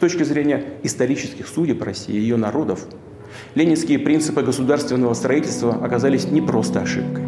точки 0.00 0.22
зрения 0.22 0.64
исторических 0.82 1.48
судеб 1.48 1.82
России 1.82 2.14
и 2.14 2.20
ее 2.20 2.36
народов, 2.36 2.86
ленинские 3.54 3.98
принципы 3.98 4.42
государственного 4.42 5.14
строительства 5.14 5.74
оказались 5.74 6.30
не 6.30 6.40
просто 6.40 6.80
ошибкой. 6.80 7.24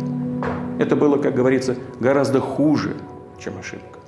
Это 0.79 0.95
было, 0.95 1.19
как 1.19 1.35
говорится, 1.35 1.77
гораздо 2.01 2.41
хуже, 2.41 2.95
чем 3.41 3.59
ошибка. 3.59 3.99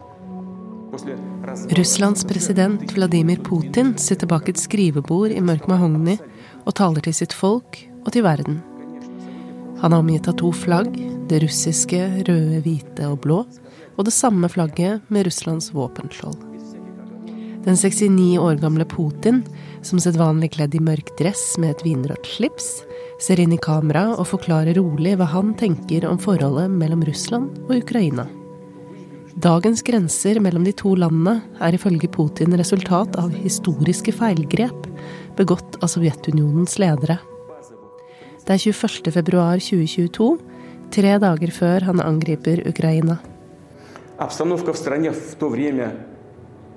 Russlands 1.71 2.25
president 2.25 2.93
Vladimir 2.95 3.41
Putin 3.41 3.97
sitter 3.97 4.27
bak 4.27 4.49
et 4.49 4.59
skrivebord 4.59 5.31
i 5.33 5.41
mørk 5.41 5.69
mahogni 5.71 6.19
og 6.67 6.75
taler 6.75 7.01
til 7.01 7.15
sitt 7.15 7.33
folk 7.33 7.79
og 8.05 8.13
til 8.13 8.27
verden. 8.27 8.61
Han 9.81 9.95
er 9.95 10.03
omgitt 10.03 10.29
av 10.29 10.37
to 10.43 10.51
flagg, 10.53 10.93
det 11.31 11.41
russiske 11.45 12.01
røde, 12.27 12.61
hvite 12.67 13.07
og 13.09 13.21
blå, 13.25 13.45
og 13.97 14.05
det 14.05 14.13
samme 14.13 14.51
flagget 14.53 15.01
med 15.09 15.27
Russlands 15.29 15.71
våpenskjold. 15.73 16.37
Den 17.66 17.78
69 17.78 18.38
år 18.38 18.56
gamle 18.62 18.86
Putin, 18.86 19.42
som 19.82 20.00
sedvanlig 20.00 20.52
kledd 20.54 20.76
i 20.78 20.82
mørk 20.86 21.16
dress 21.18 21.56
med 21.58 21.74
et 21.74 21.84
vinrødt 21.86 22.28
slips, 22.30 22.84
ser 23.22 23.42
inn 23.42 23.56
i 23.56 23.62
kamera 23.62 24.12
og 24.14 24.28
forklarer 24.30 24.78
rolig 24.78 25.16
hva 25.18 25.26
han 25.32 25.56
tenker 25.58 26.06
om 26.06 26.20
forholdet 26.22 26.70
mellom 26.70 27.02
Russland 27.08 27.58
og 27.66 27.80
Ukraina. 27.80 28.28
Dagens 29.36 29.82
grenser 29.84 30.38
mellom 30.40 30.64
de 30.64 30.72
to 30.78 30.94
landene 30.96 31.42
er 31.60 31.76
ifølge 31.76 32.08
Putin 32.08 32.54
resultat 32.56 33.18
av 33.20 33.34
historiske 33.34 34.14
feilgrep 34.16 34.86
begått 35.36 35.82
av 35.82 35.90
Sovjetunionens 35.92 36.78
ledere. 36.80 37.18
Det 38.46 38.54
er 38.54 38.62
21.2.2022, 38.62 40.30
tre 40.94 41.18
dager 41.20 41.52
før 41.52 41.90
han 41.90 42.04
angriper 42.06 42.62
Ukraina. 42.70 43.18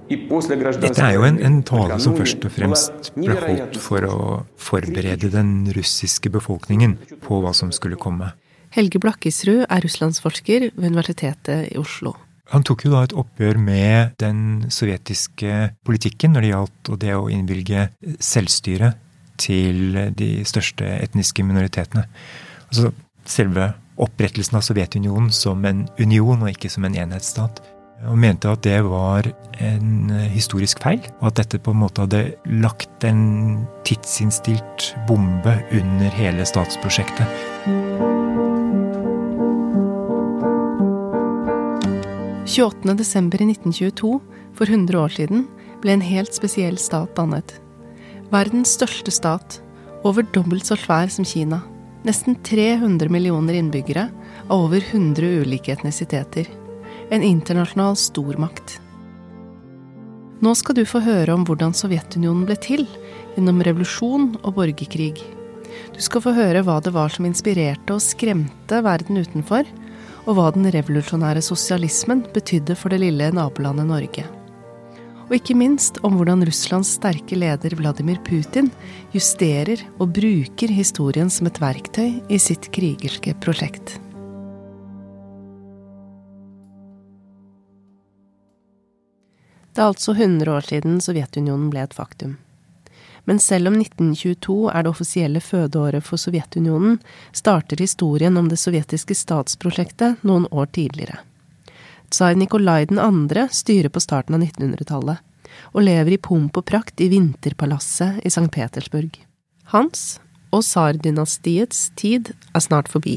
Dette 0.09 1.05
er 1.05 1.17
jo 1.19 1.25
en, 1.27 1.39
en, 1.45 1.59
tale 1.67 1.99
som 2.01 2.15
først 2.17 2.45
og 2.49 2.53
fremst 2.55 3.11
ble 3.17 3.37
holdt 3.37 3.77
for 3.83 4.05
å 4.09 4.21
forberede 4.57 5.29
den 5.35 5.69
russiske 5.77 6.33
befolkningen 6.33 6.97
på 7.25 7.41
hva 7.45 7.53
som 7.57 7.73
skulle 7.77 7.99
komme. 8.01 8.33
Helge 8.73 9.01
Blakkisrud 9.01 9.67
er 9.69 9.85
russlandsforsker 9.85 10.71
ved 10.75 10.91
Universitetet 10.93 11.69
i 11.73 11.79
Oslo. 11.81 12.15
Han 12.53 12.65
tok 12.65 12.87
jo 12.87 12.95
da 12.95 13.03
et 13.05 13.13
oppgjør 13.17 13.61
med 13.61 14.15
den 14.21 14.71
sovjetiske 14.73 15.75
politikken 15.85 16.33
når 16.33 16.45
det 16.45 16.53
gjaldt 16.55 16.93
det 17.05 17.17
å 17.17 17.29
innvilge 17.33 17.89
selvstyre 18.25 18.95
til 19.39 19.99
de 20.17 20.31
største 20.49 20.89
etniske 21.05 21.45
minoritetene. 21.45 22.07
Altså 22.71 22.95
selve 23.29 23.75
opprettelsen 24.01 24.57
av 24.57 24.65
Sovjetunionen 24.65 25.29
som 25.35 25.65
en 25.69 25.85
union 26.01 26.41
og 26.41 26.51
ikke 26.55 26.71
som 26.73 26.87
en 26.89 26.97
enhetsstat. 26.97 27.61
Og 28.07 28.15
mente 28.15 28.47
at 28.47 28.63
det 28.63 28.79
var 28.87 29.27
en 29.59 30.11
historisk 30.31 30.79
feil, 30.85 31.01
og 31.19 31.33
at 31.33 31.41
dette 31.41 31.59
på 31.59 31.75
en 31.75 31.81
måte 31.83 32.05
hadde 32.05 32.21
lagt 32.63 33.05
en 33.05 33.67
tidsinnstilt 33.89 34.93
bombe 35.09 35.57
under 35.75 36.15
hele 36.15 36.47
statsprosjektet. 36.47 37.27
I 42.49 42.61
1922, 42.63 44.21
for 44.55 44.67
100 44.67 44.99
år 44.99 45.13
siden, 45.15 45.45
ble 45.83 45.95
en 45.95 46.03
helt 46.03 46.35
spesiell 46.35 46.79
stat 46.81 47.13
dannet. 47.19 47.61
Verdens 48.33 48.73
største 48.79 49.13
stat, 49.15 49.61
over 50.07 50.27
dobbelt 50.35 50.67
så 50.67 50.79
svær 50.79 51.11
som 51.13 51.27
Kina. 51.27 51.61
Nesten 52.07 52.39
300 52.47 53.11
millioner 53.13 53.59
innbyggere 53.59 54.09
av 54.49 54.65
over 54.65 54.83
100 54.83 55.45
ulike 55.45 55.75
etnisiteter. 55.75 56.49
En 57.11 57.23
internasjonal 57.23 57.97
stormakt. 57.97 58.81
Nå 60.45 60.53
skal 60.55 60.77
du 60.77 60.85
få 60.85 61.01
høre 61.01 61.33
om 61.33 61.47
hvordan 61.49 61.73
Sovjetunionen 61.73 62.45
ble 62.45 62.55
til 62.61 62.83
gjennom 63.33 63.63
revolusjon 63.65 64.35
og 64.43 64.59
borgerkrig. 64.59 65.15
Du 65.95 66.01
skal 66.05 66.23
få 66.23 66.35
høre 66.37 66.61
hva 66.67 66.77
det 66.85 66.93
var 66.93 67.09
som 67.15 67.25
inspirerte 67.25 67.97
og 67.97 68.05
skremte 68.05 68.83
verden 68.85 69.23
utenfor, 69.25 69.65
og 70.29 70.37
hva 70.37 70.51
den 70.53 70.69
revolusjonære 70.75 71.41
sosialismen 71.47 72.27
betydde 72.35 72.77
for 72.77 72.93
det 72.93 73.01
lille 73.07 73.31
nabolandet 73.33 73.89
Norge. 73.89 74.25
Og 75.29 75.33
ikke 75.39 75.57
minst 75.57 75.97
om 76.05 76.17
hvordan 76.17 76.45
Russlands 76.45 76.91
sterke 76.99 77.37
leder 77.41 77.73
Vladimir 77.81 78.21
Putin 78.25 78.69
justerer 79.17 79.81
og 79.97 80.13
bruker 80.17 80.77
historien 80.77 81.33
som 81.33 81.49
et 81.49 81.61
verktøy 81.61 82.21
i 82.29 82.41
sitt 82.41 82.69
krigerske 82.73 83.33
prosjekt. 83.41 83.97
Det 89.79 89.85
er 89.85 89.93
altså 89.93 90.11
100 90.11 90.51
år 90.51 90.65
siden 90.67 90.97
Sovjetunionen 90.99 91.69
ble 91.71 91.85
et 91.87 91.93
faktum. 91.95 92.33
Men 93.31 93.39
selv 93.39 93.71
om 93.71 93.77
1922 93.79 94.57
er 94.75 94.83
det 94.83 94.91
offisielle 94.91 95.39
fødeåret 95.39 96.03
for 96.03 96.19
Sovjetunionen, 96.19 96.97
starter 97.31 97.79
historien 97.79 98.35
om 98.41 98.49
det 98.51 98.59
sovjetiske 98.59 99.15
statsprosjektet 99.15 100.27
noen 100.27 100.49
år 100.51 100.67
tidligere. 100.75 101.21
Tsar 102.11 102.35
Nikolai 102.35 102.89
2. 102.91 103.47
styrer 103.55 103.93
på 103.95 104.03
starten 104.03 104.35
av 104.35 104.43
1900-tallet, 104.49 105.23
og 105.71 105.87
lever 105.87 106.17
i 106.17 106.23
pomp 106.27 106.59
og 106.59 106.67
prakt 106.67 106.99
i 106.99 107.13
Vinterpalasset 107.15 108.19
i 108.27 108.35
St. 108.35 108.51
Petersburg. 108.51 109.15
Hans 109.71 110.19
og 110.51 110.67
tsardynastiets 110.67 111.93
tid 111.95 112.35
er 112.51 112.67
snart 112.67 112.91
forbi. 112.91 113.15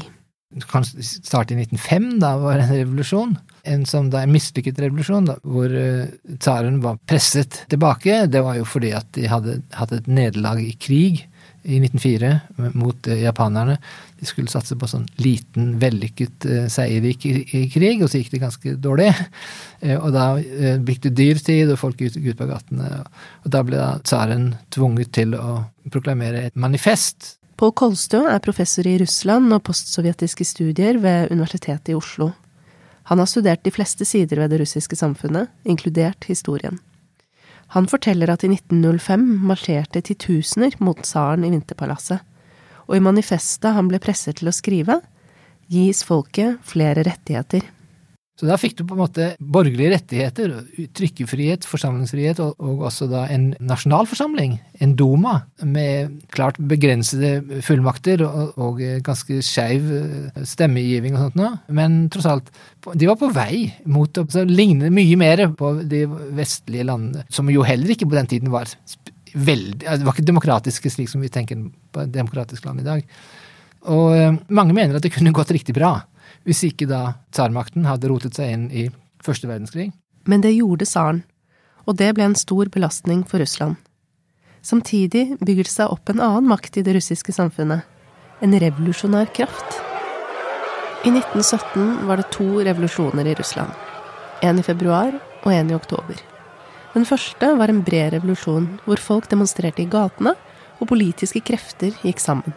Du 0.54 0.62
kan 0.70 0.86
starte 0.86 1.56
i 1.56 1.64
1905, 1.64 2.20
da 2.22 2.36
var 2.38 2.62
det 2.62 2.68
en 2.68 2.78
revolusjon 2.84 3.40
en, 3.62 3.84
sånn 3.86 4.10
da, 4.12 4.22
en 4.24 4.32
mislykket 4.34 4.80
revolusjon, 4.82 5.28
da, 5.30 5.36
hvor 5.46 5.70
uh, 5.70 6.06
tsaren 6.42 6.80
var 6.82 7.00
presset 7.08 7.62
tilbake. 7.70 8.24
Det 8.30 8.42
var 8.44 8.58
jo 8.58 8.68
fordi 8.68 8.92
at 8.96 9.10
de 9.16 9.28
hadde 9.30 9.60
hatt 9.78 9.94
et 9.94 10.08
nederlag 10.10 10.62
i 10.62 10.72
krig 10.74 11.22
i 11.62 11.78
1904 11.78 12.72
mot 12.74 13.10
uh, 13.10 13.18
japanerne. 13.20 13.76
De 14.18 14.26
skulle 14.26 14.50
satse 14.50 14.74
på 14.78 14.88
sånn 14.90 15.06
liten, 15.22 15.76
vellykket 15.82 16.48
uh, 16.50 16.64
seier 16.72 17.06
i, 17.06 17.14
krig, 17.14 18.02
og 18.02 18.10
så 18.10 18.22
gikk 18.22 18.34
det 18.34 18.42
ganske 18.42 18.74
dårlig. 18.82 19.12
og 20.02 20.10
da 20.14 20.26
gikk 20.42 21.06
det 21.06 21.14
dyrtid, 21.18 21.70
og 21.70 21.80
folk 21.80 22.02
gikk 22.02 22.18
ut 22.32 22.42
på 22.42 22.50
gatene. 22.50 23.04
Og 23.44 23.54
da 23.54 23.62
ble 23.66 23.86
tsaren 24.02 24.52
tvunget 24.74 25.14
til 25.14 25.38
å 25.38 25.62
proklamere 25.92 26.48
et 26.48 26.58
manifest. 26.58 27.36
Pål 27.62 27.76
Kolstø 27.78 28.24
er 28.26 28.42
professor 28.42 28.86
i 28.90 28.96
Russland 28.98 29.54
og 29.54 29.62
postsovjetiske 29.68 30.46
studier 30.48 30.96
ved 30.98 31.30
Universitetet 31.30 31.92
i 31.92 31.94
Oslo. 31.94 32.32
Han 33.10 33.18
har 33.18 33.26
studert 33.26 33.64
de 33.64 33.72
fleste 33.74 34.06
sider 34.06 34.38
ved 34.42 34.52
det 34.52 34.62
russiske 34.62 34.96
samfunnet, 34.96 35.50
inkludert 35.64 36.24
historien. 36.30 36.78
Han 37.74 37.88
forteller 37.88 38.30
at 38.30 38.44
i 38.44 38.50
1905 38.52 39.22
marsjerte 39.48 40.02
titusener 40.04 40.76
mot 40.84 41.00
tsaren 41.02 41.44
i 41.46 41.50
Vinterpalasset, 41.54 42.20
og 42.86 42.98
i 42.98 43.04
manifestet 43.04 43.72
han 43.72 43.88
ble 43.88 44.00
presset 44.02 44.40
til 44.40 44.50
å 44.50 44.54
skrive, 44.54 44.98
gis 45.72 46.02
folket 46.04 46.60
flere 46.68 47.04
rettigheter. 47.06 47.64
Så 48.40 48.48
da 48.48 48.56
fikk 48.56 48.78
du 48.78 48.86
på 48.88 48.96
en 48.96 49.02
måte 49.02 49.26
borgerlige 49.38 49.90
rettigheter, 49.92 50.54
trykkefrihet, 50.96 51.66
forsamlingsfrihet, 51.68 52.40
og, 52.40 52.54
og 52.64 52.86
også 52.88 53.06
da 53.10 53.26
en 53.30 53.50
nasjonalforsamling, 53.60 54.54
en 54.82 54.94
duma, 54.96 55.34
med 55.62 56.16
klart 56.32 56.56
begrensede 56.70 57.60
fullmakter 57.62 58.24
og, 58.24 58.56
og 58.56 58.80
ganske 59.04 59.42
skeiv 59.44 59.84
stemmegiving 59.84 60.48
stemmegivning 60.48 61.18
og 61.18 61.26
sånt 61.26 61.38
noe. 61.38 61.52
Men 61.76 61.98
tross 62.12 62.30
alt, 62.30 62.48
de 62.96 63.10
var 63.10 63.18
på 63.20 63.28
vei 63.36 63.66
mot 63.84 64.22
å 64.22 64.26
ligne 64.48 64.88
mye 64.94 65.18
mer 65.20 65.44
på 65.58 65.74
de 65.84 66.06
vestlige 66.34 66.88
landene, 66.88 67.26
som 67.32 67.50
jo 67.52 67.66
heller 67.68 67.92
ikke 67.92 68.08
på 68.08 68.16
den 68.16 68.30
tiden 68.32 68.52
var 68.54 68.70
veldig 69.32 69.78
Det 69.80 70.04
var 70.04 70.12
ikke 70.12 70.28
demokratiske 70.28 70.90
slik 70.92 71.08
som 71.08 71.22
vi 71.24 71.30
tenker 71.32 71.60
på 71.92 72.02
et 72.02 72.10
demokratisk 72.12 72.66
land 72.66 72.82
i 72.82 72.88
dag. 72.88 73.04
Og 73.92 74.16
eh, 74.16 74.34
mange 74.54 74.74
mener 74.76 74.96
at 74.96 75.04
det 75.04 75.12
kunne 75.14 75.32
gått 75.34 75.54
riktig 75.54 75.74
bra 75.76 75.94
hvis 76.46 76.64
ikke 76.68 76.88
da 76.90 77.18
tsarmakten 77.34 77.86
hadde 77.86 78.10
rotet 78.10 78.38
seg 78.38 78.54
inn 78.54 78.66
i 78.70 78.88
første 79.22 79.48
verdenskrig. 79.50 79.90
Men 80.26 80.42
det 80.42 80.54
gjorde 80.56 80.86
tsaren, 80.88 81.22
og 81.86 81.98
det 81.98 82.12
ble 82.16 82.28
en 82.30 82.38
stor 82.38 82.70
belastning 82.72 83.24
for 83.28 83.42
Russland. 83.42 83.78
Samtidig 84.62 85.38
bygger 85.42 85.66
det 85.66 85.74
seg 85.74 85.90
opp 85.90 86.10
en 86.10 86.22
annen 86.22 86.50
makt 86.50 86.78
i 86.78 86.84
det 86.86 86.94
russiske 86.94 87.34
samfunnet, 87.34 87.82
en 88.42 88.54
revolusjonær 88.62 89.30
kraft. 89.34 89.80
I 91.02 91.10
1917 91.10 92.06
var 92.06 92.20
det 92.20 92.30
to 92.34 92.46
revolusjoner 92.62 93.26
i 93.26 93.34
Russland. 93.38 93.72
En 94.42 94.58
i 94.58 94.66
februar 94.66 95.16
og 95.42 95.50
en 95.50 95.70
i 95.70 95.74
oktober. 95.74 96.18
Den 96.92 97.06
første 97.08 97.48
var 97.58 97.72
en 97.72 97.82
bred 97.82 98.12
revolusjon 98.14 98.68
hvor 98.84 99.00
folk 99.02 99.30
demonstrerte 99.30 99.82
i 99.82 99.90
gatene, 99.90 100.36
og 100.82 100.90
politiske 100.90 101.42
krefter 101.46 101.94
gikk 102.02 102.18
sammen. 102.22 102.54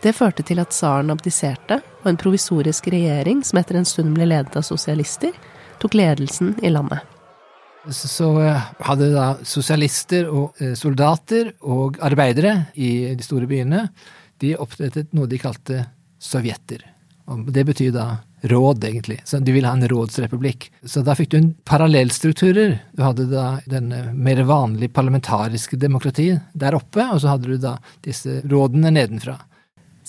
Det 0.00 0.14
førte 0.16 0.44
til 0.46 0.60
at 0.62 0.72
tsaren 0.72 1.12
abdiserte, 1.12 1.76
og 2.00 2.06
en 2.08 2.18
provisorisk 2.20 2.88
regjering, 2.92 3.42
som 3.44 3.60
etter 3.60 3.76
en 3.76 3.88
stund 3.88 4.14
ble 4.16 4.30
ledet 4.30 4.56
av 4.56 4.64
sosialister, 4.64 5.34
tok 5.80 5.96
ledelsen 5.98 6.54
i 6.64 6.72
landet. 6.72 7.04
Så 7.92 8.30
eh, 8.40 8.70
hadde 8.84 9.10
da 9.12 9.26
sosialister 9.44 10.28
og 10.28 10.56
eh, 10.60 10.72
soldater 10.76 11.52
og 11.64 12.00
arbeidere 12.04 12.70
i 12.76 13.12
de 13.16 13.24
store 13.24 13.48
byene 13.48 13.86
de 14.40 14.54
opprettet 14.60 15.12
noe 15.16 15.28
de 15.28 15.40
kalte 15.40 15.84
sovjetter. 16.20 16.84
Og 17.30 17.48
det 17.52 17.64
betyr 17.68 17.92
da 17.94 18.06
råd, 18.48 18.84
egentlig. 18.88 19.18
Så 19.28 19.38
de 19.44 19.52
ville 19.52 19.68
ha 19.68 19.76
en 19.76 19.88
rådsrepublikk. 19.88 20.70
Så 20.88 21.04
da 21.04 21.12
fikk 21.16 21.30
du 21.32 21.38
en 21.38 21.50
parallellstrukturer. 21.68 22.78
Du 22.96 23.04
hadde 23.04 23.28
da 23.28 23.46
den 23.68 23.92
mer 24.16 24.40
vanlige 24.48 24.92
parlamentariske 24.96 25.76
demokrati 25.80 26.32
der 26.56 26.76
oppe, 26.76 27.04
og 27.04 27.20
så 27.20 27.34
hadde 27.34 27.52
du 27.52 27.60
da 27.60 27.76
disse 28.04 28.40
rådene 28.48 28.92
nedenfra. 28.96 29.36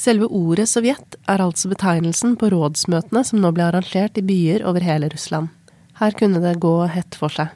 Selve 0.02 0.26
ordet 0.34 0.66
Sovjet 0.72 1.18
er 1.30 1.42
altså 1.44 1.70
betegnelsen 1.70 2.34
på 2.40 2.50
rådsmøtene 2.50 3.22
som 3.28 3.42
nå 3.42 3.52
ble 3.54 3.68
arrangert 3.68 4.18
i 4.18 4.24
byer 4.26 4.64
over 4.66 4.82
hele 4.82 5.12
Russland. 5.12 5.52
Her 6.00 6.16
kunne 6.18 6.42
det 6.42 6.56
gå 6.64 6.74
hett 6.90 7.18
for 7.20 7.34
seg. 7.34 7.52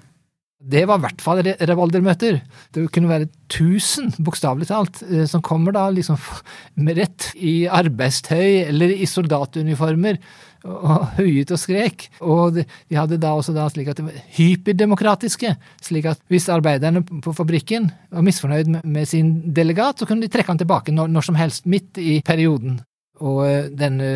Det 0.65 0.83
var 0.89 0.99
i 0.99 1.03
hvert 1.03 1.21
fall 1.21 1.41
revoldermøter. 1.41 2.37
Det 2.73 2.85
kunne 2.93 3.09
være 3.09 3.29
tusen, 3.53 4.11
bokstavelig 4.17 4.69
talt, 4.69 5.01
eh, 5.05 5.25
som 5.29 5.43
kommer 5.45 5.73
da 5.75 5.87
liksom 5.93 6.17
rett 6.85 7.31
i 7.35 7.65
arbeidstøy 7.65 8.65
eller 8.69 8.93
i 8.93 9.09
soldatuniformer 9.09 10.21
og 10.65 11.05
høyet 11.19 11.53
og 11.53 11.61
skrek. 11.61 12.07
Og 12.25 12.57
de 12.57 12.97
hadde 12.97 13.19
da 13.21 13.35
også 13.37 13.55
da 13.55 13.67
slik 13.71 13.91
at 13.91 13.99
det 13.99 14.07
var 14.07 14.17
hyperdemokratiske. 14.37 15.53
Slik 15.85 16.09
at 16.11 16.21
hvis 16.31 16.49
arbeiderne 16.53 17.03
på 17.05 17.35
fabrikken 17.37 17.91
var 18.11 18.25
misfornøyd 18.25 18.81
med 18.81 19.09
sin 19.09 19.37
delegat, 19.55 19.99
så 19.99 20.09
kunne 20.09 20.25
de 20.25 20.31
trekke 20.33 20.53
han 20.53 20.61
tilbake 20.61 20.95
når, 20.95 21.13
når 21.13 21.29
som 21.29 21.39
helst, 21.39 21.69
midt 21.69 22.01
i 22.01 22.19
perioden. 22.25 22.79
Og 23.23 23.45
eh, 23.47 23.67
denne 23.71 24.09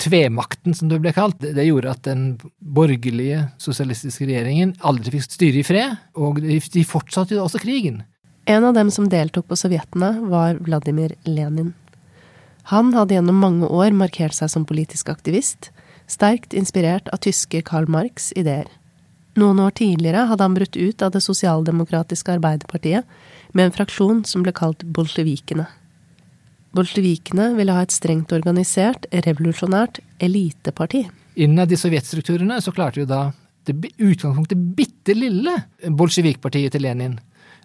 tvemakten, 0.00 0.74
som 0.76 0.88
det 0.88 1.00
ble 1.04 1.12
kalt, 1.16 1.40
det, 1.42 1.66
gjorde 1.66 1.92
at 1.92 2.04
den 2.08 2.26
borgerlige 2.56 3.46
sosialistiske 3.60 4.28
regjeringen 4.28 4.74
aldri 4.86 5.16
fikk 5.16 5.26
styre 5.28 5.60
i 5.60 5.66
fred, 5.66 5.96
og 6.16 6.40
de 6.40 6.84
fortsatte 6.88 7.36
jo 7.36 7.44
også 7.44 7.60
krigen. 7.60 8.02
En 8.46 8.64
av 8.64 8.76
dem 8.76 8.92
som 8.94 9.08
deltok 9.10 9.48
på 9.50 9.58
sovjetene, 9.58 10.12
var 10.30 10.60
Vladimir 10.62 11.16
Lenin. 11.26 11.74
Han 12.70 12.92
hadde 12.96 13.14
gjennom 13.14 13.38
mange 13.38 13.68
år 13.70 13.94
markert 13.94 14.34
seg 14.34 14.50
som 14.50 14.66
politisk 14.66 15.10
aktivist, 15.12 15.70
sterkt 16.06 16.54
inspirert 16.54 17.08
av 17.12 17.22
tyske 17.26 17.62
Karl 17.66 17.88
Marx' 17.90 18.32
ideer. 18.36 18.68
Noen 19.36 19.60
år 19.60 19.74
tidligere 19.76 20.24
hadde 20.30 20.44
han 20.46 20.54
brutt 20.56 20.76
ut 20.76 21.02
av 21.04 21.12
det 21.12 21.20
sosialdemokratiske 21.20 22.38
Arbeiderpartiet 22.38 23.04
med 23.52 23.68
en 23.68 23.74
fraksjon 23.74 24.22
som 24.24 24.44
ble 24.46 24.54
kalt 24.56 24.84
bolsjevikene. 24.96 25.66
Bolsjevikene 26.76 27.50
ville 27.56 27.74
ha 27.76 27.84
et 27.84 27.92
strengt 27.92 28.32
organisert, 28.32 29.06
revolusjonært 29.12 30.00
eliteparti. 30.24 31.04
Innad 31.36 31.72
i 31.72 31.78
sovjetstrukturene 31.80 32.58
så 32.64 32.72
klarte 32.72 33.02
jo 33.02 33.08
da 33.08 33.28
det 33.66 33.74
utgangspunktet 33.98 34.60
bitte 34.78 35.14
lille 35.16 35.52
bolsjevikpartiet 35.84 36.72
til 36.72 36.86
Lenin 36.86 37.16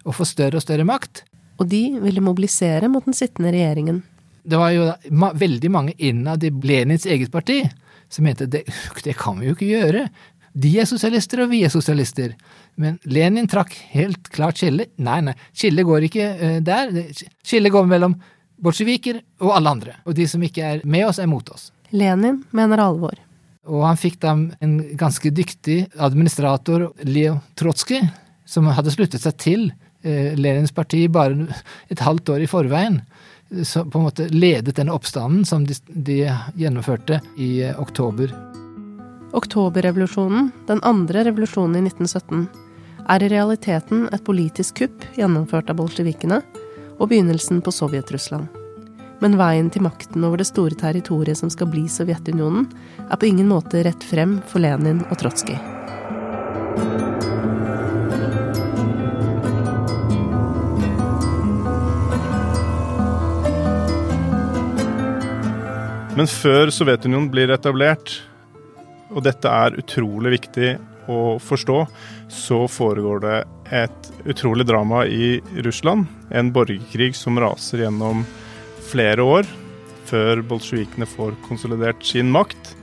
å 0.04 0.12
få 0.12 0.26
større 0.28 0.58
og 0.58 0.64
større 0.64 0.86
makt. 0.88 1.22
Og 1.60 1.68
de 1.70 1.84
ville 2.02 2.24
mobilisere 2.24 2.88
mot 2.90 3.04
den 3.06 3.16
sittende 3.16 3.52
regjeringen. 3.54 4.02
Det 4.42 4.58
var 4.58 4.72
jo 4.74 4.88
veldig 5.38 5.70
mange 5.70 5.94
innad 6.02 6.42
i 6.44 6.50
Lenins 6.50 7.06
eget 7.06 7.30
parti 7.32 7.60
som 8.12 8.26
mente 8.28 8.48
det, 8.50 8.64
det 9.06 9.16
kan 9.18 9.40
vi 9.40 9.50
jo 9.50 9.56
ikke 9.56 9.70
gjøre. 9.72 10.06
De 10.52 10.74
er 10.76 10.88
sosialister, 10.88 11.44
og 11.44 11.52
vi 11.52 11.62
er 11.64 11.72
sosialister. 11.72 12.34
Men 12.80 12.98
Lenin 13.08 13.48
trakk 13.48 13.72
helt 13.94 14.28
klart 14.32 14.60
skillet. 14.60 14.92
Nei, 15.00 15.22
nei, 15.24 15.34
skillet 15.56 15.88
går 15.88 16.08
ikke 16.10 16.28
uh, 16.36 16.58
der. 16.64 16.92
Skillet 17.40 17.72
går 17.72 17.88
mellom 17.88 18.18
bolsjeviker 18.62 19.22
og 19.42 19.54
alle 19.56 19.76
andre. 19.78 19.98
Og 20.06 20.16
de 20.16 20.28
som 20.28 20.42
ikke 20.44 20.64
er 20.74 20.84
med 20.84 21.06
oss, 21.08 21.20
er 21.22 21.30
mot 21.30 21.48
oss. 21.54 21.70
Lenin 21.92 22.42
mener 22.56 22.84
alvor. 22.84 23.16
Og 23.68 23.84
han 23.86 23.98
fikk 24.00 24.18
da 24.22 24.34
en 24.34 24.76
ganske 24.98 25.30
dyktig 25.34 25.84
administrator, 26.02 26.88
Leo 27.06 27.38
Trotskij, 27.58 28.02
som 28.48 28.66
hadde 28.74 28.92
sluttet 28.94 29.22
seg 29.22 29.36
til 29.40 29.68
eh, 30.02 30.34
Lenins 30.38 30.74
parti 30.74 31.04
bare 31.12 31.46
et 31.92 32.02
halvt 32.02 32.34
år 32.34 32.44
i 32.44 32.50
forveien. 32.50 32.98
Som 33.62 33.90
på 33.90 33.98
en 33.98 34.04
måte 34.04 34.28
ledet 34.32 34.76
denne 34.76 34.94
oppstanden 34.96 35.44
som 35.44 35.66
de, 35.68 35.74
de 35.86 36.18
gjennomførte 36.56 37.20
i 37.36 37.62
eh, 37.62 37.80
oktober. 37.80 38.32
Oktoberrevolusjonen, 39.32 40.50
den 40.66 40.80
andre 40.82 41.24
revolusjonen 41.24 41.76
i 41.76 41.86
1917, 41.88 42.46
er 43.08 43.22
i 43.22 43.28
realiteten 43.28 44.08
et 44.12 44.24
politisk 44.24 44.80
kupp 44.80 45.04
gjennomført 45.16 45.70
av 45.72 45.80
bolsjevikene 45.80 46.40
og 46.98 47.08
begynnelsen 47.08 47.60
på 47.64 47.72
Sovjet-Russland. 47.74 48.48
Men 49.22 49.36
veien 49.38 49.68
til 49.70 49.84
makten 49.86 50.24
over 50.26 50.40
det 50.40 50.48
store 50.48 50.76
territoriet 50.78 51.38
som 51.38 51.50
skal 51.52 51.70
bli 51.70 51.84
Sovjetunionen, 51.90 52.66
er 53.08 53.20
på 53.20 53.28
ingen 53.28 53.52
måte 53.52 53.84
rett 53.86 54.04
frem 54.04 54.40
for 54.50 54.64
Lenin 54.64 55.04
og 55.10 55.20
Trotskij. 55.22 55.60
Men 66.12 66.28
før 66.28 66.68
Sovjetunionen 66.68 67.30
blir 67.32 67.48
etablert, 67.54 68.18
og 69.12 69.24
dette 69.24 69.48
er 69.48 69.78
utrolig 69.80 70.34
viktig 70.34 70.74
å 71.08 71.38
forstå, 71.40 71.78
så 72.28 72.58
foregår 72.68 73.22
det 73.24 73.38
et 73.72 74.10
utrolig 74.28 74.66
drama 74.68 75.06
i 75.08 75.38
Russland. 75.64 76.04
En 76.28 76.52
borgerkrig 76.52 77.14
som 77.16 77.40
raser 77.40 77.86
gjennom 77.86 78.26
flere 78.90 79.24
år, 79.24 79.48
før 80.04 80.44
bolsjevikene 80.52 81.08
får 81.08 81.32
konsolidert 81.46 82.04
sin 82.04 82.28
makt. 82.34 82.74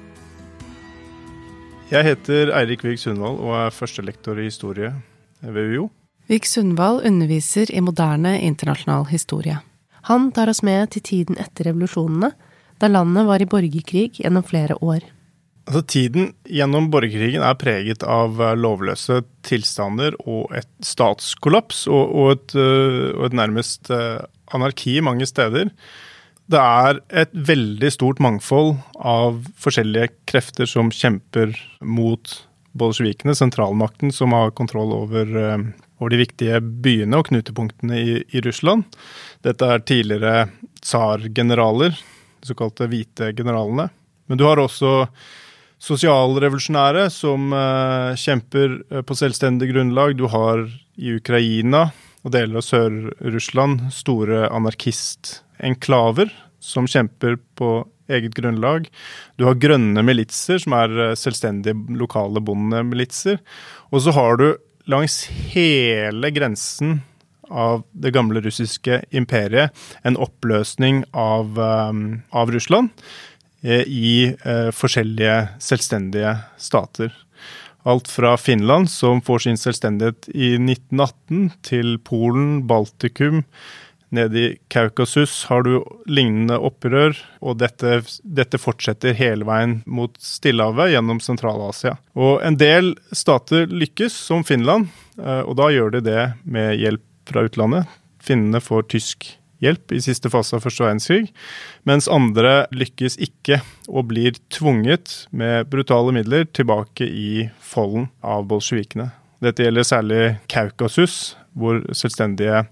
Jeg 1.93 2.05
heter 2.09 2.49
Eirik 2.57 2.81
Vig 2.85 2.97
Sundvold 3.01 3.39
og 3.45 3.55
er 3.61 3.77
førstelektor 3.77 4.41
i 4.41 4.49
historie 4.49 4.89
ved 5.45 5.69
UiO. 5.69 5.87
Vig 6.29 6.49
Sundvold 6.49 7.05
underviser 7.05 7.69
i 7.69 7.81
moderne 7.81 8.39
internasjonal 8.41 9.05
historie. 9.13 9.61
Han 10.09 10.31
tar 10.33 10.49
oss 10.49 10.65
med 10.65 10.95
til 10.95 11.05
tiden 11.05 11.37
etter 11.41 11.69
revolusjonene, 11.69 12.33
da 12.79 12.89
landet 12.91 13.27
var 13.27 13.41
i 13.43 13.47
borgerkrig 13.49 14.21
gjennom 14.23 14.45
flere 14.47 14.77
år. 14.83 15.03
Altså, 15.69 15.83
tiden 15.85 16.31
gjennom 16.49 16.87
borgerkrigen 16.89 17.43
er 17.45 17.57
preget 17.61 18.01
av 18.01 18.39
eh, 18.41 18.55
lovløse 18.57 19.19
tilstander 19.45 20.15
og 20.23 20.49
et 20.57 20.69
statskollaps 20.81 21.83
og, 21.91 22.09
og, 22.09 22.31
et, 22.33 22.55
eh, 22.57 23.11
og 23.13 23.27
et, 23.27 23.35
nærmest 23.37 23.91
eh, 23.93 24.17
anarki 24.57 24.97
mange 25.05 25.27
steder. 25.29 25.69
Det 26.49 26.57
er 26.57 27.03
et 27.21 27.35
veldig 27.51 27.93
stort 27.93 28.23
mangfold 28.25 28.79
av 28.97 29.43
forskjellige 29.61 30.09
krefter 30.31 30.65
som 30.65 30.89
kjemper 30.89 31.53
mot 31.85 32.39
bolsjevikene, 32.79 33.37
sentralmakten, 33.37 34.09
som 34.09 34.33
har 34.33 34.55
kontroll 34.57 34.89
over, 34.95 35.29
over, 35.99 36.09
de 36.09 36.23
viktige 36.23 36.57
byene 36.81 37.19
og 37.19 37.29
knutepunktene 37.29 38.01
i, 38.01 38.21
i 38.33 38.41
Russland. 38.41 38.87
Dette 39.45 39.69
er 39.69 39.85
tidligere 39.85 40.47
tsargeneraler, 40.81 41.93
de 42.39 42.49
såkalte 42.51 42.87
hvite 42.89 43.31
generalene. 43.37 43.89
Men 44.29 44.39
du 44.39 44.45
har 44.45 44.61
også 44.61 45.07
sosialrevolusjonære 45.79 47.07
som 47.13 47.53
uh, 47.55 48.15
kjemper 48.19 48.75
uh, 48.91 49.01
på 49.05 49.17
selvstendig 49.17 49.71
grunnlag. 49.71 50.17
Du 50.19 50.27
har 50.31 50.65
i 50.99 51.15
Ukraina 51.15 51.87
og 52.25 52.33
deler 52.35 52.59
av 52.59 52.65
Sør-Russland 52.67 53.87
store 53.95 54.49
anarkistenklaver 54.51 56.33
som 56.59 56.89
kjemper 56.89 57.37
på 57.57 57.71
eget 58.11 58.33
grunnlag. 58.35 58.89
Du 59.39 59.45
har 59.47 59.59
grønne 59.61 60.03
militser, 60.03 60.59
som 60.59 60.75
er 60.77 60.95
uh, 60.99 61.17
selvstendige 61.17 61.77
lokale 61.99 62.43
bondemilitser. 62.43 63.39
Og 63.93 64.03
så 64.03 64.15
har 64.17 64.41
du 64.41 64.49
langs 64.89 65.23
hele 65.53 66.33
grensen 66.33 66.99
av 67.49 67.83
det 67.91 68.13
gamle 68.15 68.41
russiske 68.45 69.01
imperiet 69.11 69.75
en 70.05 70.17
oppløsning 70.17 71.03
av, 71.17 71.57
um, 71.57 72.21
av 72.29 72.53
Russland 72.53 72.93
Eh, 73.61 73.83
i 73.87 74.35
eh, 74.45 74.69
forskjellige 74.71 75.47
selvstendige 75.59 76.37
stater. 76.57 77.11
Alt 77.83 78.07
fra 78.07 78.37
Finland, 78.37 78.89
som 78.91 79.19
får 79.21 79.39
sin 79.43 79.59
selvstendighet 79.59 80.29
i 80.31 80.53
1918, 80.55 81.49
til 81.67 81.97
Polen, 81.99 82.61
Baltikum. 82.67 83.43
Nede 84.15 84.39
i 84.39 84.53
Kaukasus 84.71 85.43
har 85.51 85.63
du 85.67 85.83
lignende 86.07 86.55
opprør, 86.55 87.19
og 87.43 87.59
dette, 87.59 87.99
dette 88.23 88.57
fortsetter 88.57 89.13
hele 89.19 89.45
veien 89.45 89.81
mot 89.85 90.15
Stillehavet 90.23 90.93
gjennom 90.95 91.19
Sentral-Asia. 91.23 91.97
Og 92.15 92.39
en 92.45 92.57
del 92.59 92.93
stater 93.11 93.67
lykkes, 93.67 94.15
som 94.15 94.47
Finland, 94.47 94.87
eh, 95.19 95.43
og 95.43 95.59
da 95.59 95.67
gjør 95.75 95.97
de 95.97 96.05
det 96.07 96.25
med 96.47 96.79
hjelp 96.79 97.03
fra 97.29 97.45
utlandet. 97.47 97.87
Finnene 98.23 98.61
får 98.63 98.89
tysk 98.91 99.29
hjelp 99.63 99.91
i 99.91 100.01
siste 100.03 100.29
fase 100.31 100.55
av 100.55 100.63
første 100.63 100.83
verdenskrig, 100.85 101.33
mens 101.87 102.07
andre 102.11 102.65
lykkes 102.71 103.17
ikke 103.23 103.59
og 103.89 104.07
blir 104.11 104.31
tvunget 104.53 105.27
med 105.35 105.67
brutale 105.71 106.11
midler 106.15 106.45
tilbake 106.55 107.05
i 107.07 107.49
folden 107.59 108.07
av 108.23 108.47
bolsjevikene. 108.49 109.09
Dette 109.43 109.63
gjelder 109.63 109.83
særlig 109.87 110.37
Kaukasus, 110.51 111.35
hvor 111.55 111.79
selvstendige 111.95 112.65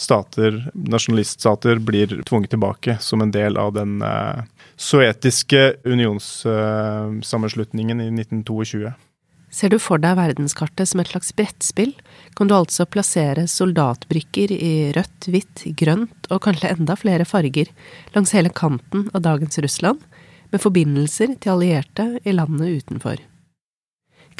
stater, 0.00 0.70
nasjonaliststater, 0.74 1.78
blir 1.82 2.22
tvunget 2.26 2.50
tilbake 2.54 2.98
som 3.02 3.20
en 3.22 3.30
del 3.34 3.56
av 3.60 3.74
den 3.76 4.02
uh, 4.02 4.42
sovjetiske 4.80 5.74
unionssammenslutningen 5.84 8.00
i 8.00 8.08
1922. 8.14 8.92
Ser 9.50 9.72
du 9.72 9.80
for 9.82 9.98
deg 9.98 10.14
verdenskartet 10.14 10.88
som 10.88 11.02
et 11.02 11.10
slags 11.10 11.32
brettspill, 11.34 11.90
kan 12.38 12.46
du 12.46 12.54
altså 12.54 12.86
plassere 12.86 13.48
soldatbrikker 13.50 14.52
i 14.54 14.74
rødt, 14.94 15.26
hvitt, 15.26 15.64
grønt 15.78 16.30
og 16.30 16.44
kanskje 16.46 16.70
enda 16.70 16.94
flere 16.98 17.26
farger 17.26 17.72
langs 18.14 18.34
hele 18.36 18.52
kanten 18.54 19.08
av 19.10 19.24
dagens 19.26 19.58
Russland, 19.58 19.98
med 20.50 20.62
forbindelser 20.62 21.34
til 21.42 21.52
allierte 21.52 22.06
i 22.26 22.34
landene 22.34 22.70
utenfor. 22.78 23.18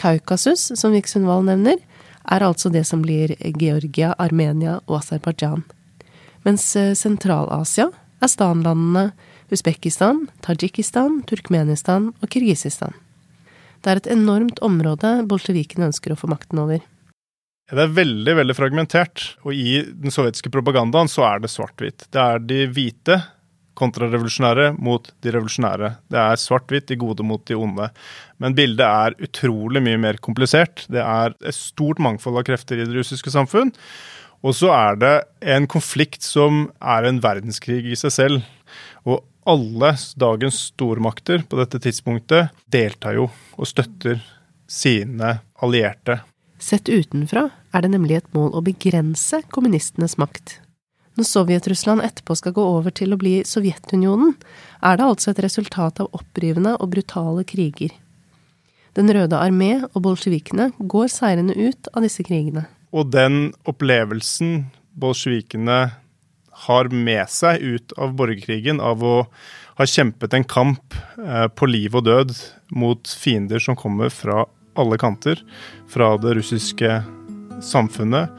Kaukasus, 0.00 0.70
som 0.78 0.94
Viksundvall 0.94 1.44
nevner, 1.46 1.82
er 2.30 2.46
altså 2.46 2.70
det 2.70 2.84
som 2.86 3.02
blir 3.02 3.34
Georgia, 3.58 4.14
Armenia 4.18 4.78
og 4.86 5.00
Aserbajdsjan, 5.00 5.64
mens 6.46 6.64
eh, 6.78 6.94
Sentral-Asia 6.96 7.90
er 8.20 8.30
stanlandene 8.30 9.10
Usbekistan, 9.50 10.28
Tadsjikistan, 10.44 11.22
Turkmenistan 11.26 12.12
og 12.20 12.30
Kirgisistan. 12.30 12.94
Det 13.80 13.90
er 13.90 14.00
et 14.00 14.10
enormt 14.12 14.60
område 14.64 15.20
bolsjevikene 15.28 15.88
ønsker 15.88 16.12
å 16.12 16.18
få 16.20 16.28
makten 16.30 16.60
over. 16.60 16.82
Det 17.70 17.84
er 17.84 17.92
veldig 17.94 18.32
veldig 18.34 18.56
fragmentert, 18.58 19.24
og 19.46 19.54
i 19.54 19.80
den 19.86 20.10
sovjetiske 20.10 20.50
propagandaen 20.50 21.10
så 21.10 21.22
er 21.28 21.42
det 21.42 21.52
svart-hvitt. 21.52 22.08
Det 22.10 22.20
er 22.20 22.42
de 22.42 22.64
hvite 22.74 23.20
kontrarevolusjonære 23.78 24.72
mot 24.82 25.06
de 25.22 25.32
revolusjonære. 25.32 25.92
Det 26.10 26.18
er 26.18 26.40
svart-hvitt, 26.42 26.88
de 26.90 26.98
gode 27.00 27.24
mot 27.24 27.44
de 27.46 27.56
onde. 27.56 27.86
Men 28.42 28.56
bildet 28.58 28.84
er 28.84 29.16
utrolig 29.22 29.82
mye 29.86 30.00
mer 30.02 30.18
komplisert. 30.20 30.84
Det 30.90 31.00
er 31.00 31.36
et 31.38 31.56
stort 31.56 32.02
mangfold 32.02 32.42
av 32.42 32.48
krefter 32.50 32.80
i 32.80 32.88
det 32.88 32.96
russiske 32.98 33.32
samfunn. 33.32 33.72
Og 34.42 34.56
så 34.56 34.72
er 34.74 34.98
det 35.00 35.14
en 35.54 35.68
konflikt 35.70 36.24
som 36.26 36.66
er 36.80 37.06
en 37.06 37.22
verdenskrig 37.22 37.84
i 37.86 37.98
seg 37.98 38.16
selv. 38.16 38.50
Og 39.06 39.22
alle 39.48 39.94
dagens 40.16 40.58
stormakter 40.70 41.44
på 41.48 41.58
dette 41.60 41.80
tidspunktet 41.82 42.50
deltar 42.70 43.16
jo 43.16 43.28
og 43.56 43.68
støtter 43.68 44.20
sine 44.70 45.38
allierte. 45.62 46.20
Sett 46.60 46.88
utenfra 46.92 47.46
er 47.72 47.84
det 47.84 47.92
nemlig 47.94 48.20
et 48.20 48.34
mål 48.36 48.52
å 48.58 48.64
begrense 48.64 49.40
kommunistenes 49.52 50.18
makt. 50.20 50.58
Når 51.18 51.26
Sovjet-Russland 51.26 52.04
etterpå 52.04 52.36
skal 52.38 52.54
gå 52.56 52.62
over 52.64 52.92
til 52.94 53.12
å 53.12 53.18
bli 53.20 53.40
Sovjetunionen, 53.48 54.36
er 54.84 55.00
det 55.00 55.08
altså 55.08 55.32
et 55.32 55.42
resultat 55.42 56.02
av 56.04 56.12
opprivende 56.16 56.76
og 56.78 56.92
brutale 56.92 57.44
kriger. 57.48 57.92
Den 58.98 59.10
røde 59.14 59.38
armé 59.38 59.72
og 59.90 60.02
bolsjevikene 60.04 60.70
går 60.78 61.10
seirende 61.12 61.56
ut 61.56 61.90
av 61.94 62.04
disse 62.06 62.24
krigene. 62.26 62.66
Og 62.90 63.10
den 63.12 63.50
opplevelsen 63.70 64.66
bolsjevikene 65.00 65.80
har 66.66 66.90
med 66.92 67.28
seg 67.32 67.62
ut 67.62 67.94
av 67.98 68.14
borgerkrigen, 68.18 68.80
av 68.80 69.04
å 69.04 69.16
ha 69.80 69.86
kjempet 69.88 70.34
en 70.36 70.44
kamp 70.44 70.96
eh, 71.18 71.46
på 71.48 71.68
liv 71.70 71.96
og 71.96 72.06
død 72.08 72.34
mot 72.76 73.16
fiender 73.20 73.62
som 73.62 73.78
kommer 73.78 74.12
fra 74.12 74.44
alle 74.78 74.98
kanter, 75.00 75.40
fra 75.90 76.14
det 76.20 76.36
russiske 76.38 77.00
samfunnet 77.64 78.30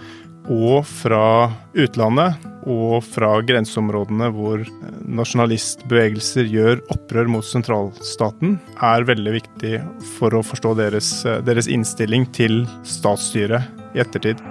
og 0.49 0.85
fra 0.89 1.51
utlandet, 1.77 2.47
og 2.69 3.01
fra 3.05 3.31
grenseområdene 3.45 4.27
hvor 4.35 4.61
nasjonalistbevegelser 5.09 6.49
gjør 6.49 6.81
opprør 6.93 7.29
mot 7.33 7.45
sentralstaten, 7.45 8.57
er 8.81 9.07
veldig 9.09 9.35
viktig 9.39 9.75
for 10.17 10.37
å 10.37 10.43
forstå 10.45 10.75
deres, 10.81 11.13
deres 11.45 11.69
innstilling 11.71 12.27
til 12.37 12.63
statsstyret 12.85 13.95
i 13.95 14.05
ettertid. 14.05 14.41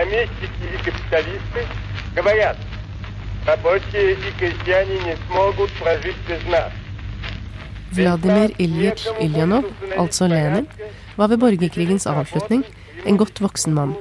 помещики 0.00 0.64
и 0.74 0.76
капиталисты 0.84 1.66
говорят, 2.14 2.56
рабочие 3.46 4.12
и 4.12 4.30
крестьяне 4.38 4.96
не 5.06 5.16
смогут 5.26 5.70
прожить 5.80 6.20
без 6.28 6.42
нас. 6.50 6.72
Vladimir 7.92 8.50
Ilyich 8.58 9.06
Iljanov, 9.20 9.64
altså 9.96 10.26
Lenin, 10.26 10.66
var 11.16 11.28
ved 11.28 11.38
borgerkrigens 11.38 12.06
avslutning 12.06 12.64
en 13.06 13.16
godt 13.16 13.40
voksen 13.40 13.74
mann. 13.74 13.94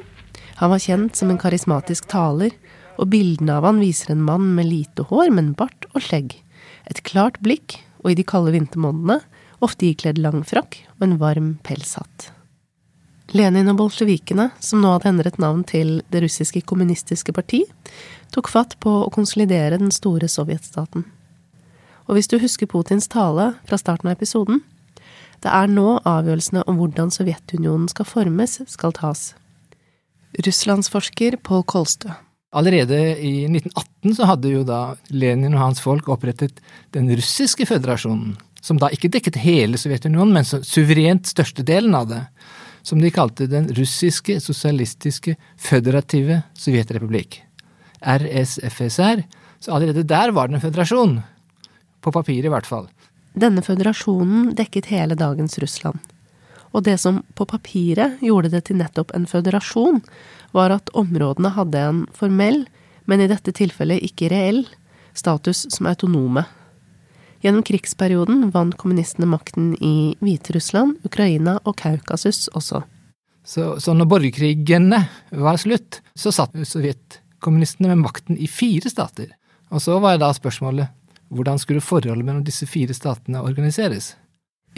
Han 0.55 0.72
var 0.72 0.79
kjent 0.79 1.15
som 1.15 1.29
en 1.29 1.39
karismatisk 1.39 2.07
taler, 2.12 2.51
og 2.98 3.12
bildene 3.12 3.57
av 3.60 3.67
han 3.67 3.79
viser 3.84 4.13
en 4.13 4.24
mann 4.24 4.53
med 4.55 4.67
lite 4.72 5.05
hår, 5.10 5.31
men 5.31 5.53
bart 5.53 5.88
og 5.93 6.03
skjegg, 6.03 6.36
et 6.89 7.03
klart 7.03 7.39
blikk, 7.43 7.79
og 8.03 8.13
i 8.13 8.17
de 8.19 8.24
kalde 8.27 8.53
vintermånedene 8.55 9.19
ofte 9.65 9.88
ikledd 9.89 10.19
lang 10.22 10.43
frakk 10.48 10.79
og 10.98 11.07
en 11.07 11.17
varm 11.22 11.51
pelshatt. 11.65 12.31
Lenin 13.30 13.70
og 13.70 13.78
bolsjevikene, 13.78 14.49
som 14.58 14.80
nå 14.82 14.90
hadde 14.96 15.10
endret 15.12 15.38
navn 15.38 15.62
til 15.66 16.00
Det 16.10 16.22
russiske 16.25 16.64
kommunistiske 16.66 17.32
parti, 17.34 17.62
tok 18.34 18.50
fatt 18.50 18.76
på 18.82 18.90
å 19.04 19.10
konsolidere 19.14 19.78
den 19.78 19.92
store 19.94 20.26
sovjetstaten. 20.30 21.04
Og 22.10 22.16
hvis 22.16 22.30
du 22.30 22.40
husker 22.42 22.66
Putins 22.66 23.06
tale 23.10 23.52
fra 23.68 23.78
starten 23.78 24.10
av 24.10 24.16
episoden, 24.16 24.64
det 25.40 25.52
er 25.54 25.70
nå 25.70 26.00
avgjørelsene 26.04 26.64
om 26.68 26.80
hvordan 26.80 27.12
Sovjetunionen 27.14 27.87
skal 27.88 28.08
formes, 28.08 28.58
skal 28.68 28.92
tas. 28.96 29.30
Russlandsforsker 30.37 31.38
Pål 31.46 31.64
Kolstø. 31.70 32.10
Allerede 32.50 32.99
i 33.22 33.46
1918 33.46 34.16
så 34.18 34.26
hadde 34.26 34.50
jo 34.50 34.64
da 34.66 34.80
Lenin 35.14 35.54
og 35.54 35.62
hans 35.62 35.80
folk 35.80 36.10
opprettet 36.10 36.58
den 36.92 37.06
russiske 37.14 37.64
føderasjonen, 37.70 38.34
som 38.60 38.80
da 38.82 38.90
ikke 38.92 39.12
dekket 39.14 39.38
hele 39.40 39.78
Sovjetunionen, 39.78 40.34
men 40.34 40.66
suverent 40.66 41.30
størstedelen 41.30 41.94
av 41.94 42.10
det 42.10 42.25
som 42.82 43.00
de 43.00 43.10
kalte 43.12 43.46
Den 43.50 43.68
russiske 43.76 44.38
sosialistiske 44.40 45.37
føderative 45.56 46.42
sovjetrepublikk, 46.58 47.42
RSFSR, 48.00 49.25
så 49.60 49.75
allerede 49.76 50.06
der 50.08 50.32
var 50.32 50.49
det 50.49 50.58
en 50.58 50.64
føderasjon. 50.64 51.20
På 52.00 52.12
papiret, 52.12 52.49
i 52.49 52.52
hvert 52.52 52.66
fall. 52.66 52.88
Denne 53.37 53.62
føderasjonen 53.62 54.54
dekket 54.56 54.88
hele 54.90 55.14
dagens 55.14 55.58
Russland. 55.60 56.00
Og 56.72 56.84
det 56.87 56.96
som 57.02 57.20
på 57.34 57.46
papiret 57.50 58.20
gjorde 58.22 58.50
det 58.52 58.64
til 58.68 58.78
nettopp 58.80 59.12
en 59.14 59.26
føderasjon, 59.28 60.00
var 60.56 60.75
at 60.75 60.90
områdene 60.96 61.52
hadde 61.54 61.82
en 61.82 62.04
formell, 62.16 62.64
men 63.10 63.20
i 63.20 63.28
dette 63.30 63.52
tilfellet 63.54 64.02
ikke 64.06 64.30
reell, 64.32 64.64
status 65.14 65.66
som 65.75 65.88
autonome. 65.90 66.46
Gjennom 67.40 67.64
krigsperioden 67.64 68.50
vant 68.52 68.76
kommunistene 68.76 69.28
makten 69.30 69.73
i 69.80 70.14
Hviterussland, 70.20 70.99
Ukraina 71.09 71.56
og 71.64 71.78
Kaukasus 71.80 72.49
også. 72.52 72.82
Så, 73.44 73.80
så 73.80 73.94
når 73.97 74.09
borgerkrigene 74.11 75.00
var 75.32 75.56
slutt, 75.61 76.02
så 76.14 76.32
satt 76.35 76.52
sovjetkommunistene 76.68 77.94
med 77.94 78.02
makten 78.04 78.37
i 78.37 78.49
fire 78.50 78.92
stater. 78.92 79.32
Og 79.73 79.80
så 79.80 79.97
var 80.02 80.20
da 80.20 80.28
spørsmålet 80.37 80.92
hvordan 81.30 81.61
skulle 81.62 81.85
forholdet 81.85 82.26
mellom 82.26 82.44
disse 82.44 82.66
fire 82.68 82.94
statene 82.94 83.40
organiseres? 83.40 84.14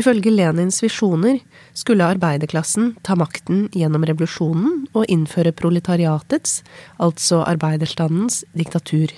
Ifølge 0.01 0.31
Lenins 0.33 0.79
visjoner 0.83 1.41
skulle 1.77 2.07
arbeiderklassen 2.15 2.95
ta 3.05 3.17
makten 3.19 3.67
gjennom 3.77 4.07
revolusjonen 4.09 4.87
og 4.97 5.09
innføre 5.13 5.53
proletariatets, 5.57 6.63
altså 6.97 7.43
arbeiderstandens, 7.45 8.41
diktatur. 8.57 9.13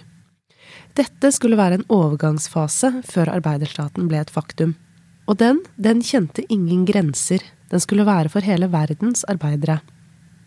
Dette 0.95 1.33
skulle 1.35 1.59
være 1.59 1.81
en 1.81 1.89
overgangsfase 1.91 2.91
før 3.09 3.33
arbeiderstaten 3.33 4.07
ble 4.11 4.21
et 4.23 4.31
faktum. 4.31 4.77
Og 5.27 5.41
den, 5.41 5.63
den 5.75 6.03
kjente 6.05 6.45
ingen 6.53 6.85
grenser, 6.87 7.43
den 7.73 7.83
skulle 7.83 8.07
være 8.07 8.31
for 8.31 8.47
hele 8.47 8.69
verdens 8.71 9.25
arbeidere. 9.27 9.81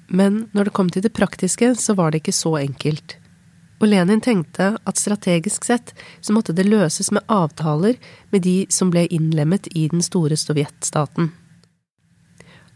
Men 0.07 0.45
når 0.55 0.69
det 0.69 0.75
kom 0.77 0.91
til 0.93 1.03
det 1.03 1.11
praktiske, 1.17 1.73
så 1.75 1.97
var 1.97 2.11
det 2.11 2.21
ikke 2.21 2.35
så 2.35 2.53
enkelt. 2.61 3.17
Og 3.81 3.91
Lenin 3.91 4.23
tenkte 4.23 4.69
at 4.87 5.01
strategisk 5.01 5.67
sett 5.67 5.91
så 6.21 6.33
måtte 6.33 6.55
det 6.55 6.65
løses 6.65 7.11
med 7.11 7.27
avtaler 7.27 7.99
med 8.31 8.45
de 8.47 8.63
som 8.73 8.89
ble 8.93 9.03
innlemmet 9.13 9.67
i 9.75 9.89
den 9.91 10.01
store 10.05 10.39
sovjetstaten. 10.39 11.33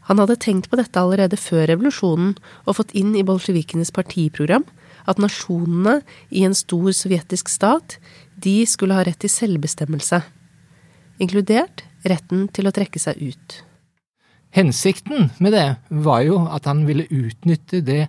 Han 0.09 0.19
hadde 0.19 0.35
tenkt 0.43 0.67
på 0.67 0.75
dette 0.75 0.99
allerede 0.99 1.39
før 1.39 1.69
revolusjonen 1.71 2.35
og 2.65 2.77
fått 2.81 2.91
inn 2.97 3.15
i 3.15 3.23
bolsjevikenes 3.23 3.93
partiprogram 3.95 4.65
at 5.09 5.21
nasjonene 5.21 5.99
i 6.29 6.45
en 6.47 6.55
stor 6.57 6.91
sovjetisk 6.95 7.49
stat, 7.51 7.97
de 8.41 8.61
skulle 8.69 8.97
ha 8.97 9.05
rett 9.05 9.21
til 9.21 9.31
selvbestemmelse, 9.31 10.21
inkludert 11.21 11.85
retten 12.07 12.47
til 12.53 12.69
å 12.69 12.73
trekke 12.75 13.01
seg 13.01 13.21
ut. 13.21 13.61
Hensikten 14.51 15.29
med 15.39 15.55
det 15.55 15.67
var 16.03 16.25
jo 16.27 16.41
at 16.51 16.67
han 16.67 16.83
ville 16.87 17.07
utnytte 17.07 17.79
det 17.85 18.03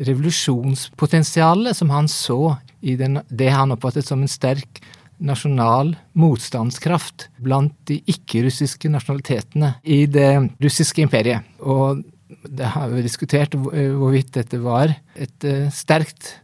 revolusjonspotensialet 0.00 1.76
som 1.76 1.92
han 1.92 2.08
så 2.08 2.56
i 2.80 2.96
den, 2.96 3.20
det 3.28 3.50
han 3.52 3.74
oppfattet 3.74 4.08
som 4.08 4.22
en 4.24 4.30
sterk 4.30 4.80
nasjonal 5.22 5.92
motstandskraft 6.18 7.28
blant 7.44 7.74
de 7.90 8.00
ikke-russiske 8.10 8.90
nasjonalitetene 8.90 9.74
i 9.84 10.04
det 10.10 10.30
russiske 10.62 11.04
imperiet. 11.04 11.46
Og 11.60 12.02
det 12.44 12.72
har 12.74 12.92
vi 12.92 13.04
diskutert 13.04 13.56
hvorvidt 13.56 14.34
dette 14.38 14.60
var 14.62 14.94
et 15.14 15.48
eh, 15.48 15.68
sterkt 15.74 16.36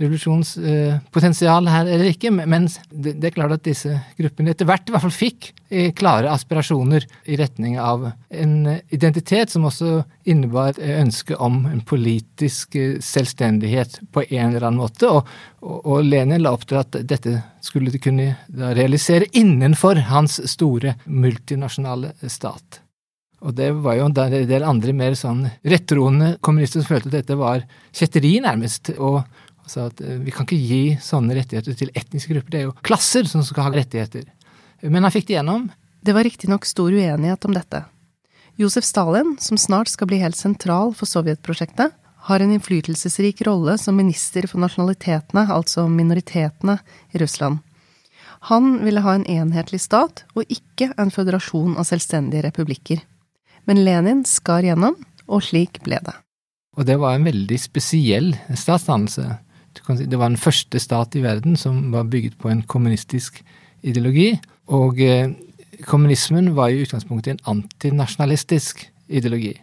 revolusjonspotensial 0.00 1.68
her 1.68 1.88
eller 1.88 2.10
ikke, 2.10 2.30
men 2.32 2.68
det, 2.90 3.18
er 3.20 3.34
klart 3.34 3.54
at 3.58 3.66
disse 3.66 3.92
gruppene 4.18 4.54
etter 4.54 4.68
hvert 4.68 4.88
i 4.88 4.94
hvert 4.94 5.04
fall 5.04 5.14
fikk 5.14 5.50
eh, 5.68 5.90
klare 5.96 6.32
aspirasjoner 6.32 7.04
i 7.28 7.36
retning 7.40 7.76
av 7.80 8.08
en 8.30 8.54
identitet 8.88 9.52
som 9.52 9.68
også 9.68 10.00
innebar 10.30 10.80
ønske 10.80 11.36
om 11.36 11.64
en 11.68 11.84
politisk 11.84 12.78
eh, 12.80 12.98
selvstendighet 13.04 14.00
på 14.12 14.24
en 14.28 14.54
eller 14.54 14.70
annen 14.70 14.80
måte. 14.80 15.10
Og, 15.10 15.28
og 15.60 16.04
Lenin 16.06 16.44
la 16.44 16.54
opp 16.56 16.68
til 16.68 16.80
at 16.80 17.02
dette 17.04 17.36
skulle 17.64 17.92
de 17.92 18.00
kunne 18.00 18.32
realisere 18.56 19.28
innenfor 19.36 20.06
hans 20.08 20.40
store 20.48 20.96
multinasjonale 21.04 22.14
stat. 22.24 22.80
Og 23.40 23.54
det 23.56 23.70
var 23.80 23.96
jo 23.96 24.08
en 24.10 24.16
del 24.16 24.66
andre 24.68 24.92
mer 24.96 25.14
sånn 25.16 25.46
rettroende 25.64 26.34
kommunister 26.44 26.82
som 26.82 26.90
følte 26.90 27.08
at 27.08 27.20
dette 27.22 27.38
var 27.40 27.64
kjetteri, 27.96 28.34
nærmest. 28.44 28.92
Og 29.00 29.22
sa 29.70 29.86
at 29.88 30.02
eh, 30.02 30.18
vi 30.20 30.34
kan 30.34 30.46
ikke 30.46 30.58
gi 30.58 30.82
sånne 31.02 31.36
rettigheter 31.38 31.76
til 31.78 31.92
etniske 31.96 32.34
grupper. 32.34 32.52
Det 32.52 32.60
er 32.60 32.68
jo 32.68 32.76
klasser 32.86 33.28
som 33.30 33.44
skal 33.46 33.68
ha 33.68 33.74
rettigheter. 33.78 34.26
Men 34.82 35.06
han 35.06 35.14
fikk 35.14 35.28
det 35.30 35.38
gjennom. 35.38 35.70
Det 36.00 36.16
var 36.16 36.26
riktignok 36.26 36.66
stor 36.68 36.92
uenighet 36.92 37.48
om 37.48 37.56
dette. 37.56 37.84
Josef 38.60 38.84
Stalin, 38.84 39.36
som 39.40 39.60
snart 39.60 39.88
skal 39.92 40.08
bli 40.10 40.20
helt 40.20 40.36
sentral 40.36 40.94
for 40.96 41.08
Sovjetprosjektet, 41.08 41.94
har 42.28 42.42
en 42.44 42.52
innflytelsesrik 42.52 43.40
rolle 43.48 43.78
som 43.80 43.96
minister 43.96 44.44
for 44.48 44.60
nasjonalitetene, 44.60 45.46
altså 45.48 45.86
minoritetene, 45.88 46.76
i 47.12 47.20
Russland. 47.22 47.62
Han 48.48 48.78
ville 48.84 49.00
ha 49.04 49.14
en 49.16 49.26
enhetlig 49.28 49.80
stat, 49.84 50.24
og 50.36 50.48
ikke 50.52 50.90
en 51.00 51.12
føderasjon 51.12 51.78
av 51.80 51.88
selvstendige 51.88 52.44
republikker. 52.48 53.00
Men 53.70 53.84
Lenin 53.86 54.24
skar 54.26 54.64
gjennom, 54.66 54.96
og 55.30 55.44
slik 55.46 55.78
ble 55.86 56.00
det. 56.02 56.16
Og 56.74 56.88
det 56.88 56.96
var 56.98 57.14
en 57.14 57.26
veldig 57.28 57.58
spesiell 57.62 58.32
statsdannelse. 58.50 59.28
Det 59.86 60.18
var 60.18 60.32
den 60.32 60.40
første 60.42 60.80
stat 60.82 61.14
i 61.14 61.22
verden 61.22 61.54
som 61.54 61.92
var 61.92 62.08
bygget 62.10 62.34
på 62.42 62.50
en 62.50 62.64
kommunistisk 62.66 63.38
ideologi. 63.86 64.32
Og 64.74 64.98
eh, 64.98 65.30
kommunismen 65.86 66.50
var 66.56 66.74
i 66.74 66.82
utgangspunktet 66.82 67.36
en 67.36 67.44
antinasjonalistisk 67.54 68.88
ideologi. 69.06 69.54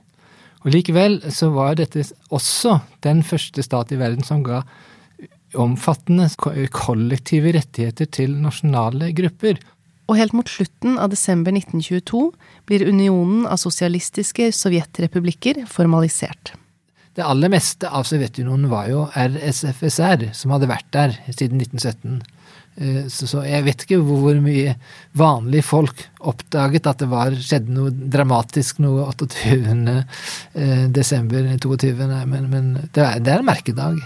Og 0.64 0.72
Likevel 0.72 1.20
så 1.28 1.52
var 1.52 1.76
dette 1.76 2.06
også 2.32 2.78
den 3.04 3.26
første 3.28 3.64
stat 3.66 3.92
i 3.92 4.00
verden 4.00 4.24
som 4.24 4.40
ga 4.46 4.64
omfattende 5.60 6.30
kollektive 6.72 7.52
rettigheter 7.60 8.08
til 8.08 8.40
nasjonale 8.40 9.12
grupper. 9.20 9.60
Og 10.08 10.16
helt 10.16 10.36
mot 10.36 10.48
slutten 10.48 10.96
av 11.02 11.12
desember 11.12 11.52
1922 11.56 12.22
blir 12.70 12.88
unionen 12.88 13.44
av 13.48 13.60
sosialistiske 13.60 14.54
sovjetrepublikker 14.56 15.66
formalisert. 15.72 16.54
Det 17.18 17.26
aller 17.26 17.50
meste 17.50 17.90
av 17.90 18.06
Sovjetunionen 18.06 18.70
var 18.70 18.92
jo 18.92 19.08
RSFSR, 19.10 20.30
som 20.38 20.52
hadde 20.54 20.70
vært 20.70 20.92
der 20.94 21.16
siden 21.34 21.64
1917. 21.64 22.20
Eh, 22.78 23.08
så, 23.10 23.42
jeg 23.42 23.66
vet 23.66 23.84
ikke 23.84 23.98
hvor 24.06 24.38
mye 24.44 24.76
vanlige 25.18 25.66
folk 25.66 26.04
oppdaget 26.30 26.92
at 26.92 27.02
det 27.02 27.10
var, 27.10 27.34
skjedde 27.34 27.74
noe 27.74 27.90
dramatisk 27.90 28.84
noe 28.86 29.08
28. 29.10 29.98
Eh, 30.54 30.86
desember 30.94 31.50
22. 31.58 31.96
Men, 32.30 32.48
men 32.54 32.70
det 32.94 33.10
er 33.10 33.40
en 33.40 33.50
merkedag. 33.50 33.98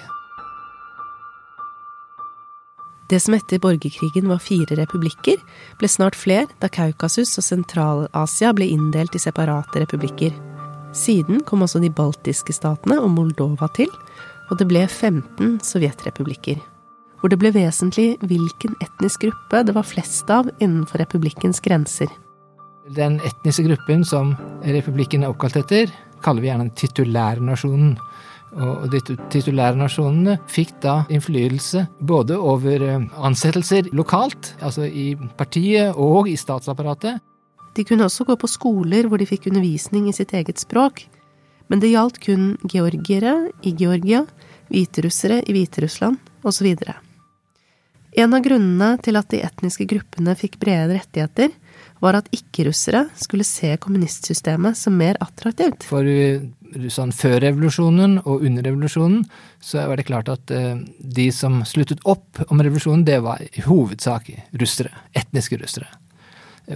Det 3.12 3.20
som 3.20 3.36
etter 3.36 3.60
borgerkrigen 3.60 4.30
var 4.32 4.40
fire 4.40 4.78
republikker, 4.80 5.36
ble 5.80 5.88
snart 5.92 6.16
fler 6.16 6.46
da 6.64 6.70
Kaukasus 6.72 7.34
og 7.42 7.44
Sentral-Asia 7.44 8.54
ble 8.56 8.70
inndelt 8.72 9.18
i 9.18 9.20
separate 9.20 9.82
republikker. 9.84 10.32
Siden 10.96 11.42
kom 11.44 11.66
også 11.66 11.82
de 11.84 11.92
baltiske 11.92 12.56
statene 12.56 13.02
og 13.04 13.12
Moldova 13.12 13.68
til, 13.76 13.92
og 14.48 14.60
det 14.60 14.70
ble 14.72 14.86
15 14.88 15.60
sovjetrepublikker. 15.68 16.62
Hvor 17.20 17.32
det 17.34 17.40
ble 17.42 17.52
vesentlig 17.54 18.16
hvilken 18.24 18.80
etnisk 18.80 19.28
gruppe 19.28 19.66
det 19.68 19.76
var 19.76 19.88
flest 19.88 20.32
av 20.32 20.48
innenfor 20.64 21.04
republikkens 21.04 21.60
grenser. 21.64 22.08
Den 22.96 23.20
etniske 23.28 23.68
gruppen 23.68 24.08
som 24.08 24.38
republikken 24.64 25.24
er 25.24 25.36
oppkalt 25.36 25.60
etter, 25.60 25.92
kaller 26.24 26.44
vi 26.44 26.50
gjerne 26.50 26.72
titulærnasjonen. 26.80 27.98
Og 28.52 28.90
de 28.92 29.00
titulære 29.32 29.80
nasjonene 29.80 30.36
fikk 30.52 30.74
da 30.84 31.02
innflytelse 31.14 31.86
både 32.04 32.36
over 32.36 32.84
eh, 32.84 33.06
ansettelser 33.24 33.88
lokalt, 33.96 34.56
altså 34.60 34.88
i 34.88 35.14
partiet 35.40 35.96
og 35.96 36.28
i 36.28 36.36
statsapparatet, 36.40 37.22
de 37.72 37.86
kunne 37.88 38.04
også 38.04 38.26
gå 38.28 38.36
på 38.36 38.50
skoler 38.52 39.08
hvor 39.08 39.22
de 39.22 39.28
fikk 39.30 39.48
undervisning 39.48 40.10
i 40.10 40.16
sitt 40.16 40.34
eget 40.36 40.60
språk, 40.60 41.06
men 41.72 41.80
det 41.80 41.94
gjaldt 41.94 42.20
kun 42.24 42.50
georgiere 42.68 43.36
i 43.64 43.72
Georgia, 43.80 44.26
hviterussere 44.72 45.40
i 45.48 45.56
Hviterussland 45.56 46.20
osv. 46.44 46.74
En 48.12 48.36
av 48.36 48.44
grunnene 48.44 48.98
til 49.04 49.16
at 49.16 49.30
de 49.32 49.40
etniske 49.48 49.88
gruppene 49.88 50.36
fikk 50.36 50.60
brede 50.60 50.98
rettigheter, 50.98 51.54
var 52.02 52.18
at 52.18 52.30
ikke-russere 52.34 53.06
skulle 53.20 53.46
se 53.48 53.76
kommunistsystemet 53.82 54.78
som 54.78 54.98
mer 54.98 55.20
attraktivt. 55.22 55.86
For 55.86 56.08
sånn, 56.92 57.14
før 57.16 57.40
revolusjonen 57.44 58.18
og 58.24 58.46
under 58.48 58.66
revolusjonen 58.66 59.26
så 59.62 59.86
var 59.90 60.00
det 60.00 60.08
klart 60.10 60.32
at 60.32 60.54
uh, 60.56 60.80
de 60.98 61.28
som 61.36 61.62
sluttet 61.68 62.02
opp 62.10 62.42
om 62.50 62.62
revolusjonen, 62.62 63.06
det 63.06 63.20
var 63.26 63.44
i 63.46 63.66
hovedsak 63.66 64.32
russere. 64.62 64.94
Etniske 65.14 65.60
russere. 65.62 65.90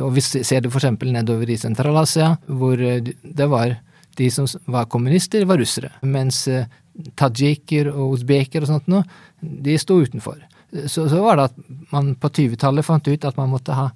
Og 0.01 0.11
vi 0.15 0.23
ser 0.25 0.63
det 0.63 0.71
f.eks. 0.71 0.89
nedover 1.03 1.49
i 1.49 1.57
Sentral-Asia, 1.59 2.33
hvor 2.47 2.81
eh, 2.81 3.03
det 3.05 3.45
var 3.47 3.77
de 4.17 4.29
som 4.33 4.47
var 4.71 4.89
kommunister, 4.91 5.45
var 5.47 5.61
russere. 5.61 5.91
Mens 6.01 6.47
eh, 6.51 6.67
tajiker 7.15 7.91
og 7.93 8.17
usbeker 8.17 8.63
og 8.65 8.71
sånt 8.71 8.89
noe, 8.91 9.05
de 9.39 9.77
sto 9.79 9.99
utenfor. 10.01 10.41
Så, 10.89 11.05
så 11.11 11.21
var 11.23 11.37
det 11.37 11.47
at 11.51 11.59
man 11.93 12.15
på 12.19 12.31
20-tallet 12.33 12.87
fant 12.87 13.07
ut 13.07 13.27
at 13.29 13.37
man 13.39 13.53
måtte 13.53 13.77
ha 13.77 13.89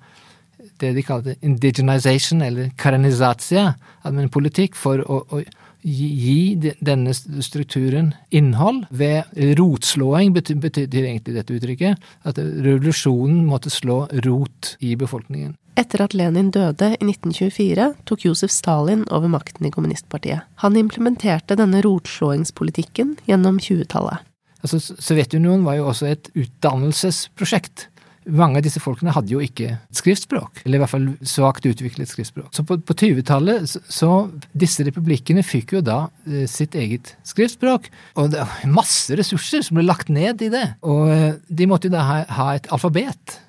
det 0.82 0.94
de 0.98 1.06
kalte 1.06 1.36
indigenization, 1.46 2.44
eller 2.46 2.72
karenizatia, 2.80 3.74
en 4.08 4.30
politikk 4.34 4.78
for 4.80 5.04
å, 5.06 5.24
å 5.30 5.42
gi 5.82 6.74
denne 6.84 7.14
strukturen 7.16 8.12
innhold 8.36 8.86
ved 8.92 9.30
rotslåing, 9.60 10.34
betyr 10.36 11.06
egentlig 11.06 11.38
dette 11.38 11.56
uttrykket, 11.56 12.10
at 12.28 12.40
revolusjonen 12.40 13.46
måtte 13.48 13.72
slå 13.72 14.04
rot 14.26 14.76
i 14.84 14.96
befolkningen. 15.00 15.56
Etter 15.80 16.04
at 16.04 16.16
Lenin 16.18 16.50
døde 16.52 16.92
i 16.98 17.06
1924, 17.06 17.94
tok 18.10 18.26
Josef 18.28 18.52
Stalin 18.52 19.06
over 19.16 19.32
makten 19.32 19.70
i 19.70 19.72
kommunistpartiet. 19.72 20.44
Han 20.66 20.76
implementerte 20.76 21.56
denne 21.56 21.80
rotslåingspolitikken 21.86 23.16
gjennom 23.30 23.62
20-tallet. 23.64 24.26
Altså, 24.60 24.82
Sovjetunionen 25.00 25.64
var 25.64 25.78
jo 25.78 25.88
også 25.88 26.10
et 26.10 26.28
utdannelsesprosjekt. 26.36 27.88
Mange 28.30 28.60
av 28.60 28.66
disse 28.66 28.82
folkene 28.84 29.14
hadde 29.16 29.34
jo 29.34 29.42
ikke 29.44 29.76
skriftspråk, 29.96 30.62
eller 30.66 30.80
i 30.80 30.84
hvert 30.84 30.94
fall 30.94 31.08
svakt 31.26 31.66
utviklet 31.70 32.12
skriftspråk. 32.12 32.52
Så 32.56 32.66
på, 32.68 32.80
på 32.84 32.96
20-tallet 33.02 33.68
så, 33.72 33.82
så 33.90 34.12
disse 34.54 34.86
republikkene 34.88 35.44
fikk 35.46 35.76
jo 35.78 35.84
da 35.86 36.00
eh, 36.28 36.46
sitt 36.50 36.78
eget 36.78 37.16
skriftspråk. 37.28 37.90
Og 38.22 38.32
det 38.34 38.44
var 38.44 38.74
masse 38.80 39.18
ressurser 39.20 39.66
som 39.66 39.80
ble 39.80 39.88
lagt 39.88 40.12
ned 40.14 40.44
i 40.46 40.52
det. 40.54 40.66
Og 40.86 41.14
eh, 41.14 41.30
de 41.50 41.70
måtte 41.70 41.90
jo 41.90 41.98
da 41.98 42.06
ha, 42.06 42.24
ha 42.40 42.50
et 42.58 42.70
alfabet 42.74 43.40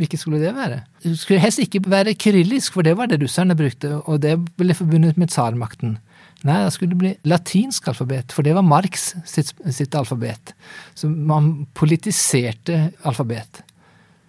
Hvilket 0.00 0.22
skulle 0.22 0.40
det 0.40 0.54
være? 0.56 0.80
Det 1.04 1.12
skulle 1.20 1.42
helst 1.42 1.60
ikke 1.62 1.82
være 1.86 2.14
kyrillisk, 2.18 2.72
for 2.74 2.82
det 2.82 2.96
var 2.98 3.10
det 3.10 3.20
russerne 3.22 3.54
brukte, 3.54 4.00
og 4.00 4.22
det 4.24 4.38
ble 4.58 4.74
forbundet 4.74 5.18
med 5.20 5.30
tsarmakten. 5.30 5.98
Nei, 6.42 6.56
da 6.64 6.70
skulle 6.74 6.94
det 6.94 6.98
bli 6.98 7.12
latinsk 7.28 7.86
alfabet, 7.92 8.32
for 8.34 8.42
det 8.42 8.56
var 8.56 8.66
Marx 8.66 9.12
sitt, 9.28 9.52
sitt 9.70 9.94
alfabet. 9.94 10.54
Så 10.98 11.10
man 11.12 11.68
politiserte 11.78 12.88
alfabet. 13.06 13.62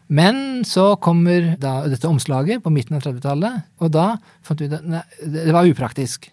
Men 0.07 0.63
så 0.67 0.93
kommer 1.01 1.53
da 1.61 1.81
dette 1.89 2.09
omslaget 2.09 2.63
på 2.63 2.71
midten 2.73 2.97
av 2.97 3.05
30-tallet, 3.05 3.67
og 3.79 3.91
da 3.93 4.13
fant 4.45 4.61
vi 4.61 4.69
ut 4.69 4.77
at 4.77 5.19
det 5.23 5.53
var 5.55 5.69
upraktisk. 5.69 6.29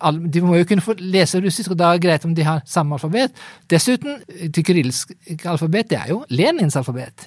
De 0.00 0.40
må 0.40 0.56
jo 0.56 0.66
kunne 0.68 0.84
få 0.84 0.94
lese 1.02 1.40
russisk, 1.42 1.74
og 1.74 1.80
da 1.80 1.90
er 1.90 1.98
det 1.98 2.06
greit 2.06 2.24
om 2.24 2.34
de 2.34 2.46
har 2.46 2.62
samme 2.68 2.96
alfabet. 2.96 3.34
Dessuten, 3.68 4.20
det 4.26 4.64
kyrilliske 4.64 5.42
alfabet, 5.50 5.90
det 5.90 5.98
er 5.98 6.12
jo 6.14 6.22
Lenins 6.32 6.78
alfabet. 6.78 7.26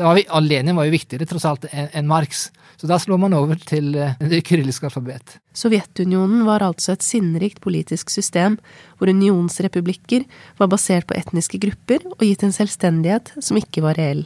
Og 0.00 0.42
Lenin 0.44 0.76
var 0.78 0.86
jo 0.86 0.94
viktigere 0.94 1.26
tross 1.28 1.44
alt 1.48 1.66
enn 1.72 2.08
Marx. 2.08 2.50
Så 2.80 2.88
da 2.90 2.96
slår 2.98 3.20
man 3.20 3.34
over 3.36 3.58
til 3.60 3.92
eh, 3.94 4.16
det 4.18 4.40
kyrilliske 4.48 4.88
alfabet. 4.88 5.36
Sovjetunionen 5.54 6.46
var 6.48 6.64
altså 6.66 6.96
et 6.96 7.04
sinnrikt 7.06 7.60
politisk 7.62 8.10
system 8.10 8.56
hvor 8.98 9.12
unionsrepublikker 9.12 10.24
var 10.58 10.70
basert 10.72 11.06
på 11.10 11.18
etniske 11.18 11.60
grupper 11.62 12.06
og 12.14 12.24
gitt 12.24 12.42
en 12.46 12.54
selvstendighet 12.56 13.34
som 13.38 13.60
ikke 13.60 13.84
var 13.84 14.00
reell. 14.00 14.24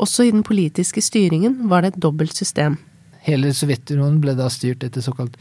Også 0.00 0.24
i 0.26 0.32
den 0.32 0.44
politiske 0.46 1.02
styringen 1.04 1.66
var 1.68 1.84
det 1.84 1.94
et 1.94 2.02
dobbelt 2.02 2.36
system. 2.36 2.78
Hele 3.26 3.52
Sovjetunionen 3.52 4.20
ble 4.22 4.32
da 4.38 4.48
styrt 4.52 4.86
etter 4.86 5.04
såkalt 5.04 5.36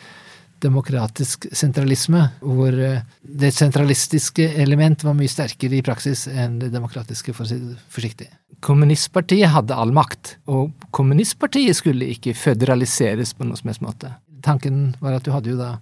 demokratisk 0.59 1.47
sentralisme, 1.55 2.25
hvor 2.43 2.75
eh, 2.75 3.05
det 3.23 3.53
sentralistiske 3.55 4.49
element 4.59 5.05
var 5.07 5.15
mye 5.15 5.31
sterkere 5.31 5.77
i 5.77 5.85
praksis 5.85 6.25
enn 6.27 6.57
det 6.59 6.71
demokratiske, 6.73 7.31
for 7.35 7.45
å 7.45 7.49
si 7.49 7.59
det 7.61 7.77
forsiktig. 7.93 8.27
Kommunistpartiet 8.65 9.53
hadde 9.53 9.77
all 9.79 9.93
makt, 9.95 10.35
og 10.51 10.73
kommunistpartiet 10.95 11.79
skulle 11.79 12.09
ikke 12.11 12.35
føderaliseres 12.35 13.31
på 13.37 13.47
noen 13.47 13.61
som 13.61 13.71
helst 13.71 13.85
måte. 13.85 14.11
Tanken 14.43 14.97
var 14.99 15.15
at 15.15 15.23
du 15.23 15.31
hadde 15.31 15.53
jo 15.53 15.59
da 15.59 15.77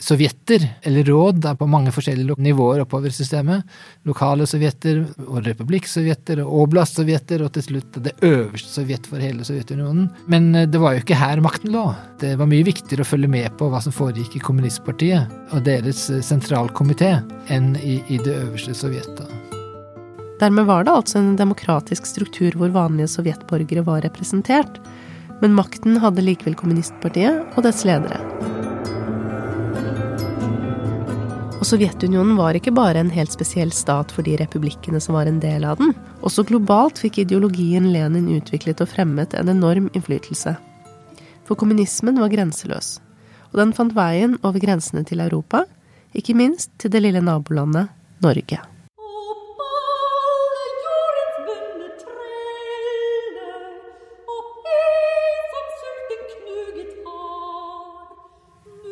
sovjetter, 0.00 0.68
eller 0.82 1.04
råd, 1.04 1.46
på 1.58 1.66
mange 1.66 1.92
forskjellige 1.94 2.36
nivåer 2.42 2.82
oppover 2.84 3.12
systemet. 3.14 3.66
Lokale 4.08 4.46
sovjetter, 4.48 5.02
og 5.26 5.42
republikksovjetter, 5.46 6.42
og 6.44 6.64
oblast-sovjetter, 6.64 7.44
og 7.44 7.52
til 7.54 7.66
slutt 7.66 8.00
det 8.04 8.14
øverste 8.26 8.72
sovjet 8.74 9.08
for 9.10 9.22
hele 9.22 9.46
Sovjetunionen. 9.46 10.08
Men 10.30 10.50
eh, 10.54 10.68
det 10.70 10.80
var 10.82 10.94
jo 10.94 11.04
ikke 11.04 11.18
her 11.18 11.42
makten 11.44 11.74
lå. 11.74 11.86
Det 12.22 12.34
var 12.40 12.50
mye 12.50 12.66
viktigere 12.66 13.06
å 13.06 13.10
følge 13.10 13.30
med 13.30 13.50
på 13.60 13.70
hva 13.70 13.82
som 13.82 13.94
foregikk 13.94 14.38
i 14.38 14.44
kommunistpartiet 14.44 15.54
og 15.54 15.64
deres 15.66 16.06
eh, 16.12 16.24
sentralkomité, 16.24 17.16
enn 17.50 17.74
i, 17.80 18.00
i 18.08 18.20
det 18.22 18.36
øverste 18.36 18.76
sovjetet. 18.76 19.30
Dermed 20.40 20.64
var 20.70 20.86
det 20.86 20.94
altså 20.94 21.20
en 21.20 21.34
demokratisk 21.36 22.08
struktur 22.08 22.56
hvor 22.56 22.72
vanlige 22.72 23.10
sovjetborgere 23.12 23.84
var 23.84 24.06
representert, 24.06 24.80
men 25.40 25.56
makten 25.56 26.00
hadde 26.00 26.24
likevel 26.24 26.56
kommunistpartiet 26.56 27.56
og 27.56 27.68
dets 27.68 27.84
ledere. 27.88 28.59
Og 31.60 31.68
Sovjetunionen 31.68 32.38
var 32.38 32.56
ikke 32.56 32.72
bare 32.72 33.02
en 33.02 33.10
helt 33.12 33.34
spesiell 33.34 33.68
stat 33.76 34.14
for 34.16 34.24
de 34.24 34.38
republikkene 34.40 35.00
som 35.04 35.18
var 35.18 35.28
en 35.28 35.42
del 35.42 35.66
av 35.68 35.76
den. 35.76 35.92
Også 36.24 36.46
globalt 36.48 37.02
fikk 37.02 37.20
ideologien 37.20 37.90
Lenin 37.92 38.30
utviklet 38.38 38.80
og 38.80 38.88
fremmet 38.88 39.36
en 39.36 39.52
enorm 39.52 39.90
innflytelse. 39.92 40.56
For 41.44 41.60
kommunismen 41.60 42.16
var 42.22 42.32
grenseløs, 42.32 42.94
og 43.52 43.60
den 43.60 43.76
fant 43.76 43.92
veien 43.92 44.38
over 44.40 44.62
grensene 44.62 45.04
til 45.04 45.20
Europa, 45.20 45.66
ikke 46.16 46.38
minst 46.38 46.72
til 46.80 46.94
det 46.94 47.04
lille 47.04 47.20
nabolandet 47.20 47.92
Norge. 48.24 48.69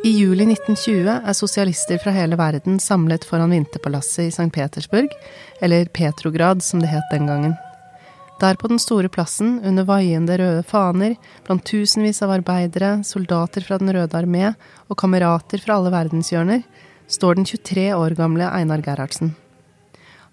I 0.09 0.11
juli 0.11 0.47
1920 0.47 1.09
er 1.29 1.35
sosialister 1.37 1.99
fra 2.01 2.14
hele 2.16 2.37
verden 2.40 2.79
samlet 2.81 3.27
foran 3.29 3.51
Vinterpalasset 3.53 4.23
i 4.23 4.29
St. 4.33 4.47
Petersburg, 4.55 5.12
eller 5.61 5.90
Petrograd 5.92 6.62
som 6.64 6.81
det 6.81 6.88
het 6.88 7.11
den 7.12 7.27
gangen. 7.29 7.53
Der 8.40 8.57
på 8.57 8.71
den 8.73 8.81
store 8.81 9.11
plassen, 9.12 9.59
under 9.61 9.85
vaiende 9.85 10.38
røde 10.40 10.62
faner, 10.64 11.18
blant 11.44 11.66
tusenvis 11.68 12.23
av 12.25 12.33
arbeidere, 12.38 13.03
soldater 13.05 13.66
fra 13.66 13.77
Den 13.83 13.92
røde 13.92 14.16
armé 14.16 14.55
og 14.88 14.97
kamerater 14.97 15.61
fra 15.61 15.77
alle 15.77 15.92
verdenshjørner, 15.92 16.62
står 17.07 17.37
den 17.37 17.51
23 17.51 17.90
år 17.99 18.16
gamle 18.16 18.49
Einar 18.49 18.81
Gerhardsen. 18.87 19.35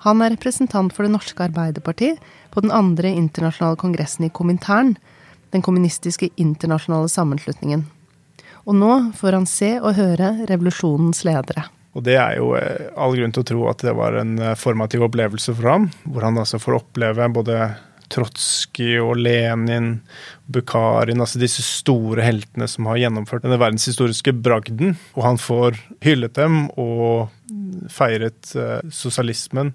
Han 0.08 0.22
er 0.22 0.38
representant 0.38 0.96
for 0.96 1.04
Det 1.04 1.12
norske 1.18 1.50
Arbeiderparti 1.50 2.14
på 2.56 2.64
den 2.64 2.72
andre 2.72 3.12
internasjonale 3.12 3.76
kongressen 3.76 4.30
i 4.30 4.32
Komintern, 4.32 4.96
den 5.52 5.66
kommunistiske 5.66 6.32
internasjonale 6.38 7.12
sammenslutningen. 7.12 7.90
Og 8.66 8.78
nå 8.78 8.94
får 9.18 9.38
han 9.38 9.48
se 9.50 9.76
og 9.80 9.96
høre 9.98 10.32
revolusjonens 10.50 11.24
ledere. 11.28 11.68
Og 11.96 12.04
det 12.04 12.18
er 12.20 12.40
jo 12.40 12.52
eh, 12.60 12.90
all 13.00 13.16
grunn 13.16 13.34
til 13.36 13.46
å 13.46 13.48
tro 13.48 13.68
at 13.72 13.84
det 13.86 13.94
var 13.96 14.18
en 14.20 14.36
eh, 14.42 14.58
formativ 14.60 15.06
opplevelse 15.08 15.54
for 15.56 15.72
ham, 15.72 15.90
hvor 16.12 16.26
han 16.28 16.40
altså 16.42 16.60
får 16.60 16.80
oppleve 16.82 17.30
både 17.38 17.60
Trotskij 18.14 19.00
og 19.02 19.16
Lenin, 19.20 20.00
Bukharin, 20.52 21.24
altså 21.24 21.42
disse 21.42 21.64
store 21.66 22.26
heltene 22.26 22.68
som 22.70 22.90
har 22.90 23.02
gjennomført 23.02 23.46
denne 23.46 23.60
verdenshistoriske 23.62 24.36
bragden. 24.46 24.94
Og 25.18 25.26
han 25.26 25.42
får 25.42 25.80
hyllet 26.06 26.36
dem 26.38 26.68
og 26.78 27.32
feiret 27.92 28.52
uh, 28.58 28.80
sosialismen 28.94 29.74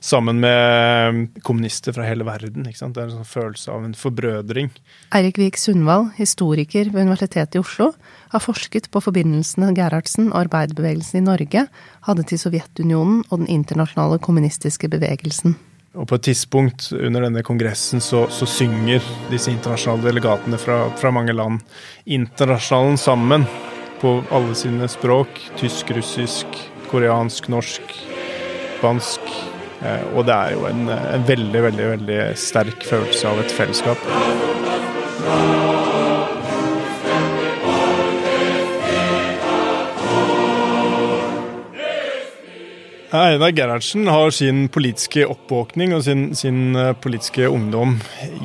sammen 0.00 0.40
med 0.42 1.40
kommunister 1.46 1.94
fra 1.96 2.06
hele 2.06 2.26
verden. 2.26 2.66
Det 2.66 2.82
er 2.82 3.06
en 3.06 3.14
sånn 3.20 3.28
følelse 3.28 3.72
av 3.72 3.86
en 3.86 3.96
forbrødring. 3.96 4.70
Eirik 5.16 5.40
Vik 5.40 5.58
Sundvall, 5.60 6.10
historiker 6.18 6.90
ved 6.92 7.08
Universitetet 7.08 7.58
i 7.58 7.62
Oslo, 7.62 7.90
har 8.34 8.44
forsket 8.44 8.90
på 8.92 9.02
forbindelsene 9.04 9.72
Gerhardsen 9.76 10.30
og 10.30 10.44
arbeiderbevegelsen 10.44 11.22
i 11.22 11.26
Norge 11.26 11.66
hadde 12.06 12.28
til 12.28 12.40
Sovjetunionen 12.40 13.24
og 13.28 13.42
den 13.42 13.50
internasjonale 13.60 14.20
kommunistiske 14.22 14.90
bevegelsen. 14.92 15.56
Og 15.98 16.06
på 16.06 16.14
et 16.14 16.22
tidspunkt 16.28 16.92
under 16.94 17.24
denne 17.26 17.42
kongressen 17.42 18.02
så, 18.04 18.22
så 18.30 18.46
synger 18.46 19.02
disse 19.30 19.50
internasjonale 19.50 20.06
delegatene 20.06 20.58
fra, 20.60 20.84
fra, 21.00 21.10
mange 21.10 21.34
land 21.34 21.58
internasjonalen 22.06 22.98
sammen 23.00 23.46
på 24.00 24.20
alle 24.30 24.54
sine 24.54 24.86
språk. 24.88 25.40
Tysk, 25.58 25.90
russisk, 25.96 26.46
koreansk, 26.92 27.50
norsk, 27.50 27.96
spansk. 28.78 29.34
Eh, 29.82 30.06
og 30.14 30.28
det 30.30 30.38
er 30.38 30.54
jo 30.54 30.64
en, 30.70 30.86
en 30.94 31.26
veldig, 31.26 31.66
veldig, 31.66 31.90
veldig 31.96 32.22
sterk 32.38 32.86
følelse 32.86 33.34
av 33.34 33.42
et 33.42 33.58
fellesskap. 33.58 34.10
Einar 43.12 43.50
Gerhardsen 43.50 44.06
har 44.06 44.30
sin 44.30 44.68
politiske 44.70 45.24
oppvåkning 45.26 45.90
og 45.96 46.04
sin, 46.06 46.28
sin 46.38 46.76
eh, 46.78 46.92
politiske 46.94 47.48
ungdom 47.50 47.96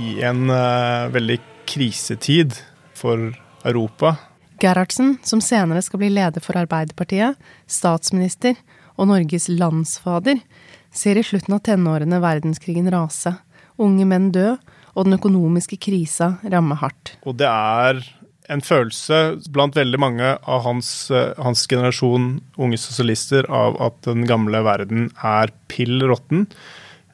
i 0.01 0.15
en 0.25 0.49
uh, 0.49 1.05
veldig 1.13 1.37
krisetid 1.69 2.55
for 2.97 3.27
Europa. 3.61 4.15
Gerhardsen, 4.57 5.19
som 5.21 5.43
senere 5.43 5.83
skal 5.85 6.01
bli 6.01 6.09
leder 6.15 6.41
for 6.41 6.57
Arbeiderpartiet, 6.57 7.37
statsminister 7.69 8.57
og 8.97 9.11
Norges 9.11 9.45
landsfader, 9.53 10.41
ser 10.89 11.21
i 11.21 11.25
slutten 11.29 11.59
av 11.59 11.61
tenårene 11.69 12.23
verdenskrigen 12.23 12.89
rase, 12.89 13.35
unge 13.77 14.09
menn 14.09 14.31
dø, 14.33 14.55
og 14.95 15.05
den 15.05 15.19
økonomiske 15.19 15.77
krisa 15.77 16.39
ramme 16.41 16.79
hardt. 16.81 17.19
Og 17.21 17.37
det 17.37 17.51
er 17.51 18.01
en 18.51 18.63
følelse 18.63 19.19
blant 19.53 19.75
veldig 19.77 19.99
mange 20.01 20.31
av 20.37 20.63
hans, 20.65 21.09
eh, 21.11 21.33
hans, 21.41 21.65
generasjon 21.67 22.39
unge 22.61 22.79
sosialister 22.81 23.47
av 23.49 23.77
at 23.81 24.01
den 24.07 24.25
gamle 24.29 24.61
verden 24.65 25.09
er 25.23 25.53
pill 25.71 26.03
råtten 26.05 26.45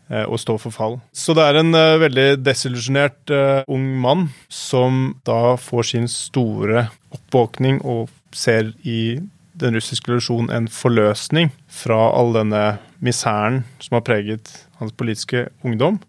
eh, 0.09 0.25
og 0.25 0.39
står 0.43 0.61
for 0.65 0.75
fall. 0.75 0.97
Så 1.13 1.35
det 1.37 1.45
er 1.47 1.61
en 1.61 1.75
uh, 1.75 1.99
veldig 2.01 2.29
desillusjonert 2.43 3.35
ung 3.71 3.87
mann 4.03 4.29
som 4.51 5.15
da 5.27 5.55
får 5.61 5.91
sin 5.93 6.09
store 6.11 6.89
oppvåkning 7.15 7.81
og 7.83 8.09
ser 8.35 8.73
i 8.87 9.19
den 9.61 9.75
russiske 9.75 10.09
revolusjonen 10.09 10.51
en 10.53 10.69
forløsning 10.71 11.51
fra 11.71 11.99
all 12.15 12.33
denne 12.35 12.63
miseren 13.03 13.63
som 13.83 13.97
har 13.97 14.05
preget 14.07 14.53
hans 14.81 14.95
politiske 14.95 15.47
ungdom. 15.65 15.99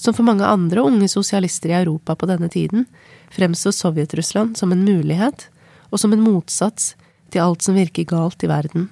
Som 0.00 0.16
for 0.16 0.24
mange 0.24 0.46
andre 0.46 0.84
unge 0.86 1.08
sosialister 1.12 1.72
i 1.72 1.80
Europa 1.82 2.16
på 2.16 2.28
denne 2.30 2.48
tiden, 2.52 2.86
fremstår 3.34 3.74
Sovjet-Russland 3.76 4.58
som 4.58 4.72
en 4.74 4.84
mulighet, 4.86 5.48
og 5.90 6.02
som 6.02 6.14
en 6.14 6.22
motsats 6.22 6.94
til 7.30 7.44
alt 7.44 7.64
som 7.64 7.78
virker 7.78 8.08
galt 8.08 8.42
i 8.44 8.50
verden. 8.50 8.88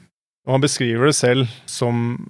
Og 0.46 0.56
han 0.56 0.64
beskriver 0.64 1.10
det 1.10 1.18
selv 1.18 1.50
som 1.68 2.28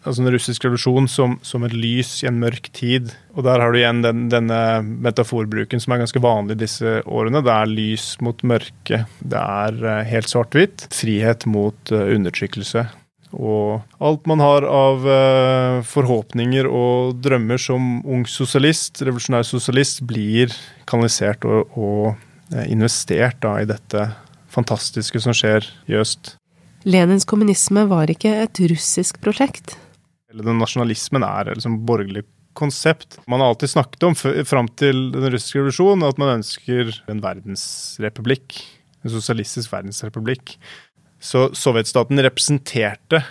altså 0.00 0.24
den 0.24 0.32
russiske 0.32 0.64
revolusjon 0.66 1.08
som, 1.12 1.36
som, 1.44 1.64
et 1.66 1.74
lys 1.76 2.22
i 2.24 2.28
en 2.30 2.40
mørk 2.40 2.70
tid. 2.76 3.12
Og 3.36 3.44
der 3.46 3.60
har 3.62 3.72
du 3.72 3.80
igjen 3.80 4.00
den, 4.04 4.24
denne 4.32 4.60
metaforbruken 5.04 5.82
som 5.82 5.94
er 5.94 6.02
ganske 6.02 6.22
vanlig 6.24 6.56
disse 6.62 7.00
årene. 7.04 7.42
Det 7.44 7.52
er 7.54 7.72
lys 7.72 8.06
mot 8.24 8.40
mørke. 8.46 9.04
Det 9.20 9.42
er 9.42 9.84
eh, 9.84 10.06
helt 10.08 10.32
svart-hvitt. 10.32 10.88
Frihet 10.94 11.46
mot 11.50 11.92
uh, 11.92 12.06
undertrykkelse. 12.16 12.86
Og 13.36 14.02
alt 14.02 14.26
man 14.26 14.42
har 14.42 14.66
av 14.66 15.04
eh, 15.06 15.76
forhåpninger 15.86 16.66
og 16.66 17.20
drømmer 17.22 17.60
som 17.62 18.00
ung 18.02 18.24
sosialist, 18.26 19.02
revolusjonær 19.06 19.46
sosialist, 19.46 20.02
blir 20.08 20.50
kanalisert 20.90 21.46
og, 21.46 21.70
og 21.78 22.10
eh, 22.54 22.66
investert 22.72 23.38
da, 23.44 23.54
i 23.62 23.68
dette 23.70 24.08
fantastiske 24.50 25.22
som 25.22 25.36
skjer 25.36 25.68
i 25.90 25.98
øst. 26.00 26.34
Lenins 26.88 27.28
kommunisme 27.28 27.84
var 27.90 28.10
ikke 28.10 28.32
et 28.46 28.60
russisk 28.72 29.20
prosjekt. 29.22 29.76
Den 30.30 30.58
nasjonalismen 30.58 31.24
er 31.26 31.52
liksom 31.54 31.80
borgerlig 31.86 32.24
konsept. 32.58 33.18
Man 33.30 33.40
har 33.40 33.52
alltid 33.52 33.70
snakket 33.70 34.06
om 34.08 34.16
fram 34.46 34.68
til 34.78 35.10
den 35.14 35.30
russiske 35.30 35.60
revolusjonen 35.60 36.06
at 36.08 36.18
man 36.20 36.40
ønsker 36.40 36.92
en 37.10 37.22
verdensrepublikk. 37.22 38.58
En 39.04 39.12
sosialistisk 39.14 39.72
verdensrepublikk. 39.72 40.56
Så 41.20 41.50
sovjetstaten 41.56 42.20
representerte 42.24 43.22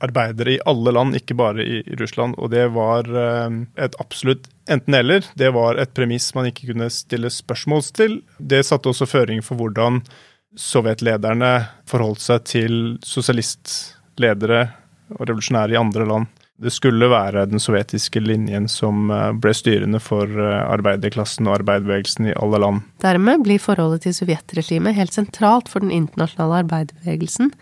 arbeidere 0.00 0.54
i 0.54 0.60
alle 0.68 0.92
land, 0.94 1.16
ikke 1.18 1.36
bare 1.38 1.64
i 1.64 1.82
Russland. 1.98 2.36
Og 2.38 2.52
det 2.54 2.68
var 2.74 3.08
eh, 3.08 3.58
et 3.84 3.98
absolutt 4.02 4.48
enten-eller. 4.70 5.26
Det 5.38 5.50
var 5.54 5.80
et 5.80 5.92
premiss 5.96 6.30
man 6.36 6.48
ikke 6.50 6.70
kunne 6.70 6.90
stille 6.94 7.30
spørsmål 7.32 7.84
til. 7.96 8.18
Det 8.38 8.64
satte 8.66 8.92
også 8.92 9.08
føringer 9.10 9.46
for 9.46 9.60
hvordan 9.60 10.02
sovjetlederne 10.58 11.52
forholdt 11.88 12.24
seg 12.24 12.46
til 12.48 12.76
sosialistledere 13.04 14.62
og 15.16 15.24
revolusjonære 15.28 15.76
i 15.76 15.80
andre 15.80 16.06
land. 16.08 16.37
Det 16.58 16.72
skulle 16.74 17.06
være 17.06 17.44
den 17.46 17.60
sovjetiske 17.62 18.18
linjen 18.18 18.64
som 18.70 19.10
eh, 19.14 19.32
ble 19.38 19.52
styrende 19.54 20.00
for 20.02 20.26
eh, 20.26 20.70
arbeiderklassen 20.74 21.46
og 21.46 21.54
arbeiderbevegelsen 21.60 22.26
i 22.32 22.34
alle 22.34 22.58
land. 22.58 22.80
Dermed 23.04 23.44
blir 23.44 23.60
forholdet 23.62 24.02
til 24.02 24.14
sovjetregimet 24.16 24.96
helt 24.96 25.14
sentralt 25.14 25.68
for 25.70 25.78
den 25.84 25.92
internasjonale 25.94 26.56
arbeiderbevegelsen 26.64 27.52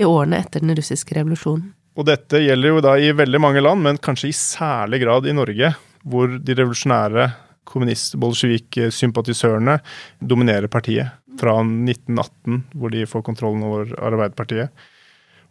i 0.00 0.04
årene 0.08 0.40
etter 0.40 0.60
den 0.64 0.72
russiske 0.78 1.12
revolusjonen. 1.18 1.74
Og 2.00 2.04
dette 2.08 2.40
gjelder 2.40 2.68
jo 2.72 2.80
da 2.84 2.92
i 2.96 3.16
veldig 3.16 3.40
mange 3.44 3.60
land, 3.60 3.80
men 3.84 4.00
kanskje 4.00 4.28
i 4.30 4.36
særlig 4.36 5.00
grad 5.04 5.26
i 5.28 5.36
Norge, 5.36 5.68
hvor 6.08 6.26
de 6.40 6.56
revolusjonære 6.56 7.24
kommunist-bolsjevik-sympatisørene 7.68 9.76
dominerer 10.20 10.68
partiet. 10.72 11.08
fra 11.36 11.60
1918, 11.60 12.72
hvor 12.72 12.88
de 12.88 13.04
får 13.04 13.20
kontrollen 13.22 13.62
over 13.68 13.92
Arbeiderpartiet. 14.00 14.72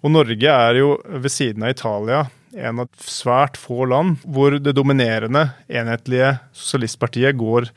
Og 0.01 0.09
Norge 0.09 0.49
er 0.49 0.73
jo 0.79 0.97
ved 1.05 1.29
siden 1.29 1.61
av 1.61 1.69
Italia 1.75 2.25
en 2.55 2.79
av 2.83 2.89
svært 3.03 3.57
få 3.59 3.85
land 3.91 4.21
hvor 4.23 4.55
det 4.61 4.75
dominerende, 4.77 5.49
enhetlige 5.67 6.37
sosialistpartiet 6.55 7.37
går 7.39 7.69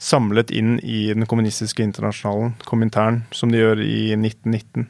samlet 0.00 0.52
inn 0.54 0.78
i 0.80 1.10
den 1.12 1.26
kommunistiske 1.28 1.84
internasjonalen, 1.84 2.54
Komintern, 2.68 3.22
som 3.32 3.52
de 3.52 3.60
gjør 3.60 3.82
i 3.84 4.14
1919. 4.16 4.88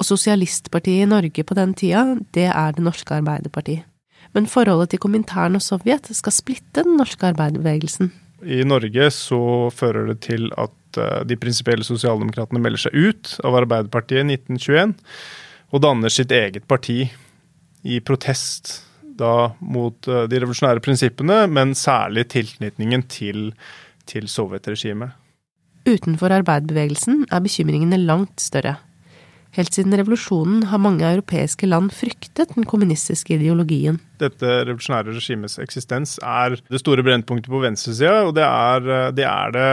Og 0.00 0.08
sosialistpartiet 0.08 1.04
i 1.04 1.10
Norge 1.10 1.44
på 1.44 1.56
den 1.56 1.74
tida, 1.76 2.16
det 2.34 2.48
er 2.48 2.72
Det 2.72 2.84
norske 2.84 3.14
Arbeiderpartiet. 3.14 3.86
Men 4.32 4.46
forholdet 4.46 4.92
til 4.92 5.02
Komintern 5.02 5.58
og 5.58 5.62
Sovjet 5.64 6.06
skal 6.14 6.32
splitte 6.32 6.84
den 6.86 6.96
norske 7.00 7.26
arbeiderbevegelsen. 7.32 8.12
I 8.46 8.62
Norge 8.64 9.10
så 9.12 9.70
fører 9.74 10.06
det 10.12 10.20
til 10.24 10.48
at 10.56 10.98
eh, 10.98 11.24
de 11.28 11.36
prinsipielle 11.36 11.84
sosialdemokratene 11.84 12.62
melder 12.62 12.86
seg 12.86 12.94
ut 12.94 13.34
av 13.44 13.58
Arbeiderpartiet 13.58 14.22
i 14.22 14.38
1921 14.38 14.94
og 15.70 15.82
danner 15.84 16.14
sitt 16.14 16.32
eget 16.34 16.64
parti 16.70 17.04
i 17.82 18.00
protest 18.04 18.80
da 19.20 19.52
mot 19.60 20.08
eh, 20.08 20.26
de 20.30 20.42
revolusjonære 20.42 20.82
prinsippene, 20.84 21.42
men 21.52 21.74
særlig 21.78 22.28
tilknytningen 22.32 23.06
til, 23.12 23.50
til 24.08 24.28
sovjetregimet. 24.30 25.16
Utenfor 25.88 26.32
arbeiderbevegelsen 26.40 27.26
er 27.32 27.42
bekymringene 27.44 28.00
langt 28.02 28.40
større. 28.42 28.76
Helt 29.56 29.74
siden 29.74 29.96
revolusjonen 29.98 30.68
har 30.70 30.78
mange 30.78 31.02
europeiske 31.02 31.66
land 31.66 31.90
fryktet 31.90 32.52
den 32.54 32.66
kommunistiske 32.70 33.34
ideologien. 33.34 33.96
Dette 34.22 34.46
revolusjonære 34.68 35.16
regimets 35.16 35.58
eksistens 35.58 36.20
er 36.22 36.54
det 36.60 36.80
store 36.82 37.02
brennpunktet 37.02 37.50
på 37.50 37.62
venstresida, 37.64 38.20
og 38.28 38.36
det 38.38 38.44
er, 38.46 38.86
eh, 38.86 39.10
det 39.16 39.26
er 39.26 39.56
det 39.56 39.66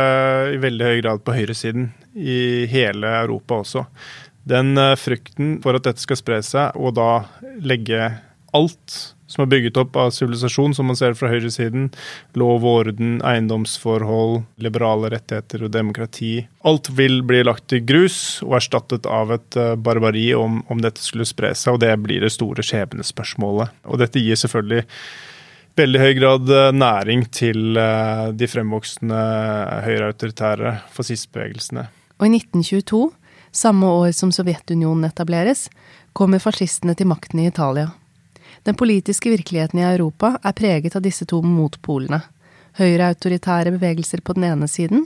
i 0.55 0.61
veldig 0.65 0.89
høy 0.89 1.01
grad 1.03 1.21
på 1.21 1.35
høyresiden 1.37 1.91
i 2.17 2.65
hele 2.71 3.13
Europa 3.21 3.61
også. 3.61 3.85
Den 4.47 4.77
eh, 4.77 4.95
frykten 4.99 5.57
for 5.63 5.77
at 5.77 5.87
dette 5.87 6.03
skal 6.03 6.19
spre 6.19 6.41
seg, 6.45 6.75
og 6.79 6.95
da 6.97 7.27
legge 7.63 8.11
alt 8.55 8.97
som 9.27 9.43
er 9.43 9.49
bygget 9.51 9.75
opp 9.81 9.97
av 9.99 10.13
sivilisasjon, 10.15 10.71
som 10.77 10.87
man 10.87 10.95
ser 10.95 11.17
fra 11.19 11.27
høyresiden, 11.27 11.89
lov 12.39 12.63
og 12.63 12.85
orden, 12.85 13.17
eiendomsforhold, 13.27 14.45
liberale 14.63 15.09
rettigheter 15.11 15.65
og 15.67 15.73
demokrati 15.73 16.31
Alt 16.67 16.87
vil 16.95 17.19
bli 17.27 17.41
lagt 17.43 17.75
i 17.75 17.81
grus 17.83 18.39
og 18.45 18.55
erstattet 18.61 19.09
av 19.11 19.35
et 19.35 19.59
eh, 19.59 19.75
barbari 19.75 20.29
om, 20.37 20.61
om 20.71 20.83
dette 20.83 21.03
skulle 21.03 21.27
spre 21.27 21.51
seg, 21.51 21.75
og 21.75 21.83
det 21.83 21.91
blir 22.05 22.23
det 22.23 22.31
store 22.37 22.63
skjebnespørsmålet. 22.63 23.75
Og 23.91 23.99
dette 23.99 24.23
gir 24.23 24.39
selvfølgelig 24.39 24.87
veldig 25.77 26.05
høy 26.05 26.11
grad 26.21 26.55
eh, 26.55 26.71
næring 26.79 27.27
til 27.35 27.83
de 28.39 28.51
fremvoksende 28.55 29.21
høyreautoritære 29.83 30.77
fascistbevegelsene. 30.95 31.89
Og 32.17 32.29
i 32.31 32.37
1922 32.39 33.05
samme 33.57 33.89
år 33.89 34.11
som 34.13 34.31
Sovjetunionen 34.31 35.09
etableres, 35.09 35.67
kommer 36.13 36.41
fascistene 36.41 36.95
til 36.97 37.09
makten 37.09 37.41
i 37.41 37.47
Italia. 37.49 37.89
Den 38.63 38.77
politiske 38.77 39.31
virkeligheten 39.33 39.79
i 39.81 39.85
Europa 39.87 40.35
er 40.43 40.55
preget 40.57 40.95
av 40.97 41.05
disse 41.05 41.25
to 41.29 41.41
motpolene. 41.45 42.21
Høyreautoritære 42.77 43.73
bevegelser 43.77 44.21
på 44.21 44.35
den 44.37 44.45
ene 44.51 44.69
siden, 44.69 45.05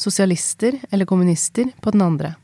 sosialister 0.00 0.78
eller 0.90 1.08
kommunister 1.08 1.68
på 1.84 1.92
den 1.92 2.04
andre. 2.06 2.34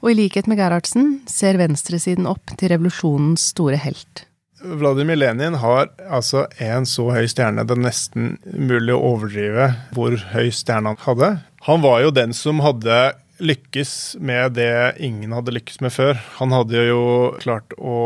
Og 0.00 0.12
i 0.12 0.18
likhet 0.22 0.46
med 0.48 0.60
Gerhardsen 0.60 1.20
ser 1.28 1.58
venstresiden 1.60 2.28
opp 2.30 2.54
til 2.56 2.72
revolusjonens 2.72 3.50
store 3.52 3.80
helt. 3.82 4.24
Vladimir 4.60 5.16
Lenin 5.16 5.56
har 5.56 5.88
altså 6.12 6.44
en 6.60 6.84
så 6.88 7.06
høy 7.14 7.24
stjerne 7.32 7.64
det 7.64 7.78
er 7.78 7.84
nesten 7.86 8.34
mulig 8.44 8.92
å 8.92 9.00
overdrive 9.14 9.70
hvor 9.96 10.16
høy 10.34 10.50
stjerne 10.52 10.92
han 10.92 11.04
hadde. 11.06 11.30
Han 11.66 11.84
var 11.84 12.02
jo 12.04 12.12
den 12.12 12.36
som 12.36 12.60
hadde 12.64 12.98
lykkes 13.40 14.16
med 14.20 14.54
det 14.58 14.96
ingen 15.02 15.32
hadde 15.34 15.54
lykkes 15.56 15.80
med 15.84 15.94
før. 15.94 16.20
Han 16.38 16.54
hadde 16.54 16.86
jo 16.90 17.02
klart 17.40 17.74
å 17.78 17.98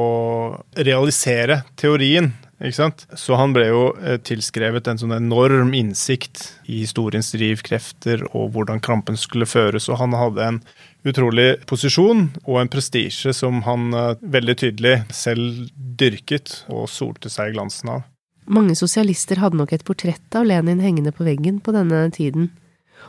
realisere 0.78 1.62
teorien. 1.80 2.32
Ikke 2.62 2.78
sant? 2.78 3.04
Så 3.18 3.36
han 3.36 3.52
ble 3.52 3.66
jo 3.66 3.82
eh, 3.98 4.16
tilskrevet 4.22 4.86
en 4.88 5.00
sånn 5.00 5.12
enorm 5.16 5.74
innsikt 5.76 6.46
i 6.70 6.80
historiens 6.84 7.32
drivkrefter 7.34 8.22
og 8.30 8.54
hvordan 8.54 8.80
krampen 8.84 9.18
skulle 9.20 9.48
føres, 9.48 9.90
og 9.90 9.98
han 10.00 10.14
hadde 10.16 10.46
en 10.46 10.60
utrolig 11.04 11.58
posisjon 11.68 12.28
og 12.46 12.60
en 12.62 12.70
prestisje 12.72 13.34
som 13.36 13.60
han 13.66 13.90
eh, 13.92 14.22
veldig 14.22 14.56
tydelig 14.62 14.96
selv 15.12 15.66
dyrket 15.74 16.62
og 16.72 16.86
solte 16.88 17.32
seg 17.32 17.50
i 17.50 17.56
glansen 17.58 17.96
av. 17.98 18.06
Mange 18.46 18.76
sosialister 18.76 19.40
hadde 19.40 19.58
nok 19.58 19.72
et 19.74 19.84
portrett 19.84 20.36
av 20.36 20.46
Lenin 20.46 20.82
hengende 20.84 21.12
på 21.16 21.26
veggen 21.26 21.60
på 21.64 21.74
denne 21.74 22.06
tiden, 22.14 22.52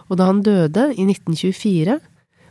og 0.10 0.20
da 0.20 0.30
han 0.30 0.44
døde 0.46 0.90
i 0.96 1.06
1924, 1.06 2.00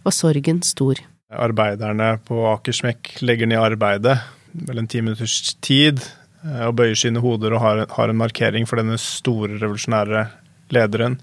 var 0.04 0.14
sorgen 0.14 0.62
stor. 0.62 1.00
Arbeiderne 1.34 2.14
på 2.28 2.44
Akersmekk 2.52 3.16
legger 3.24 3.50
ned 3.50 3.62
arbeidet 3.62 4.18
vel 4.54 4.78
en 4.78 4.88
ti 4.90 5.02
minutters 5.02 5.56
tid 5.64 6.00
eh, 6.44 6.64
og 6.68 6.76
bøyer 6.78 6.98
sine 6.98 7.22
hoder 7.24 7.56
og 7.56 7.62
har, 7.64 7.84
har 7.90 8.10
en 8.10 8.20
markering 8.20 8.68
for 8.70 8.80
denne 8.80 8.98
store 9.00 9.58
revolusjonære 9.58 10.26
lederen. 10.74 11.18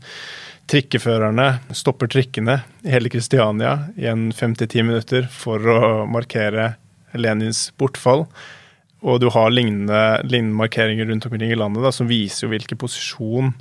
Trikkeførerne 0.72 1.48
stopper 1.76 2.12
trikkene 2.12 2.62
i 2.86 2.92
hele 2.94 3.12
Kristiania 3.12 3.78
i 4.00 4.08
en 4.12 4.30
fem-ti 4.36 4.84
minutter 4.84 5.28
for 5.32 5.64
å 5.64 5.80
markere 6.10 6.74
Lenins 7.18 7.70
bortfall. 7.80 8.26
Og 9.02 9.18
du 9.20 9.32
har 9.34 9.50
lignende, 9.52 10.22
lignende 10.28 10.60
markeringer 10.60 11.10
rundt 11.10 11.26
omkring 11.26 11.52
i 11.52 11.58
landet 11.58 11.84
da, 11.84 11.92
som 11.92 12.10
viser 12.10 12.46
jo 12.46 12.52
hvilken 12.54 12.80
posisjon 12.80 13.56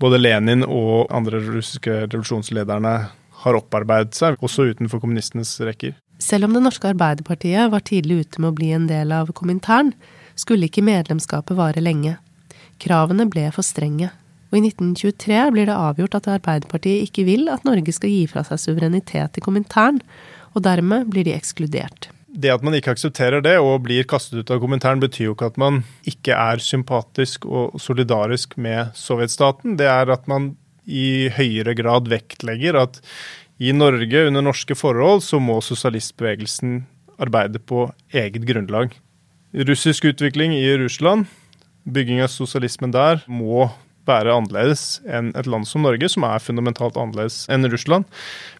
både 0.00 0.20
Lenin 0.20 0.64
og 0.66 1.10
andre 1.14 1.40
russiske 1.42 2.04
revolusjonslederne 2.06 2.94
har 3.44 3.58
opparbeidet 3.58 4.16
seg, 4.16 4.40
også 4.40 4.70
utenfor 4.72 5.02
kommunistenes 5.02 5.52
rekker. 5.64 5.94
Selv 6.22 6.48
om 6.48 6.54
Det 6.54 6.62
norske 6.62 6.88
Arbeiderpartiet 6.88 7.70
var 7.72 7.84
tidlig 7.84 8.24
ute 8.24 8.40
med 8.40 8.52
å 8.52 8.56
bli 8.56 8.70
en 8.72 8.86
del 8.88 9.12
av 9.12 9.32
Komintern, 9.36 9.92
skulle 10.34 10.68
ikke 10.68 10.84
medlemskapet 10.84 11.56
vare 11.58 11.82
lenge. 11.82 12.16
Kravene 12.82 13.26
ble 13.30 13.50
for 13.54 13.66
strenge, 13.66 14.10
og 14.50 14.58
i 14.58 14.64
1923 14.68 15.38
blir 15.54 15.68
det 15.68 15.76
avgjort 15.76 16.16
at 16.20 16.30
Arbeiderpartiet 16.36 17.08
ikke 17.08 17.26
vil 17.26 17.48
at 17.50 17.66
Norge 17.66 17.94
skal 17.94 18.12
gi 18.12 18.24
fra 18.30 18.44
seg 18.46 18.62
suverenitet 18.62 19.34
til 19.34 19.44
Komintern, 19.44 20.00
og 20.54 20.62
dermed 20.66 21.10
blir 21.10 21.26
de 21.26 21.34
ekskludert. 21.34 22.10
Det 22.34 22.50
at 22.50 22.64
man 22.66 22.74
ikke 22.74 22.94
aksepterer 22.96 23.42
det 23.44 23.54
og 23.62 23.84
blir 23.86 24.06
kastet 24.10 24.40
ut 24.42 24.50
av 24.50 24.60
Komintern, 24.62 25.02
betyr 25.02 25.28
jo 25.28 25.34
ikke 25.36 25.52
at 25.52 25.58
man 25.60 25.82
ikke 26.08 26.34
er 26.34 26.62
sympatisk 26.62 27.46
og 27.46 27.76
solidarisk 27.82 28.56
med 28.58 28.94
sovjetstaten. 28.98 29.76
Det 29.78 29.86
er 29.90 30.10
at 30.10 30.26
man 30.30 30.54
i 30.86 31.30
høyere 31.34 31.74
grad 31.78 32.10
vektlegger 32.12 32.78
at 32.80 33.00
i 33.62 33.70
Norge, 33.72 34.26
under 34.26 34.42
norske 34.42 34.74
forhold, 34.74 35.22
så 35.22 35.38
må 35.38 35.60
sosialistbevegelsen 35.62 36.82
arbeide 37.22 37.60
på 37.62 37.86
eget 38.10 38.42
grunnlag. 38.48 38.96
Russisk 39.54 40.08
utvikling 40.10 40.56
i 40.56 40.66
Russland, 40.80 41.28
bygging 41.86 42.24
av 42.24 42.32
sosialismen 42.34 42.94
der, 42.94 43.22
må 43.30 43.68
være 44.04 44.34
annerledes 44.34 44.98
enn 45.08 45.30
et 45.38 45.46
land 45.48 45.68
som 45.68 45.84
Norge, 45.86 46.10
som 46.12 46.26
er 46.28 46.42
fundamentalt 46.42 46.98
annerledes 47.00 47.44
enn 47.52 47.64
Russland, 47.72 48.04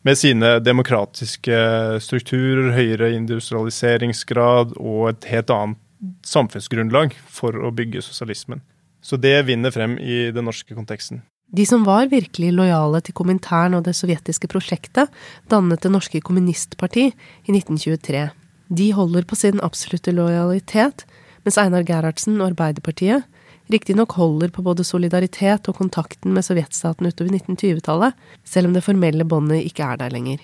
med 0.07 0.19
sine 0.21 0.57
demokratiske 0.65 1.59
strukturer, 2.05 2.71
høyere 2.77 3.13
industrialiseringsgrad 3.19 4.77
og 4.79 5.11
et 5.13 5.29
helt 5.33 5.53
annet 5.53 5.81
samfunnsgrunnlag 6.25 7.17
for 7.29 7.57
å 7.57 7.73
bygge 7.75 8.05
sosialismen. 8.05 8.63
Så 9.05 9.19
det 9.21 9.37
vinner 9.49 9.73
frem 9.75 9.99
i 10.01 10.31
den 10.33 10.47
norske 10.49 10.77
konteksten. 10.77 11.25
De 11.55 11.67
som 11.67 11.85
var 11.87 12.09
virkelig 12.11 12.51
lojale 12.53 12.99
til 13.05 13.15
Komintern 13.15 13.77
og 13.79 13.85
det 13.87 13.95
sovjetiske 13.95 14.49
prosjektet, 14.51 15.11
dannet 15.47 15.85
Det 15.85 15.93
norske 15.93 16.21
kommunistparti 16.21 17.05
i 17.07 17.55
1923. 17.55 18.31
De 18.75 18.89
holder 18.93 19.23
på 19.23 19.39
sin 19.39 19.61
absolutte 19.63 20.11
lojalitet, 20.11 21.05
mens 21.45 21.59
Einar 21.61 21.85
Gerhardsen 21.87 22.41
og 22.41 22.49
Arbeiderpartiet 22.49 23.23
riktignok 23.71 24.13
holder 24.19 24.51
på 24.53 24.63
både 24.63 24.85
solidaritet 24.85 25.69
og 25.71 25.79
kontakten 25.79 26.35
med 26.35 26.45
sovjetstaten 26.45 27.07
utover 27.07 27.31
1920-tallet, 27.39 28.19
selv 28.45 28.69
om 28.69 28.75
det 28.75 28.85
formelle 28.85 29.25
båndet 29.25 29.65
ikke 29.65 29.87
er 29.87 30.01
der 30.03 30.13
lenger. 30.13 30.43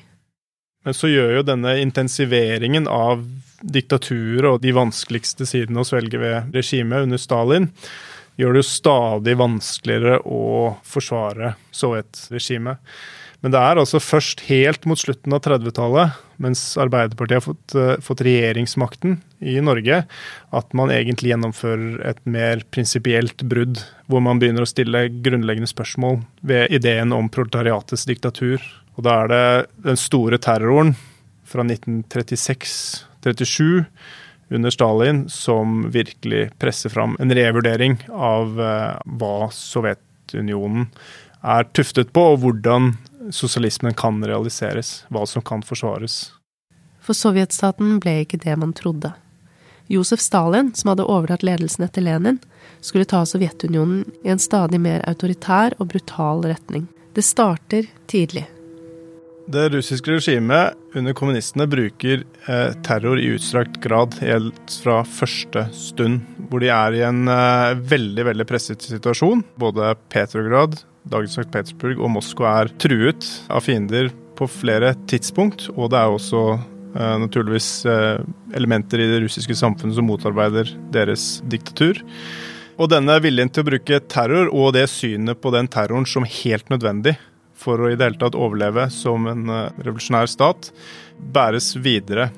Men 0.85 0.97
så 0.97 1.11
gjør 1.11 1.41
jo 1.41 1.43
denne 1.45 1.75
intensiveringen 1.83 2.87
av 2.89 3.27
diktaturet 3.61 4.49
og 4.49 4.63
de 4.63 4.73
vanskeligste 4.73 5.45
sidene 5.49 5.83
å 5.83 5.89
svelge 5.89 6.23
ved 6.23 6.55
regimet 6.57 7.05
under 7.05 7.21
Stalin 7.21 7.69
gjør 8.39 8.55
det 8.55 8.63
jo 8.63 8.71
stadig 8.71 9.35
vanskeligere 9.41 10.21
å 10.27 10.77
forsvare 10.87 11.55
Sovjet-regimet. 11.75 12.79
Men 13.41 13.55
det 13.55 13.61
er 13.61 13.79
altså 13.81 13.97
først 14.05 14.43
helt 14.51 14.85
mot 14.89 15.01
slutten 15.01 15.33
av 15.33 15.41
30-tallet, 15.47 16.17
mens 16.45 16.61
Arbeiderpartiet 16.81 17.39
har 17.39 17.45
fått, 17.45 17.75
uh, 17.77 18.01
fått, 18.05 18.23
regjeringsmakten 18.27 19.15
i 19.41 19.61
Norge, 19.65 20.03
at 20.57 20.75
man 20.77 20.93
egentlig 20.93 21.31
gjennomfører 21.33 22.03
et 22.11 22.21
mer 22.29 22.61
prinsipielt 22.73 23.43
brudd, 23.49 23.81
hvor 24.13 24.21
man 24.25 24.41
begynner 24.43 24.65
å 24.67 24.69
stille 24.69 25.09
grunnleggende 25.25 25.73
spørsmål 25.73 26.21
ved 26.45 26.69
ideen 26.77 27.17
om 27.17 27.33
proletariatets 27.33 28.05
diktatur. 28.11 28.61
Og 28.99 29.05
da 29.09 29.13
er 29.23 29.27
det 29.33 29.47
den 29.89 29.99
store 30.01 30.39
terroren 30.43 30.93
fra 31.49 31.63
1936-37 31.65 33.87
under 34.51 34.71
Stalin 34.71 35.29
som 35.29 35.91
virkelig 35.91 36.51
presser 36.59 36.91
fram 36.91 37.17
en 37.21 37.35
revurdering 37.35 37.99
av 38.11 38.61
eh, 38.61 38.99
hva 39.05 39.51
Sovjetunionen 39.55 40.89
er 41.41 41.65
tuftet 41.73 42.13
på, 42.13 42.25
og 42.35 42.43
hvordan 42.43 42.93
sosialismen 43.33 43.95
kan 43.97 44.21
realiseres, 44.27 45.05
hva 45.09 45.25
som 45.27 45.45
kan 45.47 45.63
forsvares. 45.65 46.33
For 47.01 47.17
sovjetstaten 47.17 47.99
ble 48.03 48.21
ikke 48.25 48.43
det 48.43 48.57
man 48.61 48.75
trodde. 48.77 49.15
Josef 49.91 50.21
Stalin, 50.23 50.75
som 50.75 50.93
hadde 50.93 51.09
overtatt 51.09 51.43
ledelsen 51.43 51.87
etter 51.87 52.05
Lenin, 52.05 52.39
skulle 52.81 53.09
ta 53.09 53.25
Sovjetunionen 53.27 54.05
i 54.23 54.31
en 54.31 54.39
stadig 54.39 54.79
mer 54.81 55.03
autoritær 55.09 55.75
og 55.79 55.91
brutal 55.91 56.45
retning. 56.47 56.87
Det 57.15 57.25
starter 57.27 57.89
tidlig. 58.07 58.47
Det 59.51 59.65
russiske 59.73 60.13
regimet 60.13 60.77
under 60.95 61.15
kommunistene 61.17 61.65
bruker 61.67 62.21
eh, 62.47 62.75
terror 62.87 63.19
i 63.19 63.33
utstrakt 63.35 63.81
grad 63.83 64.15
helt 64.23 64.75
fra 64.85 65.01
første 65.03 65.65
stund. 65.75 66.21
Hvor 66.51 66.63
de 66.63 66.69
er 66.71 66.95
i 66.95 67.01
en 67.03 67.25
eh, 67.27 67.81
veldig 67.91 68.29
veldig 68.29 68.47
presset 68.47 68.85
situasjon. 68.87 69.43
Både 69.59 69.97
Petrograd, 70.13 70.77
dagens 71.03 71.35
St. 71.35 71.49
Petersburg 71.51 71.99
og 71.99 72.13
Moskva 72.15 72.53
er 72.61 72.71
truet 72.79 73.27
av 73.51 73.65
fiender 73.67 74.13
på 74.39 74.47
flere 74.47 74.93
tidspunkt. 75.11 75.67
Og 75.75 75.91
det 75.91 75.99
er 75.99 76.15
også 76.15 76.45
eh, 76.55 77.17
naturligvis 77.25 77.73
eh, 77.91 78.23
elementer 78.55 79.03
i 79.03 79.09
det 79.11 79.19
russiske 79.25 79.57
samfunnet 79.59 79.99
som 79.99 80.07
motarbeider 80.13 80.71
deres 80.95 81.41
diktatur. 81.51 81.99
Og 82.79 82.93
denne 82.95 83.19
viljen 83.21 83.51
til 83.51 83.65
å 83.65 83.71
bruke 83.73 83.99
terror 84.15 84.55
og 84.55 84.77
det 84.79 84.87
synet 84.95 85.43
på 85.43 85.51
den 85.53 85.67
terroren 85.75 86.07
som 86.07 86.29
helt 86.39 86.71
nødvendig 86.71 87.17
for 87.61 87.81
å 87.81 87.91
i 87.91 87.99
det 87.99 88.09
hele 88.09 88.21
tatt 88.21 88.39
overleve 88.39 88.89
som 88.95 89.29
en 89.31 89.49
eh, 89.51 89.69
revolusjonær 89.85 90.31
stat, 90.31 90.71
bæres 91.21 91.75
videre. 91.77 92.31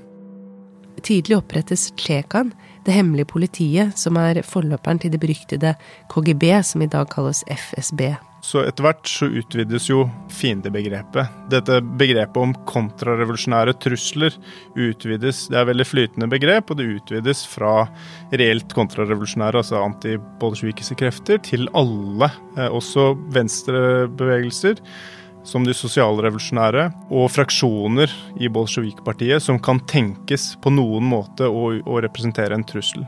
Tidlig 1.02 1.38
opprettes 1.38 1.88
Tsjekan, 1.98 2.52
det 2.86 2.96
hemmelige 2.96 3.30
politiet, 3.32 3.96
som 3.98 4.18
er 4.20 4.42
forløperen 4.46 5.00
til 5.02 5.14
det 5.14 5.22
beryktede 5.22 5.76
KGB, 6.12 6.50
som 6.66 6.84
i 6.84 6.90
dag 6.90 7.10
kalles 7.10 7.44
FSB. 7.50 8.10
Så 8.52 8.60
etter 8.68 8.84
hvert 8.84 9.08
så 9.08 9.30
utvides 9.32 9.86
jo 9.88 10.02
fiendebegrepet. 10.36 11.38
Dette 11.48 11.78
begrepet 11.96 12.36
om 12.36 12.50
kontrarevolusjonære 12.68 13.72
trusler 13.80 14.36
utvides. 14.76 15.46
Det 15.48 15.56
er 15.56 15.70
veldig 15.70 15.86
flytende 15.88 16.28
begrep, 16.28 16.68
og 16.68 16.76
det 16.76 16.90
utvides 16.98 17.46
fra 17.48 17.86
reelt 18.36 18.74
kontrarevolusjonære, 18.76 19.62
altså 19.62 19.80
antibolsjevikiske 19.80 20.98
krefter, 21.00 21.40
til 21.48 21.64
alle, 21.72 22.28
eh, 22.58 22.68
også 22.68 23.14
venstrebevegelser 23.32 24.84
som 25.48 25.64
de 25.66 25.74
sosialrevolusjonære, 25.74 26.84
og 27.10 27.30
fraksjoner 27.34 28.12
i 28.42 28.50
bolsjevikpartiet 28.52 29.42
som 29.42 29.58
kan 29.62 29.80
tenkes 29.90 30.52
på 30.62 30.70
noen 30.74 31.08
måte 31.08 31.48
å, 31.48 31.72
å, 31.82 31.98
representere 32.04 32.54
en 32.56 32.66
trussel. 32.66 33.04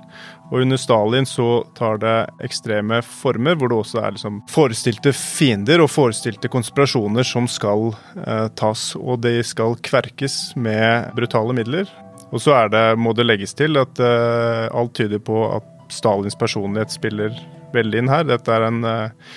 Og 0.53 0.61
under 0.61 0.79
Stalin 0.79 1.27
så 1.27 1.65
tar 1.77 1.99
det 2.03 2.17
ekstreme 2.45 3.01
former, 3.07 3.57
hvor 3.57 3.71
det 3.73 3.79
også 3.81 4.01
er 4.03 4.15
liksom 4.17 4.43
forestilte 4.53 5.15
fiender 5.17 5.83
og 5.83 5.91
forestilte 5.93 6.51
konspirasjoner 6.53 7.27
som 7.27 7.49
skal 7.51 7.95
eh, 8.21 8.49
tas. 8.59 8.91
Og 9.01 9.23
de 9.25 9.39
skal 9.47 9.79
kverkes 9.85 10.53
med 10.61 11.15
brutale 11.17 11.57
midler. 11.57 11.89
Og 12.31 12.43
så 12.43 12.55
er 12.59 12.71
det, 12.73 12.85
må 13.01 13.15
det 13.17 13.27
legges 13.27 13.57
til 13.57 13.81
at 13.81 14.01
eh, 14.03 14.69
alt 14.69 14.95
tyder 14.99 15.23
på 15.23 15.47
at 15.57 15.71
Stalins 15.93 16.37
personlighet 16.39 16.93
spiller 16.93 17.35
veldig 17.75 18.05
inn 18.05 18.13
her. 18.13 18.29
Dette 18.29 18.53
er 18.53 18.69
en 18.69 18.85
eh, 18.89 19.35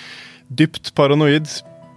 dypt 0.48 0.94
paranoid 0.98 1.50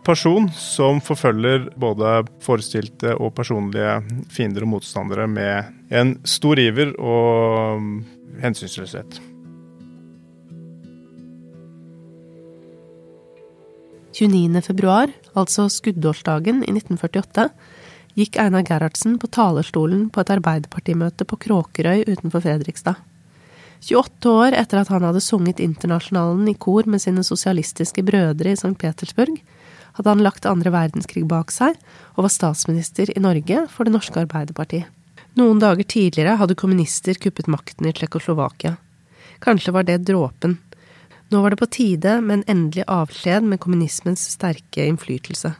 person 0.07 0.49
som 0.57 1.01
forfølger 1.05 1.69
både 1.81 2.23
forestilte 2.45 3.13
og 3.21 3.35
personlige 3.37 3.99
fiender 4.33 4.65
og 4.65 4.75
motstandere 4.77 5.27
med 5.31 5.93
en 5.93 6.15
stor 6.25 6.61
iver 6.63 6.95
og 6.97 7.85
hensynsløshet. 8.39 9.21
29. 14.21 14.63
februar, 14.63 15.13
altså 15.39 15.69
skuddårsdagen 15.71 16.65
i 16.67 16.73
1948, 16.75 17.47
gikk 18.19 18.37
Einar 18.43 18.65
Gerhardsen 18.67 19.17
på 19.23 19.31
talerstolen 19.33 20.09
på 20.13 20.23
et 20.23 20.33
arbeiderpartimøte 20.35 21.25
på 21.25 21.39
Kråkerøy 21.47 22.05
utenfor 22.09 22.43
Fredrikstad. 22.45 22.99
28 23.81 24.33
år 24.35 24.57
etter 24.59 24.83
at 24.83 24.91
han 24.93 25.07
hadde 25.07 25.23
sunget 25.25 25.63
Internasjonalen 25.65 26.51
i 26.51 26.57
kor 26.59 26.85
med 26.91 27.01
sine 27.01 27.25
sosialistiske 27.25 28.05
brødre 28.05 28.53
i 28.53 28.59
St. 28.59 28.77
Petersburg, 28.77 29.41
hadde 29.97 30.13
han 30.13 30.25
lagt 30.25 30.47
andre 30.47 30.73
verdenskrig 30.75 31.25
bak 31.29 31.55
seg 31.55 31.79
og 32.17 32.27
var 32.27 32.35
statsminister 32.35 33.11
i 33.15 33.23
Norge 33.23 33.65
for 33.73 33.89
Det 33.89 33.95
norske 33.95 34.21
Arbeiderparti. 34.21 34.85
Noen 35.39 35.61
dager 35.63 35.87
tidligere 35.87 36.37
hadde 36.41 36.59
kommunister 36.59 37.15
kuppet 37.15 37.47
makten 37.47 37.87
i 37.87 37.93
Tsjekkoslovakia. 37.93 38.77
Kanskje 39.41 39.73
var 39.73 39.87
det 39.87 40.03
dråpen. 40.09 40.59
Nå 41.31 41.43
var 41.43 41.51
det 41.51 41.61
på 41.61 41.67
tide 41.71 42.21
med 42.21 42.41
en 42.41 42.45
endelig 42.47 42.85
avskjed 42.91 43.47
med 43.47 43.61
kommunismens 43.63 44.25
sterke 44.35 44.85
innflytelse. 44.91 45.53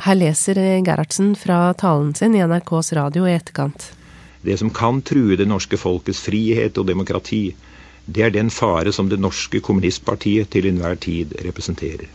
Her 0.00 0.16
leser 0.16 0.58
Gerhardsen 0.82 1.34
fra 1.36 1.72
talen 1.74 2.14
sin 2.14 2.34
i 2.34 2.42
NRKs 2.42 2.92
radio 2.98 3.28
i 3.28 3.34
etterkant. 3.36 3.92
Det 4.42 4.56
som 4.58 4.70
kan 4.70 5.02
true 5.02 5.36
det 5.36 5.46
norske 5.46 5.76
folkets 5.76 6.22
frihet 6.24 6.78
og 6.80 6.88
demokrati, 6.88 7.54
det 8.06 8.24
er 8.26 8.34
den 8.34 8.50
fare 8.50 8.92
som 8.92 9.08
det 9.08 9.20
norske 9.20 9.60
kommunistpartiet 9.60 10.50
til 10.50 10.66
enhver 10.70 10.96
tid 10.96 11.36
representerer. 11.44 12.08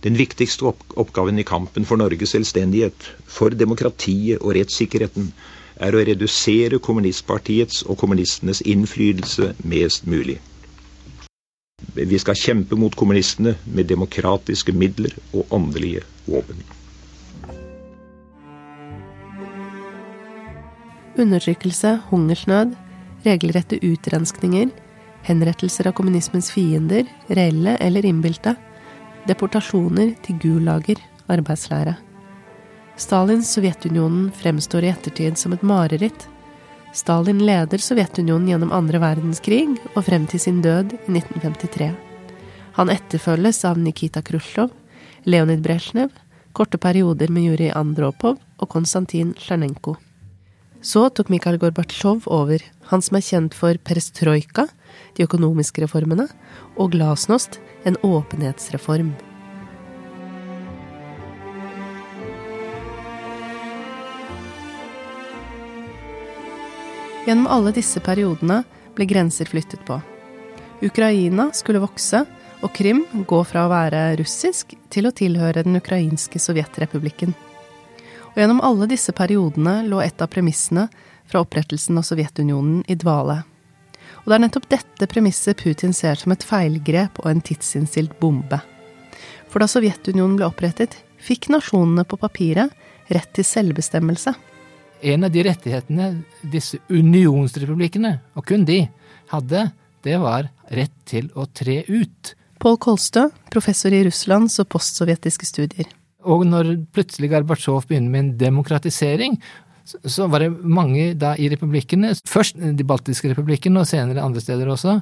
Den 0.00 0.16
viktigste 0.16 0.64
oppgaven 0.96 1.38
i 1.38 1.44
kampen 1.44 1.84
for 1.84 2.00
Norges 2.00 2.32
selvstendighet, 2.32 3.08
for 3.28 3.52
demokratiet 3.52 4.40
og 4.40 4.54
rettssikkerheten, 4.56 5.32
er 5.80 5.96
å 5.96 6.04
redusere 6.04 6.80
kommunistpartiets 6.80 7.82
og 7.86 7.98
kommunistenes 8.00 8.62
innflytelse 8.64 9.54
mest 9.68 10.08
mulig. 10.08 10.38
Vi 11.96 12.18
skal 12.20 12.36
kjempe 12.36 12.76
mot 12.80 12.96
kommunistene 12.96 13.54
med 13.64 13.88
demokratiske 13.92 14.72
midler 14.76 15.12
og 15.32 15.52
åndelige 15.52 16.04
våpen. 16.26 16.60
Undertrykkelse, 21.20 21.98
hungersnød, 22.08 22.72
regelrette 23.26 23.80
utrenskninger, 23.84 24.70
henrettelser 25.28 25.90
av 25.90 25.96
kommunismens 25.98 26.48
fiender, 26.54 27.04
reelle 27.28 27.76
eller 27.84 28.06
innbilte, 28.08 28.56
deportasjoner 29.30 30.14
til 30.24 30.38
gulager, 30.42 31.00
arbeidslære. 31.30 31.96
Stalins 33.00 33.54
Sovjetunionen 33.54 34.28
fremstår 34.36 34.84
i 34.84 34.90
ettertid 34.92 35.38
som 35.40 35.54
et 35.56 35.62
mareritt. 35.64 36.26
Stalin 36.92 37.40
leder 37.46 37.80
Sovjetunionen 37.80 38.50
gjennom 38.50 38.74
andre 38.76 39.00
verdenskrig 39.00 39.64
og 39.94 40.04
frem 40.08 40.26
til 40.28 40.42
sin 40.42 40.60
død 40.64 40.96
i 40.98 41.14
1953. 41.14 41.92
Han 42.76 42.92
etterfølges 42.92 43.62
av 43.68 43.80
Nikita 43.80 44.22
Khrusjtsjov, 44.26 44.70
Leonid 45.24 45.62
Brezjnev, 45.64 46.12
korte 46.52 46.78
perioder 46.78 47.30
med 47.32 47.46
Jurij 47.46 47.72
Andropov 47.76 48.38
og 48.58 48.68
Konstantin 48.68 49.34
Sjernenko. 49.38 49.96
Så 50.80 51.08
tok 51.12 51.28
Mikhail 51.28 51.58
Gorbatsjov 51.60 52.26
over, 52.26 52.62
han 52.90 53.02
som 53.02 53.16
er 53.16 53.24
kjent 53.24 53.54
for 53.54 53.78
perestrojka, 53.86 54.66
de 55.16 55.26
økonomiske 55.26 55.84
reformene, 55.84 56.26
og 56.76 56.94
glasnost, 56.94 57.60
en 57.86 57.96
åpenhetsreform. 58.04 59.12
Gjennom 67.26 67.46
alle 67.46 67.70
disse 67.76 68.00
periodene 68.02 68.62
ble 68.96 69.06
grenser 69.06 69.46
flyttet 69.46 69.84
på. 69.86 70.00
Ukraina 70.82 71.50
skulle 71.54 71.82
vokse, 71.82 72.24
og 72.60 72.72
Krim 72.76 73.04
gå 73.28 73.38
fra 73.46 73.64
å 73.64 73.70
være 73.72 74.16
russisk 74.20 74.74
til 74.92 75.06
å 75.06 75.14
tilhøre 75.14 75.62
den 75.64 75.78
ukrainske 75.78 76.40
sovjetrepublikken. 76.42 77.36
Og 78.32 78.40
gjennom 78.40 78.60
alle 78.64 78.88
disse 78.90 79.14
periodene 79.16 79.80
lå 79.86 80.00
et 80.04 80.20
av 80.22 80.30
premissene 80.32 80.88
fra 81.30 81.44
opprettelsen 81.44 81.98
av 81.98 82.06
Sovjetunionen 82.06 82.82
i 82.90 82.96
dvale. 82.98 83.40
Og 84.20 84.28
det 84.28 84.36
er 84.36 84.42
nettopp 84.44 84.68
dette 84.72 85.08
premisset 85.10 85.58
Putin 85.60 85.94
ser 85.96 86.18
som 86.20 86.34
et 86.34 86.44
feilgrep 86.44 87.22
og 87.22 87.30
en 87.30 87.42
tidsinnstilt 87.44 88.18
bombe. 88.20 88.58
For 89.50 89.62
da 89.62 89.68
Sovjetunionen 89.70 90.36
ble 90.38 90.48
opprettet, 90.50 90.98
fikk 91.20 91.50
nasjonene 91.52 92.04
på 92.08 92.18
papiret 92.20 92.74
rett 93.10 93.30
til 93.36 93.46
selvbestemmelse. 93.46 94.34
En 95.00 95.24
av 95.24 95.32
de 95.32 95.44
rettighetene 95.46 96.10
disse 96.52 96.78
unionsrepublikkene, 96.92 98.18
og 98.36 98.44
kun 98.46 98.66
de, 98.68 98.82
hadde, 99.32 99.70
det 100.04 100.18
var 100.20 100.50
rett 100.74 100.94
til 101.08 101.30
å 101.34 101.46
tre 101.46 101.80
ut. 101.88 102.34
Pål 102.60 102.76
Kolstø, 102.84 103.30
professor 103.52 103.94
i 103.96 104.02
Russlands 104.04 104.58
og 104.60 104.68
postsovjetiske 104.74 105.48
studier. 105.48 105.88
Og 106.28 106.44
når 106.44 106.74
plutselig 106.92 107.30
Gorbatsjov 107.32 107.86
begynner 107.88 108.12
med 108.12 108.20
en 108.20 108.32
demokratisering, 108.42 109.38
så 110.04 110.26
var 110.30 110.44
det 110.44 110.50
mange 110.62 111.10
da 111.18 111.32
i 111.38 111.48
republikkene, 111.52 112.12
først 112.28 112.58
de 112.60 112.86
baltiske 112.86 113.30
republikkene 113.32 113.82
og 113.82 113.88
senere 113.90 114.22
andre 114.24 114.42
steder 114.42 114.70
også, 114.70 114.98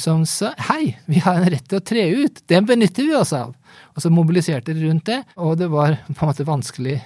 som 0.00 0.24
sa 0.28 0.52
hei, 0.70 0.94
vi 1.08 1.22
har 1.24 1.40
en 1.40 1.50
rett 1.54 1.66
til 1.68 1.80
å 1.80 1.84
tre 1.84 2.04
ut, 2.24 2.42
den 2.50 2.68
benytter 2.68 3.08
vi 3.08 3.16
oss 3.18 3.34
av. 3.36 3.54
Og 3.94 4.04
så 4.04 4.12
mobiliserte 4.12 4.74
de 4.76 4.86
rundt 4.86 5.08
det, 5.08 5.22
og 5.36 5.56
det 5.60 5.70
var 5.72 5.96
på 6.08 6.18
en 6.20 6.32
måte 6.32 6.48
vanskelig 6.48 6.98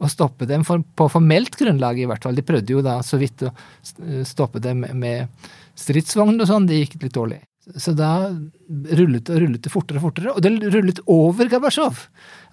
å 0.00 0.08
stoppe 0.08 0.48
dem 0.48 0.64
for, 0.64 0.80
på 0.96 1.10
formelt 1.12 1.58
grunnlag, 1.60 2.00
i 2.00 2.08
hvert 2.08 2.24
fall. 2.24 2.36
De 2.36 2.46
prøvde 2.46 2.72
jo 2.72 2.82
da 2.84 2.98
så 3.04 3.20
vidt 3.20 3.44
å 3.44 3.52
stoppe 4.26 4.62
dem 4.64 4.86
med 4.96 5.28
stridsvogn 5.78 6.40
og 6.40 6.48
sånn, 6.48 6.68
det 6.68 6.80
gikk 6.80 7.00
litt 7.04 7.16
dårlig. 7.16 7.42
Så 7.76 7.92
da 7.94 8.30
rullet 8.96 9.28
og 9.30 9.42
rullet 9.42 9.62
det 9.62 9.70
fortere 9.72 10.00
og 10.00 10.08
fortere, 10.08 10.32
og 10.32 10.42
det 10.42 10.72
rullet 10.72 11.02
over 11.10 11.50
Gorbatsjov. 11.52 12.06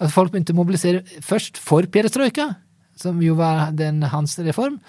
At 0.03 0.13
folk 0.13 0.33
begynte 0.33 0.53
å 0.53 0.59
mobilisere 0.59 1.05
først 1.25 1.61
for 1.63 1.87
perestrojka, 1.89 2.51
som 2.99 3.21
jo 3.23 3.37
var 3.37 3.71
den 3.77 4.01
hans 4.11 4.37
reform, 4.45 4.79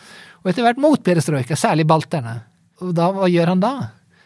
og 0.42 0.50
etter 0.50 0.64
hvert 0.66 0.80
mot 0.80 1.02
perestrojka, 1.04 1.56
særlig 1.58 1.86
balterne. 1.88 2.40
Og 2.82 2.92
da, 2.96 3.10
hva 3.14 3.28
gjør 3.30 3.54
han 3.54 3.62
da? 3.62 3.74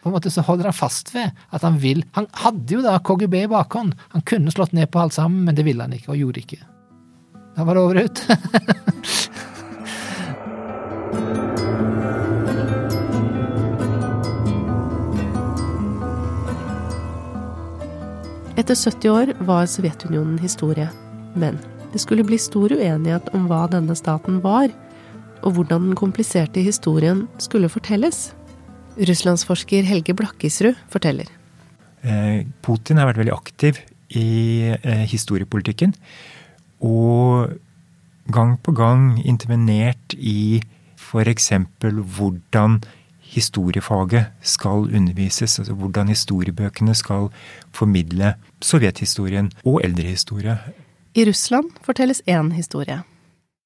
På 0.03 0.11
en 0.11 0.17
måte 0.17 0.31
så 0.33 0.43
holder 0.43 0.67
han 0.69 0.75
fast 0.75 1.13
ved 1.15 1.31
at 1.55 1.63
han 1.63 1.77
vil 1.79 2.03
Han 2.17 2.27
hadde 2.43 2.75
jo 2.75 2.81
da 2.83 2.97
KGB 2.99 3.37
i 3.45 3.47
bakhånd. 3.47 3.95
Han 4.11 4.25
kunne 4.27 4.51
slått 4.51 4.75
ned 4.75 4.91
på 4.91 4.99
alt 4.99 5.15
sammen, 5.15 5.45
men 5.47 5.55
det 5.55 5.63
ville 5.63 5.83
han 5.83 5.95
ikke, 5.95 6.11
og 6.11 6.19
gjorde 6.19 6.43
ikke. 6.43 6.59
Da 7.55 7.63
var 7.63 7.77
det 7.77 7.83
over 7.83 8.03
ut. 8.03 8.17
Etter 18.53 18.75
70 18.75 19.09
år 19.09 19.33
var 19.47 19.65
Sovjetunionen 19.65 20.37
historie, 20.37 20.89
men 21.33 21.57
det 21.93 22.01
skulle 22.01 22.25
bli 22.25 22.39
stor 22.41 22.73
uenighet 22.73 23.29
om 23.37 23.47
hva 23.49 23.67
denne 23.71 23.95
staten 23.97 24.41
var, 24.43 24.71
og 25.43 25.57
hvordan 25.57 25.89
den 25.89 25.97
kompliserte 25.99 26.63
historien 26.63 27.27
skulle 27.41 27.69
fortelles. 27.69 28.31
Russlandsforsker 28.97 29.85
Helge 29.85 30.15
Blakkisrud 30.17 30.77
forteller. 30.91 31.29
Eh, 32.03 32.45
Putin 32.65 32.99
har 32.99 33.09
vært 33.09 33.21
veldig 33.23 33.35
aktiv 33.35 33.79
i 34.13 34.73
eh, 34.75 35.05
historiepolitikken. 35.09 35.95
Og 36.83 37.53
gang 38.33 38.57
på 38.63 38.73
gang 38.75 39.17
intervenert 39.23 40.15
i 40.17 40.61
f.eks. 40.97 41.51
hvordan 42.17 42.81
historiefaget 43.33 44.25
skal 44.41 44.89
undervises. 44.93 45.59
Altså 45.59 45.73
hvordan 45.73 46.07
historiebøkene 46.07 46.95
skal 46.95 47.29
formidle 47.71 48.35
sovjethistorien 48.61 49.51
og 49.65 49.81
eldrehistorie. 49.83 50.57
I 51.15 51.25
Russland 51.25 51.69
fortelles 51.85 52.21
én 52.25 52.51
historie. 52.51 53.03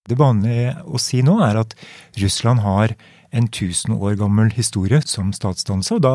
Det 0.07 0.17
vanlige 0.19 0.73
å 0.83 0.99
si 0.99 1.21
nå 1.23 1.37
er 1.43 1.59
at 1.59 1.75
Russland 2.19 2.63
har 2.63 2.95
en 3.31 3.47
tusen 3.47 3.95
år 3.95 4.17
gammel 4.19 4.51
historie 4.55 4.99
som 5.07 5.31
statsdannelse. 5.35 5.95
Og 5.95 6.03
da, 6.03 6.13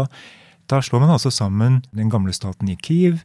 da 0.69 0.81
slår 0.85 1.05
man 1.05 1.15
altså 1.15 1.33
sammen 1.33 1.81
den 1.93 2.13
gamle 2.13 2.33
staten 2.37 2.69
i 2.69 2.77
Kiev, 2.77 3.23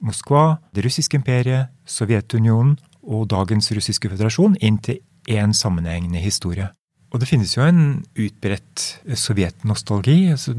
Moskva, 0.00 0.58
det 0.74 0.86
russiske 0.86 1.18
imperiet, 1.18 1.68
Sovjetunionen 1.84 2.78
og 3.02 3.26
dagens 3.28 3.68
russiske 3.76 4.08
føderasjon 4.08 4.56
inn 4.64 4.78
til 4.80 5.02
én 5.28 5.52
sammenhengende 5.54 6.22
historie. 6.22 6.70
Og 7.10 7.22
det 7.22 7.28
finnes 7.30 7.56
jo 7.56 7.64
en 7.66 8.04
utbredt 8.14 8.84
sovjetnostalgi. 9.18 10.30
Altså, 10.30 10.54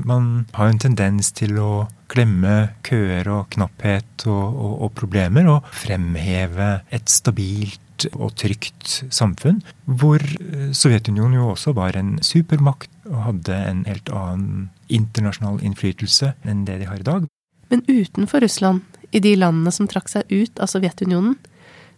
man 0.00 0.46
har 0.56 0.68
jo 0.68 0.74
en 0.74 0.82
tendens 0.86 1.30
til 1.36 1.58
å 1.60 1.70
glemme 2.10 2.72
køer 2.86 3.28
og 3.30 3.50
knapphet 3.54 4.26
og, 4.26 4.46
og, 4.48 4.74
og 4.86 4.94
problemer, 4.96 5.48
og 5.52 5.68
fremheve 5.76 6.80
et 6.90 7.12
stabilt 7.12 8.08
og 8.14 8.32
trygt 8.40 9.02
samfunn, 9.12 9.60
hvor 9.84 10.22
Sovjetunionen 10.72 11.36
jo 11.36 11.50
også 11.52 11.74
var 11.76 11.98
en 12.00 12.14
supermakt 12.24 12.88
og 13.10 13.18
hadde 13.26 13.58
en 13.68 13.82
helt 13.88 14.08
annen 14.08 14.70
internasjonal 14.88 15.60
innflytelse 15.66 16.32
enn 16.48 16.64
det 16.68 16.80
de 16.80 16.88
har 16.88 17.02
i 17.02 17.06
dag. 17.06 17.28
Men 17.70 17.84
utenfor 17.86 18.42
Russland, 18.42 18.82
i 19.12 19.20
de 19.22 19.34
landene 19.36 19.72
som 19.74 19.88
trakk 19.90 20.08
seg 20.10 20.30
ut 20.32 20.60
av 20.62 20.70
Sovjetunionen, 20.70 21.36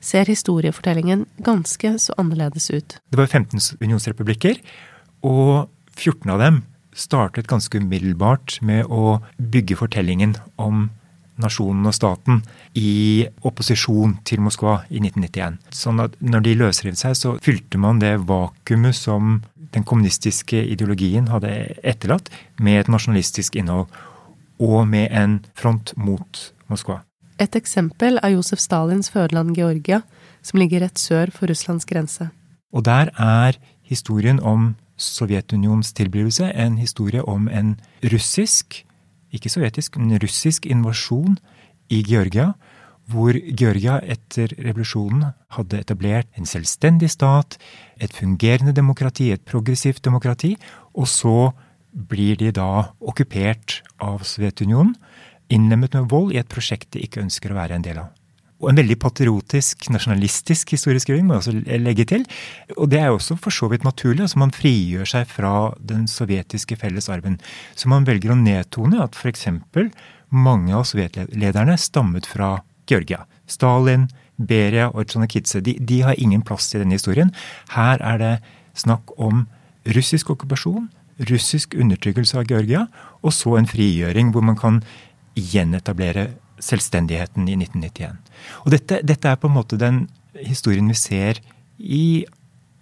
ser 0.03 0.29
historiefortellingen 0.29 1.27
ganske 1.47 1.95
så 2.03 2.17
annerledes 2.19 2.71
ut. 2.71 2.99
Det 3.09 3.21
var 3.21 3.31
15 3.31 3.79
unionsrepublikker, 3.81 4.59
og 5.23 5.71
14 5.97 6.35
av 6.35 6.43
dem 6.43 6.63
startet 6.93 7.49
ganske 7.49 7.79
umiddelbart 7.79 8.59
med 8.61 8.91
å 8.93 9.21
bygge 9.39 9.79
fortellingen 9.81 10.37
om 10.61 10.91
nasjonen 11.41 11.89
og 11.89 11.95
staten 11.97 12.43
i 12.79 13.25
opposisjon 13.47 14.19
til 14.29 14.43
Moskva 14.45 14.83
i 14.91 15.01
1991. 15.01 15.59
Sånn 15.75 16.03
at 16.05 16.17
når 16.21 16.45
de 16.47 16.57
løsrev 16.61 16.99
seg, 16.99 17.17
så 17.17 17.37
fylte 17.43 17.81
man 17.81 18.03
det 18.03 18.19
vakuumet 18.29 18.97
som 18.99 19.41
den 19.73 19.87
kommunistiske 19.89 20.61
ideologien 20.75 21.31
hadde 21.33 21.53
etterlatt, 21.81 22.29
med 22.61 22.83
et 22.83 22.93
nasjonalistisk 22.93 23.57
innhold. 23.57 23.89
Og 24.63 24.85
med 24.87 25.09
en 25.17 25.41
front 25.59 25.95
mot 25.97 26.45
Moskva. 26.71 27.01
Et 27.41 27.57
eksempel 27.57 28.19
er 28.23 28.35
Josef 28.35 28.61
Stalins 28.61 29.11
fødeland 29.11 29.55
Georgia, 29.57 30.03
som 30.43 30.61
ligger 30.61 30.85
rett 30.85 30.99
sør 30.99 31.33
for 31.33 31.51
Russlands 31.51 31.87
grense. 31.89 32.29
Og 32.73 32.85
der 32.85 33.13
er 33.19 33.59
historien 33.83 34.41
om 34.41 34.75
Sovjetunionens 34.97 35.93
tilblivelse 35.93 36.53
en 36.55 36.79
historie 36.79 37.25
om 37.25 37.49
en 37.49 37.75
russisk, 38.13 38.85
ikke 39.33 39.51
sovjetisk, 39.51 39.97
men 39.97 40.19
russisk 40.23 40.67
invasjon 40.67 41.39
i 41.91 42.03
Georgia, 42.07 42.53
hvor 43.11 43.35
Georgia 43.59 43.99
etter 44.07 44.53
revolusjonen 44.63 45.33
hadde 45.57 45.81
etablert 45.83 46.29
en 46.39 46.47
selvstendig 46.47 47.11
stat, 47.11 47.59
et 48.01 48.13
fungerende 48.15 48.73
demokrati, 48.73 49.33
et 49.33 49.43
progressivt 49.43 50.05
demokrati, 50.05 50.55
og 50.95 51.09
så 51.09 51.51
blir 51.93 52.39
de 52.41 52.53
da 52.57 52.95
okkupert 53.01 53.83
av 54.01 54.23
Sovjetunionen 54.25 54.95
innlemmet 55.53 55.95
med 55.99 56.11
vold 56.13 56.35
i 56.35 56.41
et 56.41 56.51
prosjekt 56.51 56.93
de 56.95 57.03
ikke 57.05 57.23
ønsker 57.23 57.53
å 57.53 57.59
være 57.59 57.79
en 57.79 57.87
del 57.87 58.03
av. 58.03 58.11
Og 58.63 58.71
en 58.71 58.79
veldig 58.79 58.95
patriotisk, 59.03 59.89
nasjonalistisk 59.91 60.77
historieskriving 60.77 61.27
må 61.27 61.35
jeg 61.35 61.43
også 61.43 61.79
legge 61.83 62.07
til. 62.07 62.23
Og 62.77 62.93
det 62.93 63.01
er 63.01 63.11
jo 63.11 63.17
også 63.19 63.37
for 63.43 63.55
så 63.55 63.67
vidt 63.73 63.83
naturlig. 63.83 64.23
altså 64.23 64.39
Man 64.39 64.55
frigjør 64.55 65.09
seg 65.17 65.27
fra 65.27 65.73
den 65.83 66.07
sovjetiske 66.07 66.79
fellesarven. 66.79 67.41
Så 67.75 67.91
man 67.91 68.07
velger 68.07 68.31
å 68.31 68.39
nedtone 68.39 69.03
at 69.03 69.19
f.eks. 69.19 69.49
mange 70.31 70.77
av 70.79 70.87
sovjetlederne 70.87 71.75
stammet 71.75 72.31
fra 72.31 72.61
Georgia. 72.87 73.25
Stalin, 73.51 74.07
Beria 74.39 74.93
og 74.93 75.11
Tsjonakidze. 75.11 75.61
De, 75.61 75.75
de 75.83 76.01
har 76.07 76.19
ingen 76.19 76.47
plass 76.47 76.71
i 76.75 76.79
denne 76.79 76.95
historien. 76.95 77.35
Her 77.75 77.99
er 77.99 78.23
det 78.23 78.35
snakk 78.79 79.11
om 79.19 79.49
russisk 79.91 80.31
okkupasjon, 80.31 80.87
russisk 81.29 81.75
undertrykkelse 81.75 82.39
av 82.39 82.47
Georgia, 82.51 82.87
og 83.23 83.35
så 83.35 83.57
en 83.59 83.69
frigjøring 83.69 84.31
hvor 84.33 84.47
man 84.47 84.59
kan 84.59 84.81
gjenetablere 85.39 86.29
selvstendigheten 86.63 87.49
i 87.49 87.57
1991. 87.59 88.19
Og 88.65 88.75
dette, 88.75 89.01
dette, 89.03 89.29
er 89.29 89.41
på 89.41 89.51
en 89.51 89.57
måte 89.57 89.79
den 89.81 90.05
historien 90.39 90.89
vi 90.91 90.99
ser 90.99 91.41
i 91.79 92.25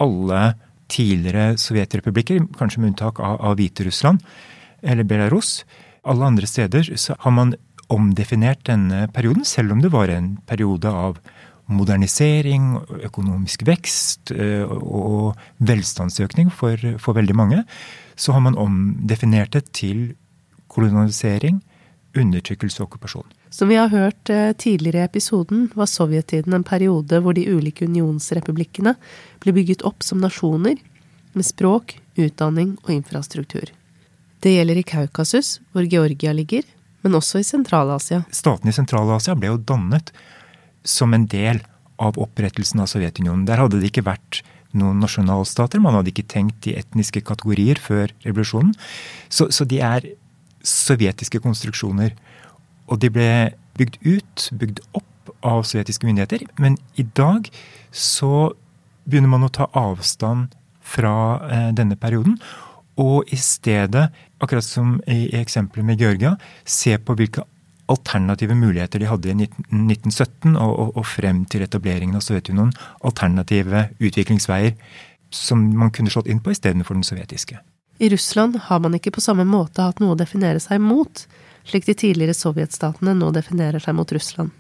alle 0.01 0.55
tidligere 0.91 1.57
sovjetrepublikker, 1.61 2.43
kanskje 2.59 2.83
med 2.83 2.93
unntak 2.93 3.21
av, 3.23 3.39
av 3.41 3.59
Hviterussland 3.61 4.23
eller 4.83 5.07
Belarus. 5.07 5.61
Alle 6.09 6.27
andre 6.27 6.49
steder 6.49 6.91
så 6.99 7.17
har 7.21 7.35
man 7.37 7.55
omdefinert 7.91 8.65
denne 8.69 9.07
perioden, 9.15 9.45
selv 9.45 9.75
om 9.75 9.83
det 9.83 9.93
var 9.93 10.11
en 10.13 10.37
periode 10.49 10.91
av 10.91 11.19
modernisering, 11.71 12.75
økonomisk 13.07 13.63
vekst 13.69 14.33
øh, 14.35 14.67
og 14.67 15.39
velstandsøkning 15.63 16.51
for, 16.51 16.79
for 16.99 17.15
veldig 17.19 17.37
mange. 17.39 17.63
Så 18.19 18.35
har 18.35 18.43
man 18.43 18.59
omdefinert 18.59 19.55
det 19.55 19.69
til 19.77 20.15
kolonialisering, 20.71 21.61
undertrykkelse 22.19 22.83
og 22.83 22.89
okkupasjon. 22.89 23.27
Som 23.55 23.71
vi 23.71 23.79
har 23.79 23.91
hørt 23.93 24.31
eh, 24.31 24.53
tidligere 24.59 25.05
i 25.05 25.09
episoden, 25.09 25.69
var 25.75 25.91
sovjettiden 25.91 26.55
en 26.57 26.67
periode 26.67 27.21
hvor 27.23 27.37
de 27.37 27.47
ulike 27.51 27.87
unionsrepublikkene 27.87 28.97
ble 29.43 29.55
bygget 29.57 29.85
opp 29.87 30.07
som 30.07 30.23
nasjoner, 30.23 30.79
med 31.31 31.47
språk, 31.47 31.95
utdanning 32.19 32.75
og 32.83 32.91
infrastruktur. 32.91 33.71
Det 34.43 34.55
gjelder 34.57 34.81
i 34.81 34.87
Kaukasus, 34.87 35.61
hvor 35.71 35.87
Georgia 35.87 36.33
ligger, 36.35 36.65
men 37.05 37.15
også 37.15 37.41
i 37.41 37.47
Sentral-Asia. 37.47 38.25
Statene 38.35 38.73
i 38.73 38.77
Sentral-Asia 38.77 39.37
ble 39.39 39.53
jo 39.53 39.61
dannet 39.63 40.11
som 40.83 41.15
en 41.15 41.29
del 41.31 41.61
av 42.01 42.19
opprettelsen 42.19 42.81
av 42.83 42.89
Sovjetunionen. 42.91 43.45
Der 43.47 43.61
hadde 43.61 43.79
det 43.79 43.93
ikke 43.93 44.09
vært 44.09 44.41
noen 44.77 45.01
nasjonalstater. 45.03 45.83
Man 45.83 45.97
hadde 45.99 46.13
ikke 46.13 46.29
tenkt 46.31 46.69
i 46.71 46.77
etniske 46.79 47.23
kategorier 47.27 47.81
før 47.81 48.13
revolusjonen. 48.25 48.73
Så, 49.29 49.51
så 49.55 49.67
de 49.69 49.81
er 49.85 50.09
sovjetiske 50.67 51.41
konstruksjoner. 51.43 52.15
Og 52.91 53.01
de 53.03 53.11
ble 53.13 53.31
bygd 53.79 54.01
ut, 54.05 54.49
bygd 54.61 54.83
opp 54.99 55.35
av 55.47 55.63
sovjetiske 55.69 56.09
myndigheter. 56.09 56.45
Men 56.61 56.79
i 57.01 57.07
dag 57.17 57.49
så 57.91 58.51
begynner 59.09 59.33
man 59.33 59.47
å 59.47 59.53
ta 59.55 59.69
avstand 59.77 60.57
fra 60.85 61.15
eh, 61.47 61.71
denne 61.77 61.97
perioden. 62.01 62.37
Og 63.01 63.31
i 63.33 63.39
stedet, 63.41 64.11
akkurat 64.43 64.67
som 64.67 64.99
i 65.09 65.31
eksempelet 65.39 65.87
med 65.87 66.03
Georgia, 66.03 66.35
se 66.65 66.97
på 66.99 67.17
hvilke 67.17 67.47
alternative 67.91 68.55
muligheter 68.55 69.03
de 69.03 69.09
hadde 69.11 69.33
i 69.33 69.49
1917 69.49 70.55
og, 70.55 70.71
og, 70.71 70.91
og 71.01 71.07
frem 71.09 71.43
til 71.51 71.65
etableringen 71.67 72.19
av 72.19 72.25
Sovjetunionen. 72.27 72.75
Alternative 73.07 73.89
utviklingsveier 73.99 74.77
som 75.35 75.63
man 75.79 75.93
kunne 75.95 76.11
slått 76.13 76.31
inn 76.31 76.43
på 76.43 76.53
istedenfor 76.55 76.99
den 76.99 77.07
sovjetiske. 77.07 77.59
I 78.01 78.09
Russland 78.09 78.57
har 78.57 78.81
man 78.81 78.95
ikke 78.97 79.13
på 79.13 79.21
samme 79.21 79.45
måte 79.45 79.85
hatt 79.85 79.99
noe 80.01 80.15
å 80.15 80.19
definere 80.19 80.61
seg 80.63 80.81
mot, 80.81 81.27
slik 81.69 81.85
de 81.85 81.93
tidligere 81.93 82.33
sovjetstatene 82.33 83.13
nå 83.19 83.29
definerer 83.37 83.83
seg 83.83 83.93
mot 83.99 84.13
Russland. 84.17 84.55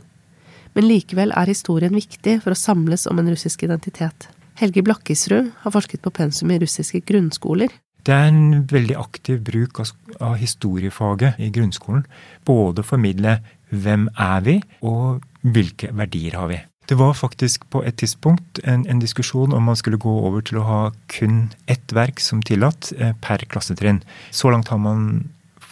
Men 0.77 0.85
likevel 0.85 1.33
er 1.33 1.49
historien 1.49 1.97
viktig 1.97 2.37
for 2.45 2.53
å 2.53 2.59
samles 2.59 3.07
om 3.09 3.19
en 3.23 3.31
russisk 3.33 3.65
identitet. 3.65 4.29
Helge 4.61 4.85
Blakkisrud 4.85 5.49
har 5.63 5.73
forsket 5.73 6.05
på 6.05 6.13
pensum 6.13 6.53
i 6.53 6.61
russiske 6.61 7.01
grunnskoler. 7.09 7.73
Det 8.05 8.13
er 8.13 8.29
en 8.29 8.67
veldig 8.69 8.99
aktiv 9.01 9.41
bruk 9.45 9.81
av 9.87 10.37
historiefaget 10.37 11.41
i 11.41 11.49
grunnskolen. 11.55 12.05
Både 12.45 12.85
formidle 12.85 13.39
hvem 13.73 14.05
er 14.21 14.45
vi, 14.45 14.61
og 14.85 15.25
hvilke 15.41 15.95
verdier 15.97 16.37
har 16.37 16.53
vi. 16.53 16.61
Det 16.91 16.97
var 16.99 17.15
faktisk 17.15 17.69
på 17.71 17.85
et 17.87 18.01
tidspunkt 18.03 18.59
en, 18.67 18.83
en, 18.91 18.99
diskusjon 18.99 19.53
om 19.55 19.69
man 19.71 19.77
skulle 19.79 20.01
gå 20.03 20.11
over 20.27 20.43
til 20.43 20.59
å 20.59 20.67
ha 20.67 20.81
kun 21.13 21.53
ett 21.71 21.95
verk 21.95 22.19
som 22.19 22.41
tillatt 22.43 22.91
eh, 22.99 23.13
per 23.23 23.45
klassetrinn. 23.47 24.01
Så 24.35 24.51
langt 24.51 24.73
har 24.75 24.81
man 24.83 25.29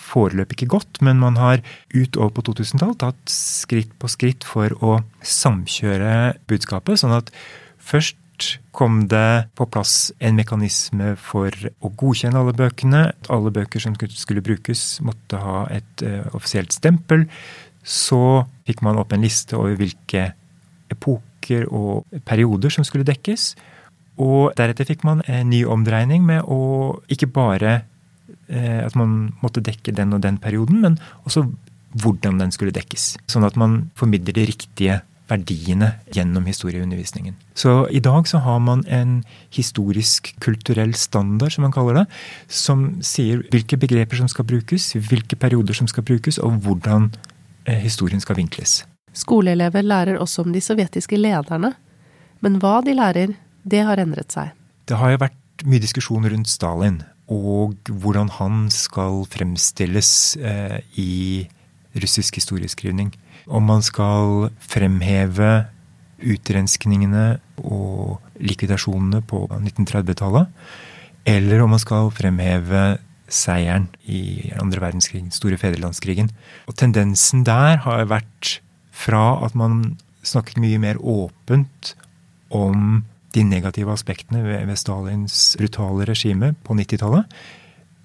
foreløpig 0.08 0.60
ikke 0.60 0.76
gått, 0.76 1.00
men 1.02 1.18
man 1.18 1.40
har 1.40 1.64
utover 1.90 2.30
på 2.36 2.46
2000-tall 2.46 2.94
tatt 3.02 3.34
skritt 3.34 3.90
på 3.98 4.10
skritt 4.14 4.46
for 4.46 4.72
å 4.78 5.00
samkjøre 5.26 6.38
budskapet. 6.46 7.02
sånn 7.02 7.18
at 7.18 7.34
først 7.82 8.54
kom 8.70 9.08
det 9.10 9.50
på 9.58 9.66
plass 9.66 10.12
en 10.22 10.38
mekanisme 10.38 11.16
for 11.18 11.50
å 11.82 11.90
godkjenne 11.90 12.38
alle 12.38 12.54
bøkene. 12.54 13.08
Alle 13.26 13.50
bøker 13.50 13.82
som 13.82 13.98
skulle 13.98 14.44
brukes, 14.46 15.00
måtte 15.02 15.42
ha 15.42 15.64
et 15.74 16.06
uh, 16.06 16.30
offisielt 16.30 16.70
stempel. 16.76 17.26
Så 17.82 18.44
fikk 18.68 18.84
man 18.86 19.00
opp 19.02 19.16
en 19.16 19.26
liste 19.26 19.58
over 19.58 19.74
hvilke 19.80 20.28
epoker 20.94 21.66
og 21.68 22.20
perioder 22.28 22.72
som 22.72 22.86
skulle 22.86 23.06
dekkes. 23.08 23.52
Og 24.18 24.52
deretter 24.58 24.88
fikk 24.88 25.04
man 25.06 25.22
en 25.30 25.50
ny 25.52 25.62
omdreining 25.68 26.24
med 26.26 26.46
å 26.50 26.98
ikke 27.12 27.30
bare 27.30 27.80
uh, 27.80 28.80
at 28.84 28.96
man 28.98 29.34
måtte 29.44 29.62
dekke 29.64 29.94
den 29.94 30.16
og 30.16 30.24
den 30.24 30.40
perioden, 30.42 30.82
men 30.82 30.98
også 31.24 31.46
hvordan 31.98 32.40
den 32.42 32.50
skulle 32.52 32.74
dekkes. 32.74 33.14
Sånn 33.30 33.46
at 33.46 33.56
man 33.56 33.86
formidler 33.98 34.36
de 34.36 34.48
riktige 34.50 34.98
verdiene 35.28 35.92
gjennom 36.14 36.46
historieundervisningen. 36.48 37.36
Så 37.58 37.86
i 37.92 38.00
dag 38.00 38.28
så 38.28 38.40
har 38.44 38.60
man 38.64 38.84
en 38.88 39.22
historisk-kulturell 39.54 40.94
standard, 40.96 41.52
som 41.52 41.66
man 41.66 41.74
kaller 41.74 42.00
det, 42.00 42.06
som 42.48 42.88
sier 43.04 43.44
hvilke 43.52 43.76
begreper 43.80 44.20
som 44.20 44.30
skal 44.30 44.48
brukes, 44.48 44.94
hvilke 44.96 45.36
perioder 45.36 45.76
som 45.76 45.90
skal 45.90 46.06
brukes, 46.08 46.40
og 46.40 46.62
hvordan 46.64 47.10
eh, 47.66 47.80
historien 47.84 48.24
skal 48.24 48.40
vinkles. 48.40 48.82
Skoleelever 49.16 49.84
lærer 49.86 50.20
også 50.20 50.44
om 50.44 50.54
de 50.54 50.62
sovjetiske 50.62 51.18
lederne. 51.18 51.72
Men 52.44 52.58
hva 52.62 52.78
de 52.84 52.94
lærer, 52.94 53.34
det 53.64 53.84
har 53.84 54.00
endret 54.00 54.32
seg. 54.32 54.52
Det 54.88 54.96
har 54.96 55.12
jo 55.12 55.22
vært 55.24 55.66
mye 55.68 55.82
diskusjon 55.82 56.26
rundt 56.30 56.48
Stalin, 56.48 57.02
og 57.28 57.74
hvordan 57.88 58.30
han 58.38 58.68
skal 58.72 59.24
fremstilles 59.28 60.12
eh, 60.38 60.78
i 60.96 61.48
russisk 61.98 62.38
historieskrivning 62.38 63.10
om 63.48 63.64
man 63.68 63.82
skal 63.84 64.50
fremheve 64.60 65.66
utrenskningene 66.18 67.38
og 67.62 68.18
likvidasjonene 68.42 69.22
på 69.28 69.44
1930-tallet, 69.56 70.48
eller 71.28 71.62
om 71.62 71.72
man 71.74 71.82
skal 71.82 72.10
fremheve 72.14 72.98
seieren 73.28 73.88
i 74.08 74.50
andre 74.60 74.82
verdenskrig, 74.82 75.26
store 75.34 75.58
fedrelandskrigen. 75.60 76.30
Og 76.68 76.76
tendensen 76.80 77.44
der 77.46 77.82
har 77.84 78.08
vært 78.08 78.58
fra 78.98 79.38
at 79.46 79.54
man 79.58 79.96
snakket 80.26 80.60
mye 80.62 80.80
mer 80.82 80.98
åpent 80.98 81.94
om 82.54 83.02
de 83.36 83.44
negative 83.44 83.92
aspektene 83.92 84.42
ved, 84.42 84.74
Stalins 84.80 85.56
brutale 85.60 86.08
regime 86.08 86.54
på 86.64 86.76
90-tallet, 86.76 87.28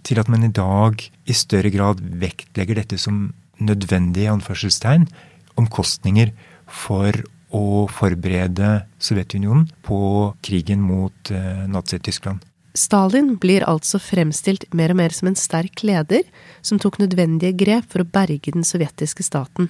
til 0.03 0.19
at 0.19 0.29
man 0.29 0.43
i 0.43 0.51
dag 0.51 0.99
i 0.99 1.35
større 1.35 1.71
grad 1.71 2.03
vektlegger 2.21 2.81
dette 2.81 2.99
som 2.99 3.29
nødvendig 3.63 4.27
anførselstegn 4.27 5.07
omkostninger 5.59 6.33
for 6.67 7.15
å 7.53 7.85
forberede 7.91 8.81
Sovjetunionen 9.03 9.67
på 9.85 10.33
krigen 10.43 10.81
mot 10.83 11.31
eh, 11.31 11.63
Nazi-Tyskland. 11.69 12.41
Stalin 12.73 13.35
blir 13.37 13.63
altså 13.69 13.99
fremstilt 14.01 14.65
mer 14.73 14.91
og 14.95 14.97
mer 14.97 15.13
som 15.13 15.29
en 15.29 15.37
sterk 15.37 15.83
leder 15.85 16.25
som 16.65 16.81
tok 16.81 16.97
nødvendige 17.03 17.53
grep 17.59 17.85
for 17.93 18.01
å 18.01 18.09
berge 18.09 18.55
den 18.55 18.65
sovjetiske 18.65 19.25
staten. 19.25 19.69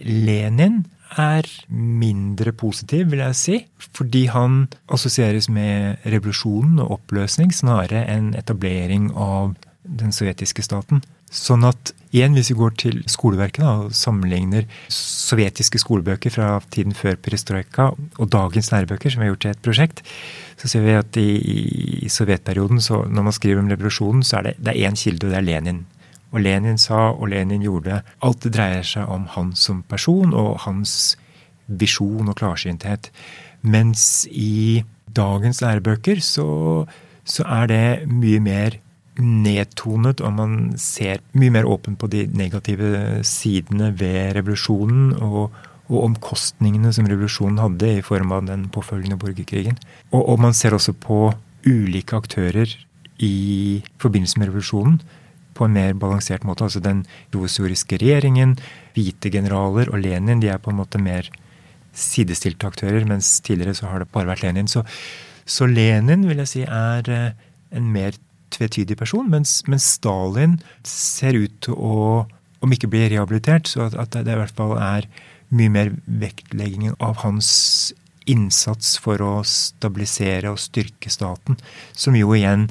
Lenin 0.00 0.82
er 1.20 1.46
mindre 1.68 2.52
positiv, 2.56 3.10
vil 3.12 3.20
jeg 3.20 3.38
si, 3.38 3.56
fordi 3.92 4.26
han 4.32 4.66
assosieres 4.92 5.50
med 5.52 6.00
revolusjonen 6.08 6.80
og 6.82 6.98
oppløsning 6.98 7.52
snarere 7.54 8.06
enn 8.08 8.32
etablering 8.38 9.10
av 9.12 9.52
den 9.82 10.14
sovjetiske 10.14 10.64
staten. 10.64 11.02
Sånn 11.32 11.64
at 11.64 11.94
igjen, 12.12 12.34
hvis 12.36 12.50
vi 12.52 12.58
går 12.58 12.74
til 12.80 12.98
skoleverket 13.08 13.64
og 13.64 13.94
sammenligner 13.96 14.66
sovjetiske 14.92 15.80
skolebøker 15.80 16.34
fra 16.34 16.48
tiden 16.74 16.92
før 16.96 17.16
perestrojka 17.24 17.88
og 17.96 18.28
dagens 18.32 18.68
lærebøker, 18.72 19.12
som 19.12 19.22
vi 19.22 19.26
har 19.26 19.32
gjort 19.32 19.44
til 19.46 19.54
et 19.54 19.64
prosjekt, 19.64 20.04
så 20.60 20.68
ser 20.68 20.84
vi 20.84 20.98
at 20.98 21.16
i, 21.20 21.30
i 22.04 22.12
sovjetperioden, 22.12 22.82
når 22.84 23.28
man 23.30 23.36
skriver 23.36 23.64
om 23.64 23.72
revolusjonen, 23.72 24.22
så 24.26 24.38
er 24.38 24.50
det, 24.50 24.54
det 24.60 24.76
én 24.84 24.98
kilde, 24.98 25.26
og 25.26 25.32
det 25.32 25.40
er 25.40 25.48
Lenin. 25.48 25.82
Og 26.32 26.40
Lenin 26.40 26.80
sa, 26.80 27.10
og 27.12 27.28
Lenin 27.32 27.64
gjorde, 27.64 28.00
alt 28.24 28.44
det 28.44 28.54
dreier 28.56 28.86
seg 28.86 29.08
om 29.12 29.26
han 29.34 29.52
som 29.58 29.82
person 29.88 30.32
og 30.32 30.62
hans 30.64 31.14
visjon 31.68 32.30
og 32.32 32.38
klarsynthet. 32.40 33.10
Mens 33.62 34.24
i 34.28 34.82
dagens 35.12 35.60
lærebøker 35.62 36.22
så, 36.24 36.46
så 37.24 37.44
er 37.60 37.68
det 37.70 37.84
mye 38.08 38.40
mer 38.42 38.78
nedtonet, 39.20 40.22
og 40.24 40.32
man 40.38 40.54
ser 40.80 41.20
mye 41.36 41.52
mer 41.52 41.68
åpent 41.68 42.00
på 42.00 42.08
de 42.08 42.24
negative 42.32 43.20
sidene 43.28 43.92
ved 43.98 44.38
revolusjonen. 44.38 45.12
og, 45.20 45.52
og 45.92 46.06
omkostningene 46.06 46.88
som 46.94 47.08
revolusjonen 47.10 47.58
hadde 47.60 47.88
i 47.98 48.04
form 48.06 48.30
av 48.32 48.46
den 48.46 48.62
påfølgende 48.72 49.18
borgerkrigen. 49.20 49.76
Og, 50.14 50.22
og 50.22 50.38
man 50.40 50.54
ser 50.56 50.72
også 50.72 50.94
på 50.96 51.26
ulike 51.68 52.16
aktører 52.16 52.70
i 53.20 53.82
forbindelse 54.00 54.40
med 54.40 54.48
revolusjonen 54.48 55.00
på 55.62 55.68
en 55.70 55.76
mer 55.78 55.94
balansert 55.94 56.42
måte. 56.48 56.66
Altså 56.66 56.82
den 56.82 57.04
provisoriske 57.30 58.00
regjeringen, 58.02 58.56
hvite 58.96 59.30
generaler 59.30 59.92
og 59.92 60.02
Lenin 60.02 60.42
de 60.42 60.50
er 60.50 60.60
på 60.62 60.72
en 60.72 60.80
måte 60.82 60.98
mer 60.98 61.30
sidestilte 61.94 62.66
aktører, 62.66 63.04
mens 63.06 63.36
tidligere 63.44 63.76
så 63.78 63.90
har 63.92 64.02
det 64.02 64.10
bare 64.12 64.32
vært 64.32 64.42
Lenin. 64.46 64.70
Så, 64.70 64.82
så 65.46 65.68
Lenin 65.70 66.26
vil 66.28 66.42
jeg 66.42 66.50
si 66.50 66.62
er 66.66 67.10
eh, 67.12 67.48
en 67.76 67.90
mer 67.94 68.16
tvetydig 68.52 68.98
person, 69.00 69.28
mens, 69.32 69.60
mens, 69.70 69.86
Stalin 69.96 70.58
ser 70.88 71.38
ut 71.38 71.54
til 71.64 71.76
å, 71.76 72.24
om 72.64 72.74
ikke 72.74 72.90
bli 72.92 73.06
rehabilitert, 73.12 73.70
så 73.70 73.86
at, 73.86 73.96
at, 73.96 74.16
det 74.26 74.34
i 74.34 74.40
hvert 74.40 74.56
fall 74.56 74.76
er 74.80 75.08
mye 75.52 75.72
mer 75.72 75.92
vektleggingen 76.06 76.96
av 77.04 77.20
hans 77.24 77.92
innsats 78.30 78.94
for 79.02 79.20
å 79.24 79.32
stabilisere 79.48 80.52
og 80.52 80.60
styrke 80.62 81.10
staten, 81.12 81.58
som 81.92 82.16
jo 82.16 82.32
igjen 82.36 82.68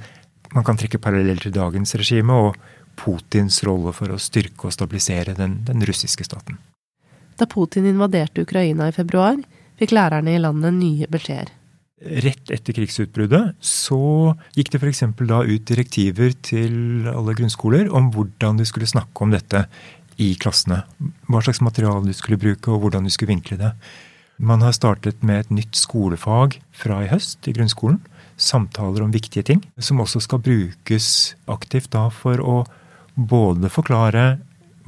man 0.56 0.66
kan 0.68 0.80
trekke 0.80 1.00
paralleller 1.02 1.48
til 1.48 1.56
dagens 1.56 1.94
regime 2.00 2.36
og 2.36 2.58
Putins 3.02 3.64
rolle 3.66 3.94
for 3.98 4.14
å 4.14 4.20
styrke 4.22 4.70
og 4.70 4.76
stabilisere 4.76 5.34
den, 5.38 5.62
den 5.66 5.82
russiske 5.88 6.26
staten. 6.28 6.60
Da 7.40 7.48
Putin 7.50 7.88
invaderte 7.90 8.44
Ukraina 8.46 8.90
i 8.90 8.94
februar, 8.96 9.40
fikk 9.82 9.96
lærerne 9.98 10.36
i 10.36 10.42
landet 10.42 10.78
nye 10.78 11.10
beskjeder. 11.10 11.50
Rett 12.02 12.50
etter 12.50 12.74
krigsutbruddet 12.74 13.60
så 13.62 14.34
gikk 14.58 14.72
det 14.74 14.80
f.eks. 14.82 15.04
da 15.30 15.44
ut 15.46 15.66
direktiver 15.70 16.34
til 16.42 17.10
alle 17.12 17.36
grunnskoler 17.38 17.92
om 17.94 18.10
hvordan 18.14 18.58
de 18.58 18.66
skulle 18.66 18.90
snakke 18.90 19.22
om 19.22 19.34
dette 19.36 19.68
i 20.22 20.32
klassene. 20.42 20.82
Hva 21.30 21.44
slags 21.46 21.62
materiale 21.62 22.02
de 22.08 22.16
skulle 22.18 22.42
bruke, 22.42 22.74
og 22.74 22.82
hvordan 22.82 23.06
de 23.06 23.14
skulle 23.14 23.36
vinkle 23.36 23.60
det. 23.60 23.72
Man 24.42 24.66
har 24.66 24.74
startet 24.74 25.22
med 25.22 25.44
et 25.44 25.54
nytt 25.54 25.78
skolefag 25.78 26.58
fra 26.74 27.04
i 27.06 27.10
høst 27.12 27.46
i 27.46 27.54
grunnskolen. 27.54 28.00
Samtaler 28.42 29.06
om 29.06 29.14
viktige 29.14 29.46
ting, 29.46 29.62
som 29.78 30.02
også 30.02 30.24
skal 30.26 30.42
brukes 30.42 31.36
aktivt 31.46 31.92
da 31.94 32.08
for 32.10 32.42
å 32.42 32.64
både 33.16 33.70
forklare 33.72 34.40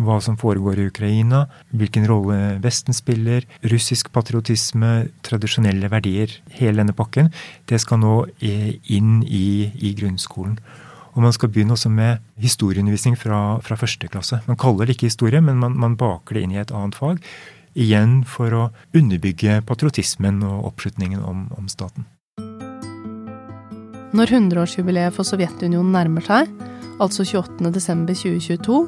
hva 0.01 0.17
som 0.23 0.37
foregår 0.39 0.79
i 0.79 0.87
Ukraina, 0.89 1.43
hvilken 1.69 2.07
rolle 2.09 2.37
Vesten 2.63 2.95
spiller, 2.97 3.45
russisk 3.69 4.09
patriotisme, 4.13 5.09
tradisjonelle 5.25 5.89
verdier. 5.91 6.33
Hele 6.57 6.81
denne 6.81 6.95
pakken. 6.97 7.29
Det 7.69 7.79
skal 7.81 8.01
nå 8.01 8.15
inn 8.41 9.21
i, 9.27 9.69
i 9.77 9.93
grunnskolen. 9.97 10.57
Og 11.13 11.21
man 11.21 11.33
skal 11.35 11.51
begynne 11.53 11.75
også 11.75 11.91
med 11.93 12.23
historieundervisning 12.41 13.17
fra, 13.19 13.59
fra 13.61 13.77
første 13.77 14.09
klasse. 14.09 14.41
Man 14.47 14.57
kaller 14.57 14.89
det 14.89 14.97
ikke 14.97 15.11
historie, 15.11 15.41
men 15.45 15.61
man, 15.61 15.77
man, 15.77 15.97
baker 15.99 16.39
det 16.39 16.47
inn 16.47 16.55
i 16.55 16.61
et 16.63 16.73
annet 16.73 16.97
fag. 16.97 17.21
Igjen 17.77 18.21
for 18.29 18.53
å 18.53 18.63
underbygge 18.97 19.61
patriotismen 19.69 20.41
og 20.45 20.71
oppslutningen 20.71 21.21
om, 21.21 21.47
om 21.57 21.69
staten. 21.69 22.09
Når 24.13 24.29
100-årsjubileet 24.29 25.13
for 25.13 25.25
Sovjetunionen 25.25 25.93
nærmer 25.93 26.25
seg, 26.25 26.49
altså 27.01 27.25
28.12.2022, 27.25 28.81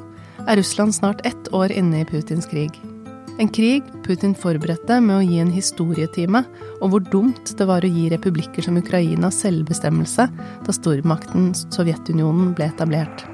er 0.45 0.59
Russland 0.59 0.93
snart 0.93 1.23
ett 1.25 1.47
år 1.55 1.71
inne 1.73 2.03
i 2.03 2.07
Putins 2.09 2.45
krig. 2.49 2.75
En 3.35 3.49
krig 3.51 3.83
Putin 4.05 4.31
forberedte 4.37 5.01
med 5.03 5.17
å 5.17 5.23
gi 5.25 5.41
en 5.43 5.51
historietime 5.51 6.45
om 6.79 6.91
hvor 6.91 7.03
dumt 7.11 7.51
det 7.59 7.67
var 7.67 7.83
å 7.83 7.89
gi 7.91 8.07
republikker 8.13 8.63
som 8.63 8.77
Ukraina 8.79 9.31
selvbestemmelse 9.33 10.27
da 10.63 10.75
stormakten 10.75 11.49
Sovjetunionen 11.65 12.53
ble 12.55 12.69
etablert. 12.71 13.25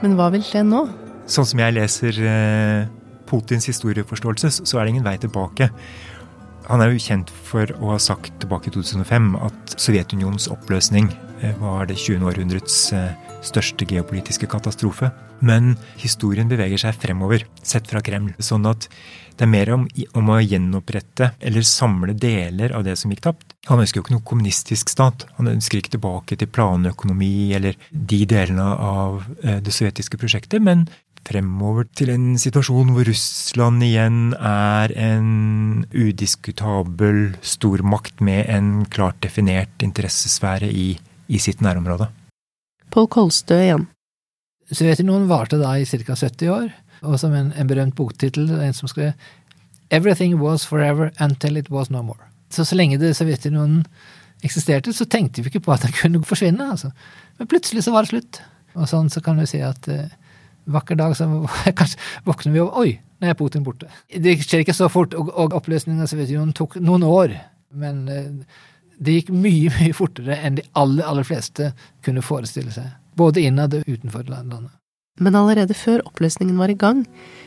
Men 0.00 0.16
hva 0.16 0.30
vil 0.32 0.44
skje 0.44 0.64
nå? 0.64 0.86
Sånn 1.28 1.48
som 1.50 1.60
jeg 1.60 1.76
leser 1.76 2.20
eh, 2.24 2.88
Putins 3.28 3.68
historieforståelse, 3.68 4.52
så 4.64 4.78
er 4.78 4.86
det 4.86 4.94
ingen 4.94 5.06
vei 5.06 5.16
tilbake. 5.20 5.68
Han 6.70 6.82
er 6.82 6.94
jo 6.94 7.02
kjent 7.02 7.30
for 7.46 7.70
å 7.76 7.92
ha 7.92 8.00
sagt 8.02 8.32
tilbake 8.42 8.70
i 8.70 8.74
2005 8.74 9.32
at 9.46 9.76
Sovjetunionens 9.76 10.48
oppløsning 10.52 11.12
eh, 11.42 11.52
var 11.60 11.90
det 11.90 11.98
20. 12.00 12.24
århundrets 12.30 12.78
eh, 12.96 13.12
største 13.46 13.86
geopolitiske 13.88 14.48
katastrofe. 14.50 15.12
Men 15.44 15.74
historien 16.00 16.48
beveger 16.48 16.80
seg 16.80 16.96
fremover, 17.00 17.44
sett 17.62 17.88
fra 17.90 18.02
Kreml. 18.04 18.34
Sånn 18.42 18.66
at 18.68 18.88
det 19.36 19.44
er 19.44 19.52
mer 19.52 19.70
om, 19.74 19.84
om, 20.16 20.30
å 20.32 20.38
gjenopprette 20.40 21.34
eller 21.44 21.66
samle 21.68 22.14
deler 22.16 22.72
av 22.76 22.86
det 22.86 22.94
som 22.96 23.12
gikk 23.12 23.24
tapt. 23.26 23.52
Han 23.68 23.82
ønsker 23.82 24.00
jo 24.00 24.06
ikke 24.06 24.16
noe 24.16 24.28
kommunistisk 24.28 24.92
stat. 24.92 25.26
Han 25.36 25.50
ønsker 25.52 25.82
ikke 25.82 25.96
tilbake 25.98 26.38
til 26.40 26.48
planøkonomi 26.48 27.52
eller 27.58 27.76
de 27.90 28.22
delene 28.28 28.70
av 28.72 29.26
eh, 29.42 29.58
det 29.60 29.74
sovjetiske 29.76 30.20
prosjektet, 30.20 30.64
men 30.64 30.86
fremover 31.26 31.88
til 31.98 32.12
en 32.14 32.36
situasjon 32.40 32.92
hvor 32.94 33.08
Russland 33.08 33.82
igjen 33.84 34.20
er 34.38 34.94
en 34.94 35.82
udiskutabel 35.90 37.34
stormakt 37.42 38.22
med 38.24 38.46
en 38.52 38.70
klart 38.92 39.18
definert 39.26 39.84
interessesfære 39.84 40.70
i, 40.70 40.92
i 41.26 41.42
sitt 41.42 41.64
nærområde. 41.66 42.08
Pål 42.90 43.08
Kolstø 43.12 43.58
igjen. 43.60 43.86
Sovjetunionen 44.70 45.28
varte 45.30 45.58
da 45.60 45.76
i 45.78 45.86
ca. 45.86 46.16
70 46.16 46.50
år, 46.50 46.70
og 47.06 47.18
som 47.20 47.34
en, 47.36 47.52
en 47.54 47.68
berømt 47.70 47.94
boktittel, 47.98 48.50
en 48.50 48.74
som 48.76 48.90
skrev 48.90 49.12
Everything 49.94 50.40
was 50.40 50.64
forever 50.66 51.12
until 51.20 51.56
it 51.56 51.70
was 51.70 51.90
no 51.90 52.02
more. 52.02 52.26
Så 52.50 52.64
så 52.64 52.74
lenge 52.74 52.98
det 52.98 53.14
Sovjetunionen 53.14 53.84
eksisterte, 54.42 54.92
så 54.92 55.06
tenkte 55.06 55.42
vi 55.42 55.52
ikke 55.52 55.62
på 55.66 55.72
at 55.72 55.84
den 55.86 55.94
kunne 55.94 56.24
forsvinne. 56.24 56.70
altså. 56.70 56.90
Men 57.38 57.46
plutselig 57.46 57.84
så 57.84 57.94
var 57.94 58.02
det 58.02 58.14
slutt. 58.14 58.40
Og 58.74 58.88
sånn 58.90 59.10
så 59.10 59.22
kan 59.24 59.38
du 59.38 59.46
si 59.48 59.60
at 59.64 59.88
eh, 59.88 60.10
vakker 60.66 60.98
dag 60.98 61.14
så 61.16 61.28
kanskje 61.78 62.00
våkner 62.26 62.56
vi 62.56 62.62
og 62.64 62.80
Oi, 62.82 62.96
nå 63.20 63.30
er 63.30 63.38
Putin 63.38 63.64
borte. 63.64 63.88
Det 64.10 64.36
skjer 64.42 64.64
ikke 64.64 64.76
så 64.76 64.90
fort, 64.92 65.14
og, 65.14 65.30
og 65.32 65.54
oppløsningen 65.56 66.02
av 66.02 66.10
Sovjetunionen 66.10 66.56
tok 66.56 66.78
noen 66.82 67.06
år. 67.06 67.36
Men 67.76 68.04
eh, 68.12 68.58
det 68.98 69.18
gikk 69.20 69.32
mye, 69.34 69.72
mye 69.80 69.96
fortere 69.96 70.38
enn 70.40 70.60
de 70.60 70.66
aller, 70.78 71.04
aller 71.06 71.26
fleste 71.26 71.72
kunne 72.04 72.24
forestille 72.24 72.72
seg. 72.74 72.88
Både 73.16 73.44
innad 73.44 73.74
og 73.78 73.88
utenfor 73.88 74.28
landet. 74.28 74.68
Men 75.20 75.36
allerede 75.38 75.72
før 75.74 76.02
oppløsningen 76.04 76.58
var 76.60 76.68
i 76.68 76.76
gang, 76.76 77.06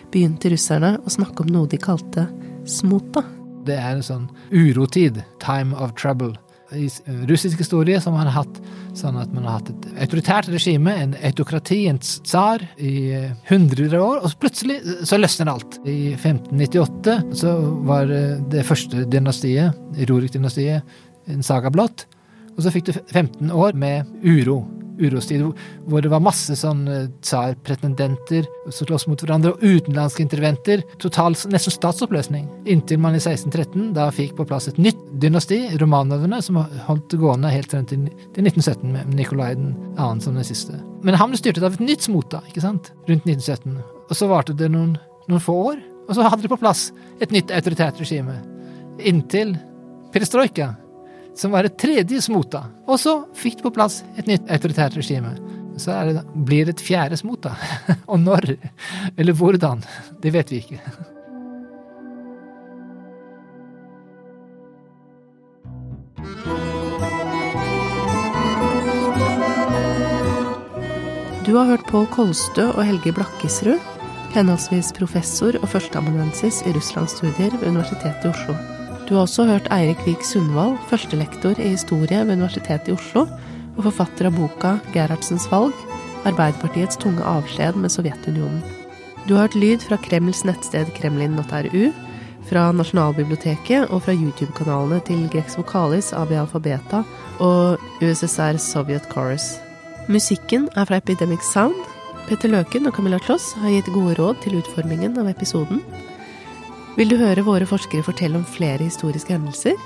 begynte 0.09 0.49
russerne 0.49 0.95
å 1.05 1.13
snakke 1.13 1.45
om 1.45 1.51
noe 1.53 1.69
de 1.69 1.77
kalte 1.77 2.25
smota. 2.65 3.21
Det 3.67 3.77
er 3.77 3.91
en 3.93 4.05
sånn 4.05 4.29
urotid. 4.49 5.21
Time 5.43 5.77
of 5.77 5.93
trouble 5.99 6.33
i 6.75 6.89
russisk 7.29 7.57
historie 7.57 8.01
som 8.01 8.13
man 8.13 8.27
har 8.27 8.43
hatt 8.43 8.59
sånn 8.97 9.17
at 9.19 9.31
man 9.33 9.45
har 9.47 9.59
hatt 9.59 9.69
et 9.71 9.87
autoritært 10.05 10.49
regime, 10.51 10.91
en 10.91 11.15
autokrati, 11.25 11.79
en 11.89 11.99
tsar, 12.03 12.63
i 12.77 13.13
hundre 13.49 13.85
hundrer 13.85 13.95
av 13.99 14.05
år, 14.05 14.23
og 14.25 14.35
plutselig 14.41 14.79
så 15.07 15.19
løsner 15.19 15.51
alt. 15.51 15.79
I 15.87 16.13
1598 16.15 17.15
så 17.41 17.53
var 17.87 18.11
det 18.51 18.65
første 18.67 19.05
dynastiet, 19.09 19.77
Rorik-dynastiet, 20.09 20.97
en 21.29 21.45
saga 21.45 21.71
blått, 21.73 22.07
og 22.55 22.65
så 22.65 22.73
fikk 22.73 22.89
du 22.89 22.93
15 22.97 23.53
år 23.55 23.77
med 23.79 24.09
uro 24.25 24.63
urostid, 24.99 25.43
hvor 25.87 26.03
det 26.03 26.11
var 26.11 26.23
masse 26.23 26.55
sånn 26.59 26.83
eh, 26.91 27.07
tsarpretendenter 27.23 28.47
som 28.67 28.87
sloss 28.87 29.07
mot 29.09 29.21
hverandre, 29.21 29.53
og 29.55 29.63
utenlandske 29.63 30.23
interventer. 30.25 30.83
Total 31.01 31.35
nesten 31.51 31.75
statsoppløsning. 31.75 32.47
Inntil 32.69 33.01
man 33.01 33.17
i 33.17 33.21
1613 33.21 33.93
da 33.97 34.09
fikk 34.15 34.35
på 34.37 34.47
plass 34.49 34.69
et 34.71 34.81
nytt 34.81 34.99
dynasti, 35.21 35.61
Romanovene, 35.81 36.41
som 36.45 36.61
holdt 36.87 37.15
gående 37.19 37.53
helt 37.53 37.71
frem 37.73 37.87
til 37.89 38.07
1917, 38.09 38.89
med 38.95 39.13
Nikolai 39.17 39.53
2. 39.55 40.09
som 40.25 40.35
den 40.35 40.47
siste. 40.47 40.79
Men 41.05 41.17
han 41.19 41.31
ble 41.31 41.39
styrtet 41.39 41.65
av 41.65 41.77
et 41.77 41.85
nytt 41.85 42.09
smota, 42.09 42.43
ikke 42.49 42.65
sant, 42.65 42.91
rundt 43.09 43.27
1917. 43.27 43.79
Og 44.09 44.17
så 44.17 44.29
varte 44.29 44.57
det 44.57 44.71
noen, 44.73 44.97
noen 45.29 45.43
få 45.43 45.55
år, 45.71 45.81
og 46.09 46.15
så 46.17 46.25
hadde 46.25 46.43
de 46.43 46.51
på 46.51 46.59
plass 46.59 46.89
et 47.21 47.31
nytt 47.33 47.53
autoritært 47.53 47.99
regime. 48.01 48.39
Inntil 49.07 49.53
perestrojka 50.11 50.73
som 51.35 51.53
var 51.53 51.67
et 51.67 51.77
tredje 51.79 52.21
smota. 52.21 52.65
Og 52.87 52.99
så 53.01 53.15
fikk 53.37 53.59
det 53.59 53.67
på 53.67 53.75
plass 53.75 54.01
et 54.17 54.27
nytt 54.29 54.49
autoritært 54.51 54.97
regime. 54.99 55.35
Så 55.79 55.95
det, 56.09 56.25
blir 56.33 56.67
det 56.67 56.77
et 56.77 56.83
fjerde 56.83 57.17
smota. 57.19 57.55
og 58.11 58.19
når, 58.19 58.55
eller 59.15 59.33
hvordan, 59.33 59.85
det 60.23 60.33
vet 60.35 60.51
vi 60.51 60.63
ikke. 60.63 60.81
Du 71.49 71.55
har 71.55 71.65
hørt 71.65 71.87
Pål 71.89 72.05
Kolstø 72.13 72.67
og 72.75 72.83
Helge 72.85 73.09
Blakkesrud, 73.15 73.79
henholdsvis 74.35 74.91
professor 74.93 75.57
og 75.63 75.71
førsteamanuensis 75.71 76.61
i 76.69 76.75
russlandsstudier 76.75 77.55
ved 77.57 77.71
Universitetet 77.71 78.27
i 78.27 78.29
Oslo. 78.35 78.78
Du 79.09 79.15
har 79.15 79.25
også 79.25 79.47
hørt 79.49 79.67
Eirik 79.73 80.01
Vik 80.05 80.21
Sundvold, 80.21 80.75
førstelektor 80.85 81.57
i 81.57 81.71
historie 81.73 82.19
ved 82.27 82.35
Universitetet 82.37 82.91
i 82.91 82.93
Oslo, 82.93 83.23
og 83.73 83.85
forfatter 83.87 84.27
av 84.29 84.35
boka 84.37 84.75
Gerhardsens 84.93 85.47
valg 85.49 85.73
Arbeiderpartiets 86.29 86.99
tunge 87.01 87.23
avskjed 87.25 87.79
med 87.79 87.89
Sovjetunionen. 87.89 88.59
Du 89.25 89.33
har 89.33 89.47
hørt 89.47 89.57
lyd 89.57 89.81
fra 89.87 89.97
Kremls 90.03 90.43
nettsted 90.45 90.91
kremlin.ru, 90.93 91.89
fra 92.49 92.67
Nasjonalbiblioteket 92.73 93.89
og 93.89 94.03
fra 94.05 94.13
YouTube-kanalene 94.13 95.01
til 95.07 95.25
Grex 95.33 95.57
Vokalis, 95.57 96.11
AB 96.13 96.35
Alfabeta 96.43 97.01
og 97.39 97.81
USSR 98.01 98.61
Soviet 98.61 99.09
Chorus. 99.09 99.55
Musikken 100.09 100.69
er 100.75 100.85
fra 100.85 101.01
Epidemic 101.01 101.45
Sound. 101.49 101.77
Petter 102.27 102.53
Løken 102.53 102.85
og 102.85 102.93
Camilla 102.93 103.17
Kloss 103.25 103.55
har 103.61 103.73
gitt 103.73 103.89
gode 103.93 104.17
råd 104.21 104.41
til 104.45 104.59
utformingen 104.61 105.17
av 105.17 105.29
episoden. 105.33 105.81
Vil 106.99 107.07
du 107.07 107.15
høre 107.15 107.45
våre 107.47 107.63
forskere 107.63 108.03
fortelle 108.03 108.35
om 108.41 108.43
flere 108.43 108.83
historiske 108.83 109.31
hendelser? 109.31 109.77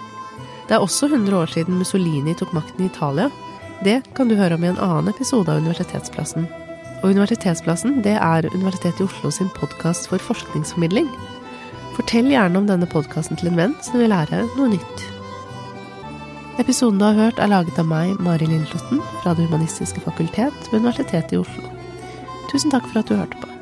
Det 0.66 0.74
er 0.74 0.82
også 0.82 1.12
100 1.12 1.36
år 1.38 1.52
siden 1.54 1.78
Mussolini 1.78 2.34
tok 2.34 2.56
makten 2.58 2.82
i 2.82 2.90
Italia. 2.90 3.28
Det 3.86 4.00
kan 4.18 4.32
du 4.32 4.34
høre 4.40 4.58
om 4.58 4.66
i 4.66 4.72
en 4.72 4.82
annen 4.82 5.12
episode 5.12 5.52
av 5.54 5.62
Universitetsplassen. 5.62 6.48
Og 7.04 7.12
Universitetsplassen 7.12 8.02
det 8.02 8.16
er 8.18 8.50
Universitetet 8.56 9.04
i 9.04 9.06
Oslo 9.06 9.30
sin 9.30 9.54
podkast 9.54 10.10
for 10.10 10.26
forskningsformidling. 10.26 11.06
Fortell 11.94 12.34
gjerne 12.34 12.64
om 12.64 12.66
denne 12.72 12.90
podkasten 12.90 13.38
til 13.38 13.52
en 13.52 13.62
venn 13.62 13.78
som 13.86 14.02
vil 14.02 14.10
lære 14.10 14.48
noe 14.56 14.74
nytt. 14.74 15.08
Episoden 16.66 16.98
du 16.98 17.12
har 17.12 17.20
hørt, 17.28 17.38
er 17.38 17.54
laget 17.54 17.78
av 17.78 17.92
meg, 17.94 18.18
Mari 18.26 18.50
Lillelotten, 18.50 19.06
fra 19.22 19.38
Det 19.38 19.46
humanistiske 19.52 20.02
fakultet 20.02 20.72
ved 20.72 20.82
Universitetet 20.82 21.38
i 21.38 21.44
Oslo. 21.46 21.70
Tusen 22.50 22.74
takk 22.74 22.90
for 22.90 23.06
at 23.06 23.10
du 23.10 23.20
hørte 23.22 23.38
på. 23.38 23.53